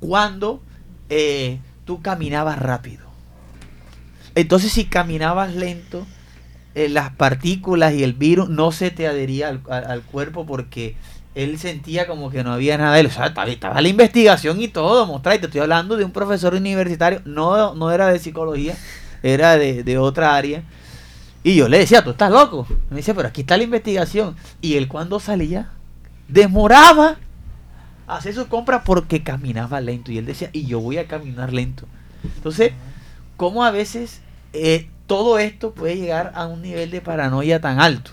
cuando 0.00 0.62
eh, 1.08 1.58
tú 1.84 2.00
caminabas 2.02 2.58
rápido. 2.58 3.04
Entonces 4.34 4.72
si 4.72 4.84
caminabas 4.84 5.54
lento, 5.54 6.06
eh, 6.74 6.88
las 6.88 7.10
partículas 7.10 7.94
y 7.94 8.02
el 8.02 8.12
virus 8.14 8.48
no 8.48 8.72
se 8.72 8.90
te 8.90 9.06
adhería 9.06 9.48
al, 9.48 9.60
al- 9.70 9.84
al 9.90 10.02
cuerpo 10.02 10.44
porque 10.44 10.96
él 11.34 11.58
sentía 11.58 12.06
como 12.06 12.30
que 12.30 12.44
no 12.44 12.52
había 12.52 12.78
nada 12.78 12.94
de 12.94 13.00
él. 13.00 13.06
O 13.06 13.10
sea, 13.10 13.26
estaba, 13.26 13.80
la 13.80 13.88
investigación 13.88 14.60
y 14.60 14.68
todo, 14.68 15.06
mostrar. 15.06 15.36
Y 15.36 15.38
te 15.40 15.46
estoy 15.46 15.60
hablando 15.60 15.96
de 15.96 16.04
un 16.04 16.12
profesor 16.12 16.54
universitario, 16.54 17.22
no, 17.24 17.74
no 17.74 17.90
era 17.90 18.08
de 18.08 18.18
psicología, 18.18 18.76
era 19.22 19.56
de, 19.56 19.82
de 19.82 19.98
otra 19.98 20.36
área. 20.36 20.62
Y 21.42 21.56
yo 21.56 21.68
le 21.68 21.78
decía, 21.78 22.02
tú 22.02 22.10
estás 22.10 22.30
loco. 22.30 22.66
Me 22.90 22.98
dice, 22.98 23.14
pero 23.14 23.28
aquí 23.28 23.42
está 23.42 23.56
la 23.56 23.64
investigación. 23.64 24.36
Y 24.60 24.76
él 24.76 24.88
cuando 24.88 25.20
salía, 25.20 25.70
demoraba 26.28 27.16
a 28.06 28.16
hacer 28.16 28.34
su 28.34 28.48
compra 28.48 28.84
porque 28.84 29.22
caminaba 29.22 29.80
lento. 29.80 30.12
Y 30.12 30.18
él 30.18 30.26
decía, 30.26 30.50
y 30.52 30.66
yo 30.66 30.80
voy 30.80 30.98
a 30.98 31.06
caminar 31.06 31.52
lento. 31.52 31.86
Entonces, 32.36 32.72
¿cómo 33.36 33.64
a 33.64 33.70
veces 33.70 34.20
eh, 34.52 34.88
todo 35.06 35.38
esto 35.38 35.72
puede 35.72 35.96
llegar 35.96 36.32
a 36.34 36.46
un 36.46 36.62
nivel 36.62 36.90
de 36.90 37.00
paranoia 37.00 37.60
tan 37.60 37.80
alto? 37.80 38.12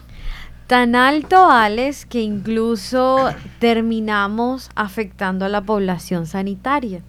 Tan 0.72 0.96
alto, 0.96 1.52
Alex, 1.52 2.06
que 2.06 2.22
incluso 2.22 3.30
terminamos 3.60 4.70
afectando 4.74 5.44
a 5.44 5.50
la 5.50 5.60
población 5.60 6.26
sanitaria. 6.26 7.02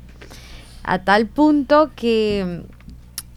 A 0.83 1.05
tal 1.05 1.29
punto 1.29 1.93
que 1.95 2.65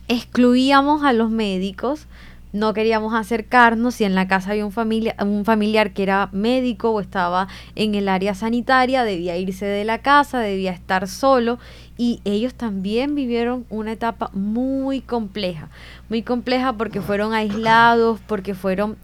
excluíamos 0.08 1.04
a 1.04 1.14
los 1.14 1.30
médicos, 1.30 2.08
no 2.54 2.74
queríamos 2.74 3.14
acercarnos 3.14 3.94
si 3.94 4.04
en 4.04 4.16
la 4.16 4.28
casa 4.28 4.50
había 4.50 4.66
un, 4.66 4.74
un 5.20 5.46
familiar 5.46 5.94
que 5.94 6.02
era 6.02 6.30
médico 6.32 6.90
o 6.90 7.02
estaba 7.02 7.48
en 7.76 7.94
el 7.94 8.10
área 8.10 8.34
sanitaria, 8.34 9.04
debía 9.04 9.38
irse 9.38 9.68
de 9.68 9.86
la 9.86 10.00
casa, 10.00 10.40
debía 10.40 10.72
estar 10.72 11.08
solo 11.08 11.60
y 12.00 12.22
ellos 12.26 12.56
también 12.56 13.14
vivieron 13.14 13.68
una 13.70 13.92
etapa 13.92 14.32
muy 14.34 15.02
compleja, 15.02 15.70
muy 16.10 16.24
compleja 16.24 16.74
porque 16.74 17.00
fueron 17.00 17.36
aislados, 17.36 18.20
porque 18.26 18.56
fueron 18.56 18.98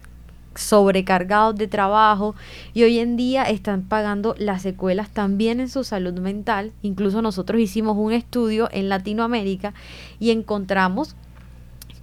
sobrecargados 0.54 1.56
de 1.56 1.68
trabajo 1.68 2.34
y 2.74 2.82
hoy 2.82 2.98
en 2.98 3.16
día 3.16 3.44
están 3.44 3.82
pagando 3.82 4.34
las 4.38 4.62
secuelas 4.62 5.10
también 5.10 5.60
en 5.60 5.68
su 5.68 5.84
salud 5.84 6.18
mental. 6.18 6.72
Incluso 6.82 7.22
nosotros 7.22 7.60
hicimos 7.60 7.96
un 7.96 8.12
estudio 8.12 8.68
en 8.72 8.88
Latinoamérica 8.88 9.74
y 10.18 10.30
encontramos 10.30 11.16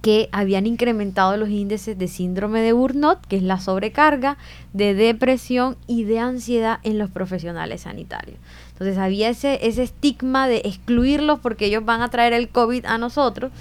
que 0.02 0.28
habían 0.32 0.66
incrementado 0.66 1.36
los 1.36 1.50
índices 1.50 1.98
de 1.98 2.08
síndrome 2.08 2.60
de 2.60 2.72
Burnout, 2.72 3.20
que 3.26 3.36
es 3.36 3.42
la 3.42 3.60
sobrecarga, 3.60 4.38
de 4.72 4.94
depresión 4.94 5.76
y 5.86 6.04
de 6.04 6.18
ansiedad 6.18 6.78
en 6.82 6.98
los 6.98 7.10
profesionales 7.10 7.82
sanitarios. 7.82 8.38
Entonces 8.72 8.96
había 8.96 9.28
ese, 9.28 9.66
ese 9.66 9.82
estigma 9.82 10.48
de 10.48 10.62
excluirlos 10.64 11.38
porque 11.40 11.66
ellos 11.66 11.84
van 11.84 12.00
a 12.00 12.08
traer 12.08 12.32
el 12.32 12.48
COVID 12.48 12.86
a 12.86 12.96
nosotros 12.96 13.52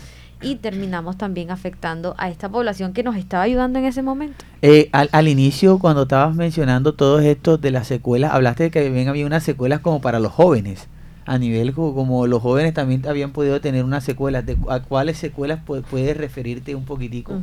y 0.42 0.56
terminamos 0.56 1.18
también 1.18 1.52
afectando 1.52 2.16
a 2.18 2.30
esta 2.30 2.50
población 2.50 2.94
que 2.94 3.04
nos 3.04 3.16
estaba 3.16 3.44
ayudando 3.44 3.80
en 3.80 3.86
ese 3.86 4.02
momento. 4.02 4.46
Eh, 4.62 4.90
al, 4.92 5.10
al 5.12 5.28
inicio, 5.28 5.80
cuando 5.80 6.04
estabas 6.04 6.36
mencionando 6.36 6.94
todo 6.94 7.20
esto 7.20 7.58
de 7.58 7.72
las 7.72 7.88
secuelas, 7.88 8.34
hablaste 8.34 8.64
de 8.64 8.72
que 8.72 8.84
también 8.84 9.08
había 9.10 9.26
unas 9.26 9.44
secuelas 9.44 9.80
como 9.82 10.02
para 10.02 10.20
los 10.20 10.32
jóvenes. 10.32 10.88
A 11.26 11.38
nivel 11.38 11.74
co- 11.74 11.94
como, 11.94 12.26
los 12.26 12.42
jóvenes 12.42 12.74
también 12.74 13.06
habían 13.08 13.32
podido 13.32 13.62
tener 13.62 13.84
unas 13.84 14.04
secuelas. 14.04 14.46
De, 14.46 14.58
¿A 14.70 14.80
cuáles 14.80 15.18
secuelas 15.18 15.60
pu- 15.66 15.84
puedes 15.84 16.18
referirte 16.18 16.74
un 16.74 16.86
poquitico? 16.86 17.34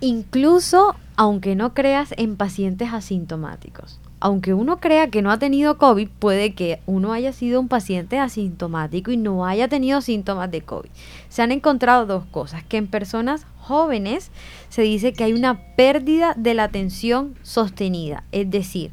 Incluso, 0.00 0.94
aunque 1.16 1.54
no 1.54 1.74
creas 1.74 2.14
en 2.16 2.36
pacientes 2.36 2.92
asintomáticos. 2.92 3.98
Aunque 4.18 4.54
uno 4.54 4.80
crea 4.80 5.10
que 5.10 5.20
no 5.20 5.30
ha 5.30 5.38
tenido 5.38 5.76
COVID, 5.76 6.08
puede 6.18 6.54
que 6.54 6.80
uno 6.86 7.12
haya 7.12 7.32
sido 7.32 7.60
un 7.60 7.68
paciente 7.68 8.18
asintomático 8.18 9.10
y 9.10 9.16
no 9.16 9.44
haya 9.44 9.68
tenido 9.68 10.00
síntomas 10.00 10.50
de 10.50 10.62
COVID. 10.62 10.88
Se 11.28 11.42
han 11.42 11.52
encontrado 11.52 12.06
dos 12.06 12.24
cosas, 12.26 12.64
que 12.64 12.78
en 12.78 12.86
personas 12.86 13.46
jóvenes 13.58 14.30
se 14.70 14.82
dice 14.82 15.12
que 15.12 15.24
hay 15.24 15.34
una 15.34 15.74
pérdida 15.76 16.34
de 16.36 16.54
la 16.54 16.64
atención 16.64 17.34
sostenida. 17.42 18.24
Es 18.32 18.50
decir, 18.50 18.90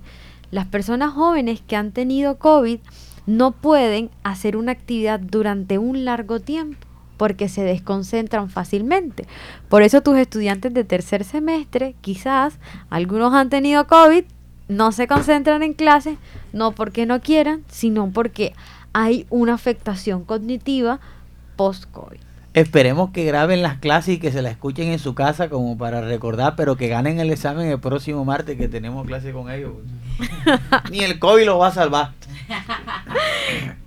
las 0.52 0.68
personas 0.68 1.14
jóvenes 1.14 1.62
que 1.66 1.76
han 1.78 1.92
tenido 1.92 2.38
COVID 2.38 2.80
no 3.26 3.52
pueden 3.52 4.10
hacer 4.24 4.58
una 4.58 4.74
actividad 4.74 5.20
durante 5.20 5.78
un 5.78 6.04
largo 6.06 6.42
tiempo 6.42 6.88
porque 7.18 7.48
se 7.48 7.64
desconcentran 7.64 8.50
fácilmente. 8.50 9.28
Por 9.70 9.82
eso 9.82 10.02
tus 10.02 10.18
estudiantes 10.18 10.74
de 10.74 10.84
tercer 10.84 11.24
semestre, 11.24 11.96
quizás 12.02 12.60
algunos 12.90 13.34
han 13.34 13.50
tenido 13.50 13.88
COVID, 13.88 14.26
no 14.68 14.92
se 14.92 15.08
concentran 15.08 15.64
en 15.64 15.74
clases, 15.74 16.18
no 16.52 16.72
porque 16.72 17.06
no 17.06 17.22
quieran, 17.22 17.64
sino 17.70 18.10
porque 18.12 18.54
hay 18.94 19.26
una 19.30 19.54
afectación 19.54 20.24
cognitiva 20.24 21.00
post-COVID. 21.56 22.20
Esperemos 22.54 23.10
que 23.10 23.26
graben 23.26 23.64
las 23.64 23.80
clases 23.80 24.16
y 24.16 24.20
que 24.20 24.32
se 24.32 24.44
las 24.44 24.52
escuchen 24.52 24.90
en 24.90 25.00
su 25.00 25.16
casa 25.16 25.50
como 25.50 25.76
para 25.76 26.02
recordar, 26.02 26.56
pero 26.56 26.76
que 26.76 26.88
ganen 26.88 27.20
el 27.20 27.32
examen 27.32 27.68
el 27.68 27.80
próximo 27.80 28.26
martes 28.26 28.58
que 28.58 28.68
tenemos 28.68 29.08
clase 29.08 29.32
con 29.32 29.50
ellos. 29.50 29.72
Ni 30.92 31.00
el 31.00 31.18
COVID 31.18 31.46
los 31.48 31.60
va 31.60 31.68
a 31.68 31.72
salvar. 31.72 32.12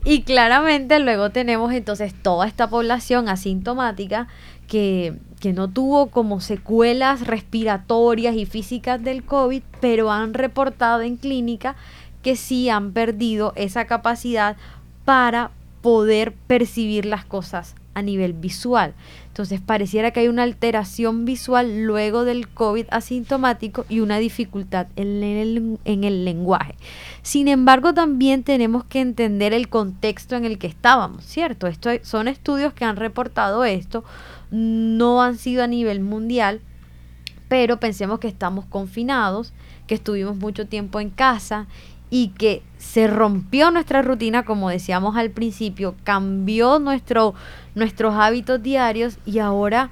Y 0.05 0.23
claramente 0.23 0.99
luego 0.99 1.31
tenemos 1.31 1.73
entonces 1.73 2.13
toda 2.13 2.49
esta 2.49 2.69
población 2.69 3.29
asintomática 3.29 4.27
que, 4.67 5.15
que 5.47 5.53
no 5.53 5.69
tuvo 5.69 6.09
como 6.09 6.41
secuelas 6.41 7.25
respiratorias 7.25 8.35
y 8.35 8.47
físicas 8.47 9.01
del 9.05 9.23
COVID, 9.23 9.63
pero 9.81 10.11
han 10.11 10.35
reportado 10.35 11.03
en 11.03 11.15
clínica 11.15 11.77
que 12.25 12.35
sí 12.35 12.69
han 12.69 12.91
perdido 12.91 13.53
esa 13.55 13.85
capacidad 13.85 14.57
para 15.05 15.53
poder 15.83 16.33
percibir 16.49 17.07
las 17.07 17.25
cosas 17.25 17.77
a 17.95 18.03
nivel 18.03 18.33
visual. 18.33 18.95
Entonces 19.29 19.61
pareciera 19.61 20.11
que 20.11 20.19
hay 20.19 20.27
una 20.27 20.43
alteración 20.43 21.25
visual 21.25 21.85
luego 21.85 22.25
del 22.25 22.49
COVID 22.49 22.87
asintomático 22.91 23.87
y 23.89 24.01
una 24.01 24.19
dificultad 24.19 24.89
en 24.97 25.23
el, 25.23 25.79
en 25.85 26.03
el 26.03 26.25
lenguaje. 26.25 26.75
Sin 27.23 27.47
embargo, 27.47 27.95
también 27.95 28.43
tenemos 28.43 28.83
que 28.85 29.01
entender 29.01 29.53
el 29.53 29.69
contexto 29.69 30.35
en 30.35 30.45
el 30.45 30.59
que 30.59 30.67
estábamos, 30.67 31.25
¿cierto? 31.25 31.69
Esto 31.69 31.91
son 32.03 32.27
estudios 32.27 32.73
que 32.73 32.85
han 32.85 32.97
reportado 32.97 33.65
esto, 33.65 34.03
no 34.51 35.23
han 35.23 35.39
sido 35.39 35.63
a 35.63 35.67
nivel 35.67 36.01
mundial, 36.01 36.61
pero 37.49 37.79
pensemos 37.79 38.19
que 38.19 38.29
estamos 38.29 38.65
confinados, 38.67 39.53
que 39.87 39.95
estuvimos 39.95 40.37
mucho 40.37 40.67
tiempo 40.67 41.01
en 41.01 41.11
casa 41.11 41.67
y 42.11 42.29
que 42.29 42.63
se 42.79 43.07
rompió 43.07 43.71
nuestra 43.71 44.03
rutina, 44.03 44.45
como 44.45 44.71
decíamos 44.71 45.17
al 45.17 45.31
principio, 45.31 45.95
cambió 46.05 46.79
nuestro, 46.79 47.35
nuestros 47.75 48.15
hábitos 48.15 48.63
diarios 48.63 49.19
y 49.27 49.39
ahora 49.39 49.91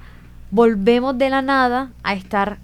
volvemos 0.51 1.17
de 1.17 1.29
la 1.29 1.41
nada 1.41 1.91
a 2.03 2.13
estar 2.13 2.59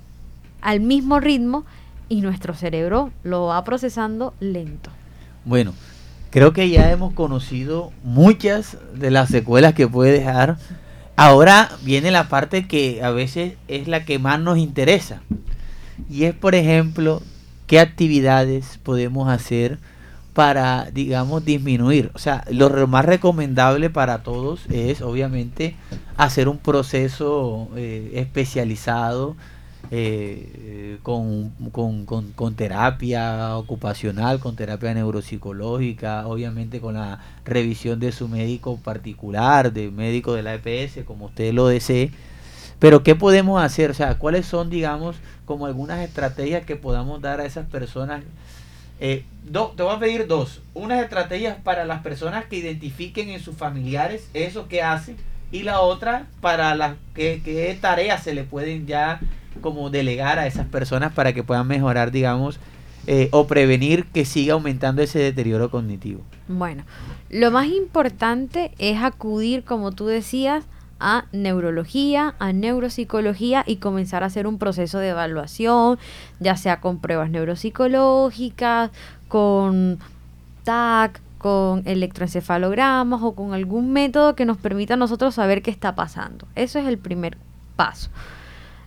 al 0.62 0.80
mismo 0.80 1.20
ritmo 1.20 1.66
y 2.08 2.22
nuestro 2.22 2.54
cerebro 2.54 3.12
lo 3.24 3.48
va 3.48 3.64
procesando 3.64 4.34
lento. 4.40 4.90
Bueno, 5.46 5.74
creo 6.30 6.54
que 6.54 6.70
ya 6.70 6.92
hemos 6.92 7.14
conocido 7.14 7.92
muchas 8.04 8.78
de 8.94 9.12
las 9.12 9.30
secuelas 9.30 9.74
que 9.74 9.88
puede 9.88 10.12
dejar. 10.12 10.58
Ahora 11.24 11.70
viene 11.84 12.10
la 12.10 12.30
parte 12.30 12.68
que 12.68 13.04
a 13.04 13.12
veces 13.12 13.54
es 13.68 13.88
la 13.88 14.06
que 14.06 14.18
más 14.18 14.40
nos 14.40 14.58
interesa. 14.58 15.22
Y 16.10 16.24
es, 16.24 16.34
por 16.34 16.56
ejemplo, 16.56 17.22
qué 17.68 17.80
actividades 17.80 18.80
podemos 18.82 19.30
hacer 19.30 19.78
para, 20.34 20.90
digamos, 20.92 21.46
disminuir. 21.46 22.10
O 22.16 22.18
sea, 22.18 22.44
lo 22.50 22.88
más 22.88 23.06
recomendable 23.06 23.92
para 23.92 24.24
todos 24.24 24.66
es, 24.72 25.04
obviamente, 25.04 25.76
hacer 26.18 26.48
un 26.48 26.58
proceso 26.58 27.70
eh, 27.76 28.14
especializado 28.16 29.36
eh, 29.94 30.98
con, 31.04 31.50
con, 31.72 32.06
con- 32.06 32.56
terapia 32.56 33.58
ocupacional, 33.58 34.40
con 34.40 34.56
terapia 34.56 34.94
neuropsicológica, 34.94 36.26
obviamente 36.28 36.80
con 36.80 36.94
la 36.94 37.20
revisión 37.44 38.00
de 38.00 38.14
su 38.14 38.30
médico 38.30 38.78
particular, 38.78 39.74
de 39.74 39.92
médico 39.92 40.34
de 40.34 40.44
la 40.44 40.56
EPS, 40.56 41.04
como 41.06 41.26
usted 41.26 41.54
lo 41.54 41.68
desee. 41.68 42.12
Pero 42.80 43.04
¿qué 43.04 43.16
podemos 43.16 43.62
hacer? 43.62 43.92
O 43.92 43.94
sea, 43.94 44.18
¿cuáles 44.18 44.46
son, 44.46 44.70
digamos, 44.70 45.18
como 45.46 45.66
algunas 45.66 46.00
estrategias 46.00 46.66
que 46.66 46.78
podamos 46.78 47.22
dar 47.22 47.42
a 47.42 47.46
esas 47.46 47.68
personas? 47.68 48.24
Eh, 49.02 49.26
te 49.52 49.84
voy 49.84 49.96
a 49.96 50.00
pedir 50.00 50.26
dos. 50.26 50.62
Unas 50.74 51.04
estrategias 51.04 51.58
para 51.64 51.84
las 51.86 52.02
personas 52.02 52.46
que 52.46 52.56
identifiquen 52.56 53.30
en 53.30 53.42
sus 53.42 53.58
familiares 53.58 54.30
eso 54.34 54.68
que 54.68 54.84
hacen 54.84 55.18
y 55.52 55.64
la 55.64 55.82
otra 55.82 56.28
para 56.40 56.76
las 56.76 56.96
que, 57.14 57.42
qué 57.44 57.78
tareas 57.80 58.24
se 58.24 58.34
le 58.34 58.44
pueden 58.44 58.88
ya 58.88 59.20
como 59.60 59.90
delegar 59.90 60.40
a 60.40 60.48
esas 60.48 60.68
personas 60.68 61.12
para 61.14 61.34
que 61.34 61.44
puedan 61.44 61.68
mejorar, 61.68 62.12
digamos, 62.12 62.60
eh, 63.08 63.30
o 63.32 63.48
prevenir 63.48 64.06
que 64.06 64.26
siga 64.26 64.54
aumentando 64.54 65.02
ese 65.02 65.20
deterioro 65.20 65.72
cognitivo. 65.72 66.22
Bueno, 66.48 66.84
lo 67.30 67.50
más 67.50 67.68
importante 67.68 68.72
es 68.78 69.02
acudir, 69.02 69.64
como 69.64 69.92
tú 69.92 70.06
decías, 70.06 70.66
a 71.00 71.26
neurología, 71.32 72.36
a 72.38 72.54
neuropsicología 72.54 73.64
y 73.66 73.78
comenzar 73.78 74.22
a 74.24 74.28
hacer 74.28 74.46
un 74.46 74.60
proceso 74.60 75.00
de 75.00 75.10
evaluación, 75.10 75.98
ya 76.40 76.56
sea 76.56 76.80
con 76.80 77.00
pruebas 77.00 77.32
neuropsicológicas, 77.32 78.92
con 79.28 79.98
TAC, 80.64 81.20
con 81.40 81.82
electroencefalogramas 81.86 83.24
o 83.24 83.34
con 83.34 83.56
algún 83.56 83.92
método 83.92 84.36
que 84.36 84.46
nos 84.46 84.58
permita 84.58 84.94
a 84.94 84.98
nosotros 84.98 85.34
saber 85.34 85.64
qué 85.64 85.72
está 85.72 85.96
pasando. 85.96 86.48
Eso 86.56 86.78
es 86.78 86.86
el 86.86 87.00
primer 87.00 87.36
paso. 87.76 88.12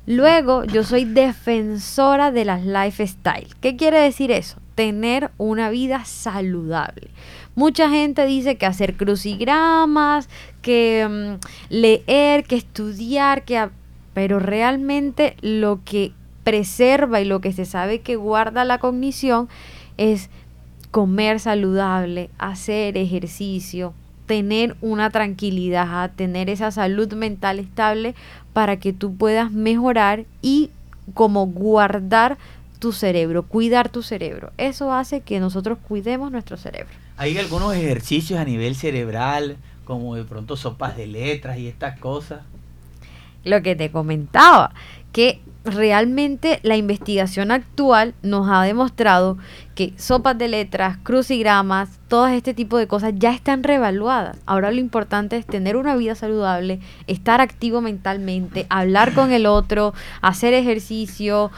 Luego, 0.06 0.64
yo 0.64 0.84
soy 0.84 1.04
defensora 1.04 2.30
de 2.30 2.44
las 2.44 2.64
lifestyle. 2.64 3.48
¿Qué 3.60 3.76
quiere 3.76 4.00
decir 4.00 4.30
eso? 4.30 4.58
Tener 4.74 5.30
una 5.38 5.70
vida 5.70 6.04
saludable. 6.04 7.08
Mucha 7.54 7.88
gente 7.88 8.26
dice 8.26 8.56
que 8.56 8.66
hacer 8.66 8.96
crucigramas, 8.96 10.28
que 10.60 11.06
mm, 11.08 11.72
leer, 11.72 12.44
que 12.44 12.56
estudiar, 12.56 13.44
que 13.44 13.68
pero 14.12 14.38
realmente 14.38 15.36
lo 15.40 15.80
que 15.84 16.12
preserva 16.44 17.20
y 17.20 17.24
lo 17.24 17.40
que 17.40 17.52
se 17.52 17.64
sabe 17.64 18.00
que 18.00 18.16
guarda 18.16 18.64
la 18.64 18.78
cognición 18.78 19.48
es 19.96 20.30
comer 20.90 21.40
saludable, 21.40 22.30
hacer 22.38 22.96
ejercicio, 22.96 23.92
tener 24.26 24.76
una 24.80 25.10
tranquilidad, 25.10 26.12
tener 26.14 26.48
esa 26.48 26.70
salud 26.70 27.12
mental 27.14 27.58
estable 27.58 28.14
para 28.54 28.78
que 28.78 28.94
tú 28.94 29.14
puedas 29.14 29.52
mejorar 29.52 30.24
y 30.40 30.70
como 31.12 31.46
guardar 31.46 32.38
tu 32.78 32.92
cerebro, 32.92 33.42
cuidar 33.42 33.90
tu 33.90 34.02
cerebro. 34.02 34.52
Eso 34.56 34.92
hace 34.92 35.20
que 35.20 35.40
nosotros 35.40 35.78
cuidemos 35.86 36.32
nuestro 36.32 36.56
cerebro. 36.56 36.94
Hay 37.18 37.36
algunos 37.36 37.74
ejercicios 37.74 38.40
a 38.40 38.44
nivel 38.44 38.76
cerebral, 38.76 39.58
como 39.84 40.14
de 40.14 40.24
pronto 40.24 40.56
sopas 40.56 40.96
de 40.96 41.06
letras 41.06 41.58
y 41.58 41.68
estas 41.68 41.98
cosas. 41.98 42.40
Lo 43.44 43.60
que 43.62 43.76
te 43.76 43.90
comentaba, 43.90 44.72
que 45.14 45.40
realmente 45.64 46.58
la 46.64 46.76
investigación 46.76 47.52
actual 47.52 48.14
nos 48.22 48.48
ha 48.50 48.62
demostrado 48.64 49.38
que 49.76 49.94
sopas 49.96 50.36
de 50.36 50.48
letras, 50.48 50.98
crucigramas, 51.04 52.00
todo 52.08 52.26
este 52.26 52.52
tipo 52.52 52.76
de 52.76 52.88
cosas 52.88 53.14
ya 53.16 53.32
están 53.32 53.62
revaluadas. 53.62 54.36
Ahora 54.44 54.72
lo 54.72 54.80
importante 54.80 55.36
es 55.36 55.46
tener 55.46 55.76
una 55.76 55.94
vida 55.94 56.16
saludable, 56.16 56.80
estar 57.06 57.40
activo 57.40 57.80
mentalmente, 57.80 58.66
hablar 58.68 59.14
con 59.14 59.32
el 59.32 59.46
otro, 59.46 59.94
hacer 60.20 60.52
ejercicio, 60.52 61.52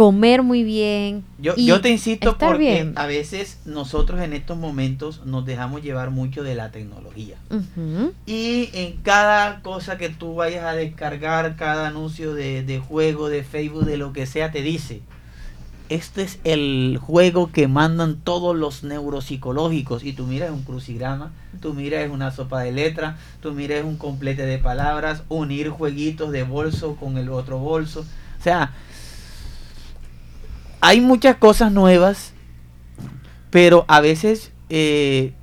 comer 0.00 0.42
muy 0.42 0.64
bien. 0.64 1.24
Yo, 1.38 1.54
yo 1.56 1.82
te 1.82 1.90
insisto 1.90 2.38
porque 2.38 2.90
a 2.94 3.04
veces 3.04 3.58
nosotros 3.66 4.22
en 4.22 4.32
estos 4.32 4.56
momentos 4.56 5.26
nos 5.26 5.44
dejamos 5.44 5.82
llevar 5.82 6.10
mucho 6.10 6.42
de 6.42 6.54
la 6.54 6.70
tecnología. 6.70 7.36
Y 8.24 8.70
en 8.72 8.96
cada 9.02 9.60
cosa 9.60 9.98
que 9.98 10.08
tú 10.08 10.36
vayas 10.36 10.64
a 10.64 10.72
descargar, 10.72 11.54
cada 11.56 11.88
anuncio 11.88 12.32
de, 12.32 12.62
de, 12.62 12.78
juego, 12.78 13.28
de 13.28 13.44
Facebook, 13.44 13.84
de 13.84 13.98
lo 13.98 14.14
que 14.14 14.24
sea, 14.24 14.50
te 14.50 14.62
dice, 14.62 15.02
este 15.90 16.22
es 16.22 16.38
el 16.44 16.98
juego 16.98 17.52
que 17.52 17.68
mandan 17.68 18.16
todos 18.16 18.56
los 18.56 18.82
neuropsicológicos. 18.82 20.02
Y 20.02 20.14
tú 20.14 20.26
miras 20.26 20.50
un 20.50 20.62
crucigrama, 20.62 21.30
tú 21.60 21.74
miras 21.74 22.10
una 22.10 22.30
sopa 22.30 22.60
de 22.60 22.72
letras, 22.72 23.16
tú 23.42 23.52
miras 23.52 23.84
un 23.84 23.98
complete 23.98 24.46
de 24.46 24.56
palabras, 24.56 25.24
unir 25.28 25.68
jueguitos 25.68 26.32
de 26.32 26.44
bolso 26.44 26.96
con 26.96 27.18
el 27.18 27.28
otro 27.28 27.58
bolso. 27.58 28.06
O 28.40 28.42
sea, 28.42 28.72
hay 30.80 31.00
muchas 31.00 31.36
cosas 31.36 31.72
nuevas, 31.72 32.32
pero 33.50 33.84
a 33.88 34.00
veces, 34.00 34.52
eh, 34.68 35.34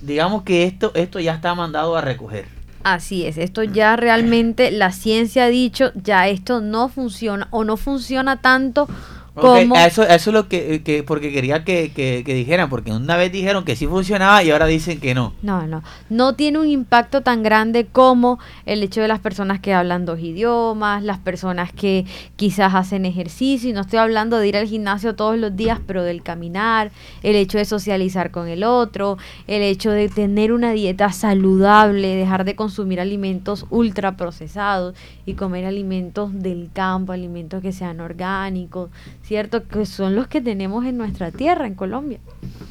digamos 0.00 0.42
que 0.42 0.64
esto, 0.64 0.92
esto 0.94 1.20
ya 1.20 1.34
está 1.34 1.54
mandado 1.54 1.96
a 1.96 2.00
recoger. 2.00 2.46
Así 2.84 3.26
es, 3.26 3.36
esto 3.36 3.64
ya 3.64 3.96
realmente 3.96 4.70
la 4.70 4.92
ciencia 4.92 5.44
ha 5.44 5.48
dicho, 5.48 5.90
ya 5.94 6.28
esto 6.28 6.60
no 6.60 6.88
funciona 6.88 7.48
o 7.50 7.64
no 7.64 7.76
funciona 7.76 8.40
tanto 8.40 8.88
eso, 9.36 10.02
eso 10.02 10.30
es 10.30 10.34
lo 10.34 10.48
que, 10.48 11.04
porque 11.06 11.30
quería 11.30 11.62
que, 11.64 12.22
dijeran, 12.24 12.70
porque 12.70 12.90
una 12.90 13.16
vez 13.16 13.30
dijeron 13.30 13.64
que 13.64 13.76
sí 13.76 13.86
funcionaba 13.86 14.42
y 14.42 14.50
ahora 14.50 14.66
dicen 14.66 14.98
que 14.98 15.14
no. 15.14 15.34
No, 15.42 15.66
no, 15.66 15.82
no 16.08 16.34
tiene 16.34 16.58
un 16.58 16.68
impacto 16.68 17.20
tan 17.20 17.42
grande 17.42 17.86
como 17.86 18.38
el 18.64 18.82
hecho 18.82 19.02
de 19.02 19.08
las 19.08 19.20
personas 19.20 19.60
que 19.60 19.74
hablan 19.74 20.06
dos 20.06 20.20
idiomas, 20.20 21.02
las 21.02 21.18
personas 21.18 21.72
que 21.72 22.06
quizás 22.36 22.74
hacen 22.74 23.04
ejercicio, 23.04 23.68
y 23.68 23.72
no 23.72 23.82
estoy 23.82 23.98
hablando 23.98 24.38
de 24.38 24.48
ir 24.48 24.56
al 24.56 24.66
gimnasio 24.66 25.14
todos 25.14 25.38
los 25.38 25.54
días, 25.54 25.80
pero 25.86 26.02
del 26.02 26.22
caminar, 26.22 26.90
el 27.22 27.36
hecho 27.36 27.58
de 27.58 27.64
socializar 27.66 28.30
con 28.30 28.48
el 28.48 28.64
otro, 28.64 29.18
el 29.46 29.62
hecho 29.62 29.90
de 29.90 30.08
tener 30.08 30.52
una 30.52 30.72
dieta 30.72 31.12
saludable, 31.12 32.16
dejar 32.16 32.44
de 32.44 32.56
consumir 32.56 33.00
alimentos 33.00 33.66
ultraprocesados 33.70 34.94
y 35.26 35.34
comer 35.34 35.66
alimentos 35.66 36.30
del 36.32 36.70
campo, 36.72 37.12
alimentos 37.12 37.60
que 37.60 37.72
sean 37.72 38.00
orgánicos 38.00 38.90
¿cierto? 39.26 39.66
Que 39.66 39.86
son 39.86 40.14
los 40.14 40.28
que 40.28 40.40
tenemos 40.40 40.86
en 40.86 40.96
nuestra 40.96 41.32
tierra, 41.32 41.66
en 41.66 41.74
Colombia. 41.74 42.18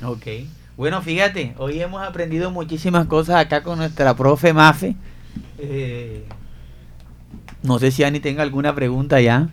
Ok. 0.04 0.26
Bueno, 0.78 1.02
fíjate, 1.02 1.54
hoy 1.58 1.82
hemos 1.82 2.02
aprendido 2.02 2.52
muchísimas 2.52 3.08
cosas 3.08 3.38
acá 3.38 3.64
con 3.64 3.78
nuestra 3.78 4.16
profe 4.16 4.54
Mafe. 4.54 4.96
Eh, 5.58 6.24
no 7.64 7.80
sé 7.80 7.92
si 7.92 8.04
Ani 8.04 8.20
tenga 8.20 8.44
alguna 8.44 8.74
pregunta 8.76 9.22
ya. 9.22 9.50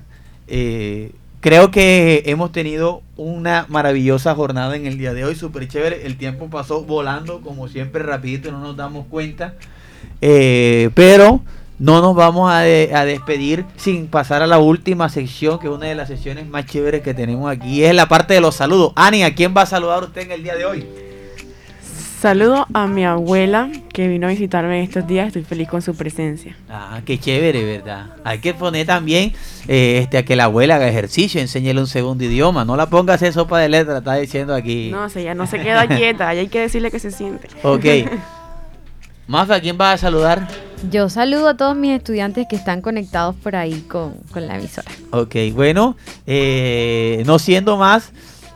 Eh, 0.46 1.12
creo 1.40 1.70
que 1.70 2.22
hemos 2.26 2.53
tenido 2.53 3.03
una 3.16 3.66
maravillosa 3.68 4.34
jornada 4.34 4.76
en 4.76 4.86
el 4.86 4.98
día 4.98 5.12
de 5.12 5.24
hoy, 5.24 5.34
súper 5.34 5.68
chévere. 5.68 6.07
El 6.07 6.16
tiempo 6.16 6.50
pasó 6.50 6.82
volando, 6.84 7.40
como 7.40 7.68
siempre, 7.68 8.03
rapidito, 8.03 8.50
no 8.53 8.61
nos 8.61 8.76
damos 8.76 9.07
cuenta. 9.07 9.55
Eh, 10.20 10.90
pero 10.94 11.40
no 11.82 12.00
nos 12.00 12.14
vamos 12.14 12.48
a, 12.48 12.60
despedir 12.60 13.64
sin 13.74 14.06
pasar 14.06 14.40
a 14.40 14.46
la 14.46 14.60
última 14.60 15.08
sección, 15.08 15.58
que 15.58 15.66
es 15.66 15.72
una 15.72 15.86
de 15.86 15.96
las 15.96 16.06
secciones 16.06 16.46
más 16.46 16.64
chéveres 16.64 17.02
que 17.02 17.12
tenemos 17.12 17.50
aquí. 17.50 17.82
Es 17.82 17.92
la 17.92 18.06
parte 18.06 18.34
de 18.34 18.40
los 18.40 18.54
saludos. 18.54 18.92
Ani, 18.94 19.24
¿a 19.24 19.34
quién 19.34 19.52
va 19.56 19.62
a 19.62 19.66
saludar 19.66 20.04
usted 20.04 20.20
en 20.20 20.30
el 20.30 20.44
día 20.44 20.54
de 20.54 20.64
hoy? 20.64 20.86
Saludo 22.20 22.68
a 22.72 22.86
mi 22.86 23.04
abuela 23.04 23.68
que 23.92 24.06
vino 24.06 24.28
a 24.28 24.30
visitarme 24.30 24.80
estos 24.80 25.08
días. 25.08 25.26
Estoy 25.26 25.42
feliz 25.42 25.68
con 25.68 25.82
su 25.82 25.96
presencia. 25.96 26.56
Ah, 26.70 27.00
qué 27.04 27.18
chévere, 27.18 27.64
¿verdad? 27.64 28.10
Hay 28.22 28.38
que 28.38 28.54
poner 28.54 28.86
también 28.86 29.32
eh, 29.66 29.98
este, 30.02 30.18
a 30.18 30.24
que 30.24 30.36
la 30.36 30.44
abuela 30.44 30.76
haga 30.76 30.86
ejercicio, 30.86 31.40
enséñele 31.40 31.80
un 31.80 31.88
segundo 31.88 32.22
idioma. 32.22 32.64
No 32.64 32.76
la 32.76 32.86
ponga 32.86 33.14
a 33.14 33.16
hacer 33.16 33.32
sopa 33.32 33.58
de 33.58 33.68
letra, 33.68 33.98
está 33.98 34.14
diciendo 34.14 34.54
aquí. 34.54 34.90
No, 34.92 35.06
o 35.06 35.08
ya 35.08 35.34
no 35.34 35.48
se 35.48 35.58
queda 35.58 35.88
quieta. 35.96 36.32
Ya 36.32 36.42
hay 36.42 36.48
que 36.48 36.60
decirle 36.60 36.92
que 36.92 37.00
se 37.00 37.10
siente. 37.10 37.48
Ok. 37.64 37.84
Mafa, 39.28 39.54
¿a 39.56 39.60
quién 39.60 39.78
va 39.80 39.92
a 39.92 39.98
saludar? 39.98 40.48
Yo 40.90 41.08
saludo 41.08 41.48
a 41.48 41.56
todos 41.56 41.76
mis 41.76 41.92
estudiantes 41.92 42.46
que 42.48 42.56
están 42.56 42.80
conectados 42.80 43.36
por 43.36 43.54
ahí 43.54 43.82
con, 43.82 44.14
la 44.34 44.56
emisora. 44.56 44.90
Ok, 45.12 45.36
bueno, 45.54 45.96
eh, 46.26 47.22
no 47.24 47.38
siendo 47.38 47.76
más, 47.76 48.10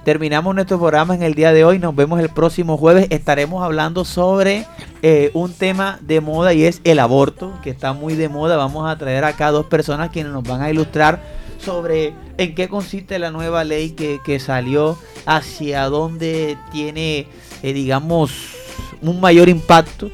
terminamos 0.05 0.53
nuestro 0.57 0.77
programa 0.79 1.15
en 1.15 1.23
el 1.23 1.35
día 1.35 1.53
de 1.53 1.65
hoy. 1.65 1.79
Nos 1.79 1.95
vemos 1.95 2.19
el 2.19 2.31
próximo 2.31 2.77
jueves. 2.79 3.07
Estaremos 3.11 3.63
hablando 3.63 4.05
sobre 4.05 4.67
eh, 5.03 5.31
un 5.35 5.53
tema 5.53 6.01
de 6.03 6.21
moda 6.21 6.53
y 6.53 6.65
es 6.65 6.81
el 6.83 6.99
aborto, 6.99 7.53
que 7.63 7.71
está 7.71 7.93
muy 7.93 8.17
de 8.17 8.29
moda. 8.29 8.57
Vamos 8.57 8.91
a 8.91 8.99
traer 8.99 9.23
acá 9.23 9.53
dos 9.53 9.67
personas 9.67 10.11
quienes 10.11 10.33
nos 10.33 10.43
van 10.43 10.63
a 10.63 10.71
ilustrar 10.71 11.23
sobre 11.61 12.13
en 12.39 12.57
qué 12.57 12.69
consiste 12.69 13.21
la 13.21 13.31
nueva 13.31 13.63
ley 13.63 13.91
que, 13.91 14.19
que 14.25 14.41
salió, 14.41 14.99
hacia 15.27 15.85
dónde 15.85 16.59
tiene, 16.73 17.29
eh, 17.63 17.73
digamos, 17.73 18.33
un 19.01 19.21
mayor 19.21 19.49
impacto 19.49 20.11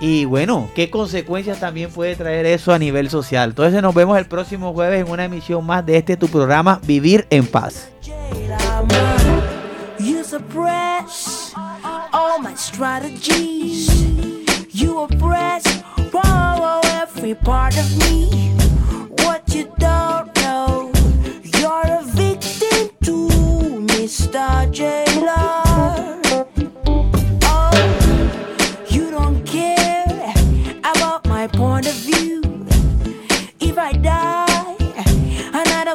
y 0.00 0.24
bueno, 0.24 0.70
¿qué 0.74 0.90
consecuencias 0.90 1.60
también 1.60 1.90
puede 1.90 2.14
traer 2.16 2.46
eso 2.46 2.72
a 2.72 2.78
nivel 2.78 3.10
social? 3.10 3.50
Entonces 3.50 3.82
nos 3.82 3.94
vemos 3.94 4.18
el 4.18 4.26
próximo 4.26 4.72
jueves 4.72 5.04
en 5.04 5.10
una 5.10 5.24
emisión 5.24 5.64
más 5.66 5.84
de 5.84 5.96
este 5.96 6.16
tu 6.16 6.28
programa 6.28 6.80
Vivir 6.84 7.26
en 7.30 7.46
Paz. 7.46 7.90
point 17.44 17.74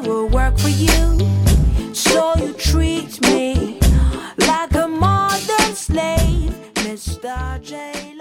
will 0.06 0.28
work 0.28 0.58
for 0.58 0.70
you. 0.70 1.20
So 1.94 2.34
you 2.38 2.54
treat 2.54 3.22
me 3.22 3.80
like 4.48 4.74
a 4.76 4.88
modern 4.88 5.76
slave, 5.76 6.54
Mr. 6.76 7.62
J. 7.62 8.14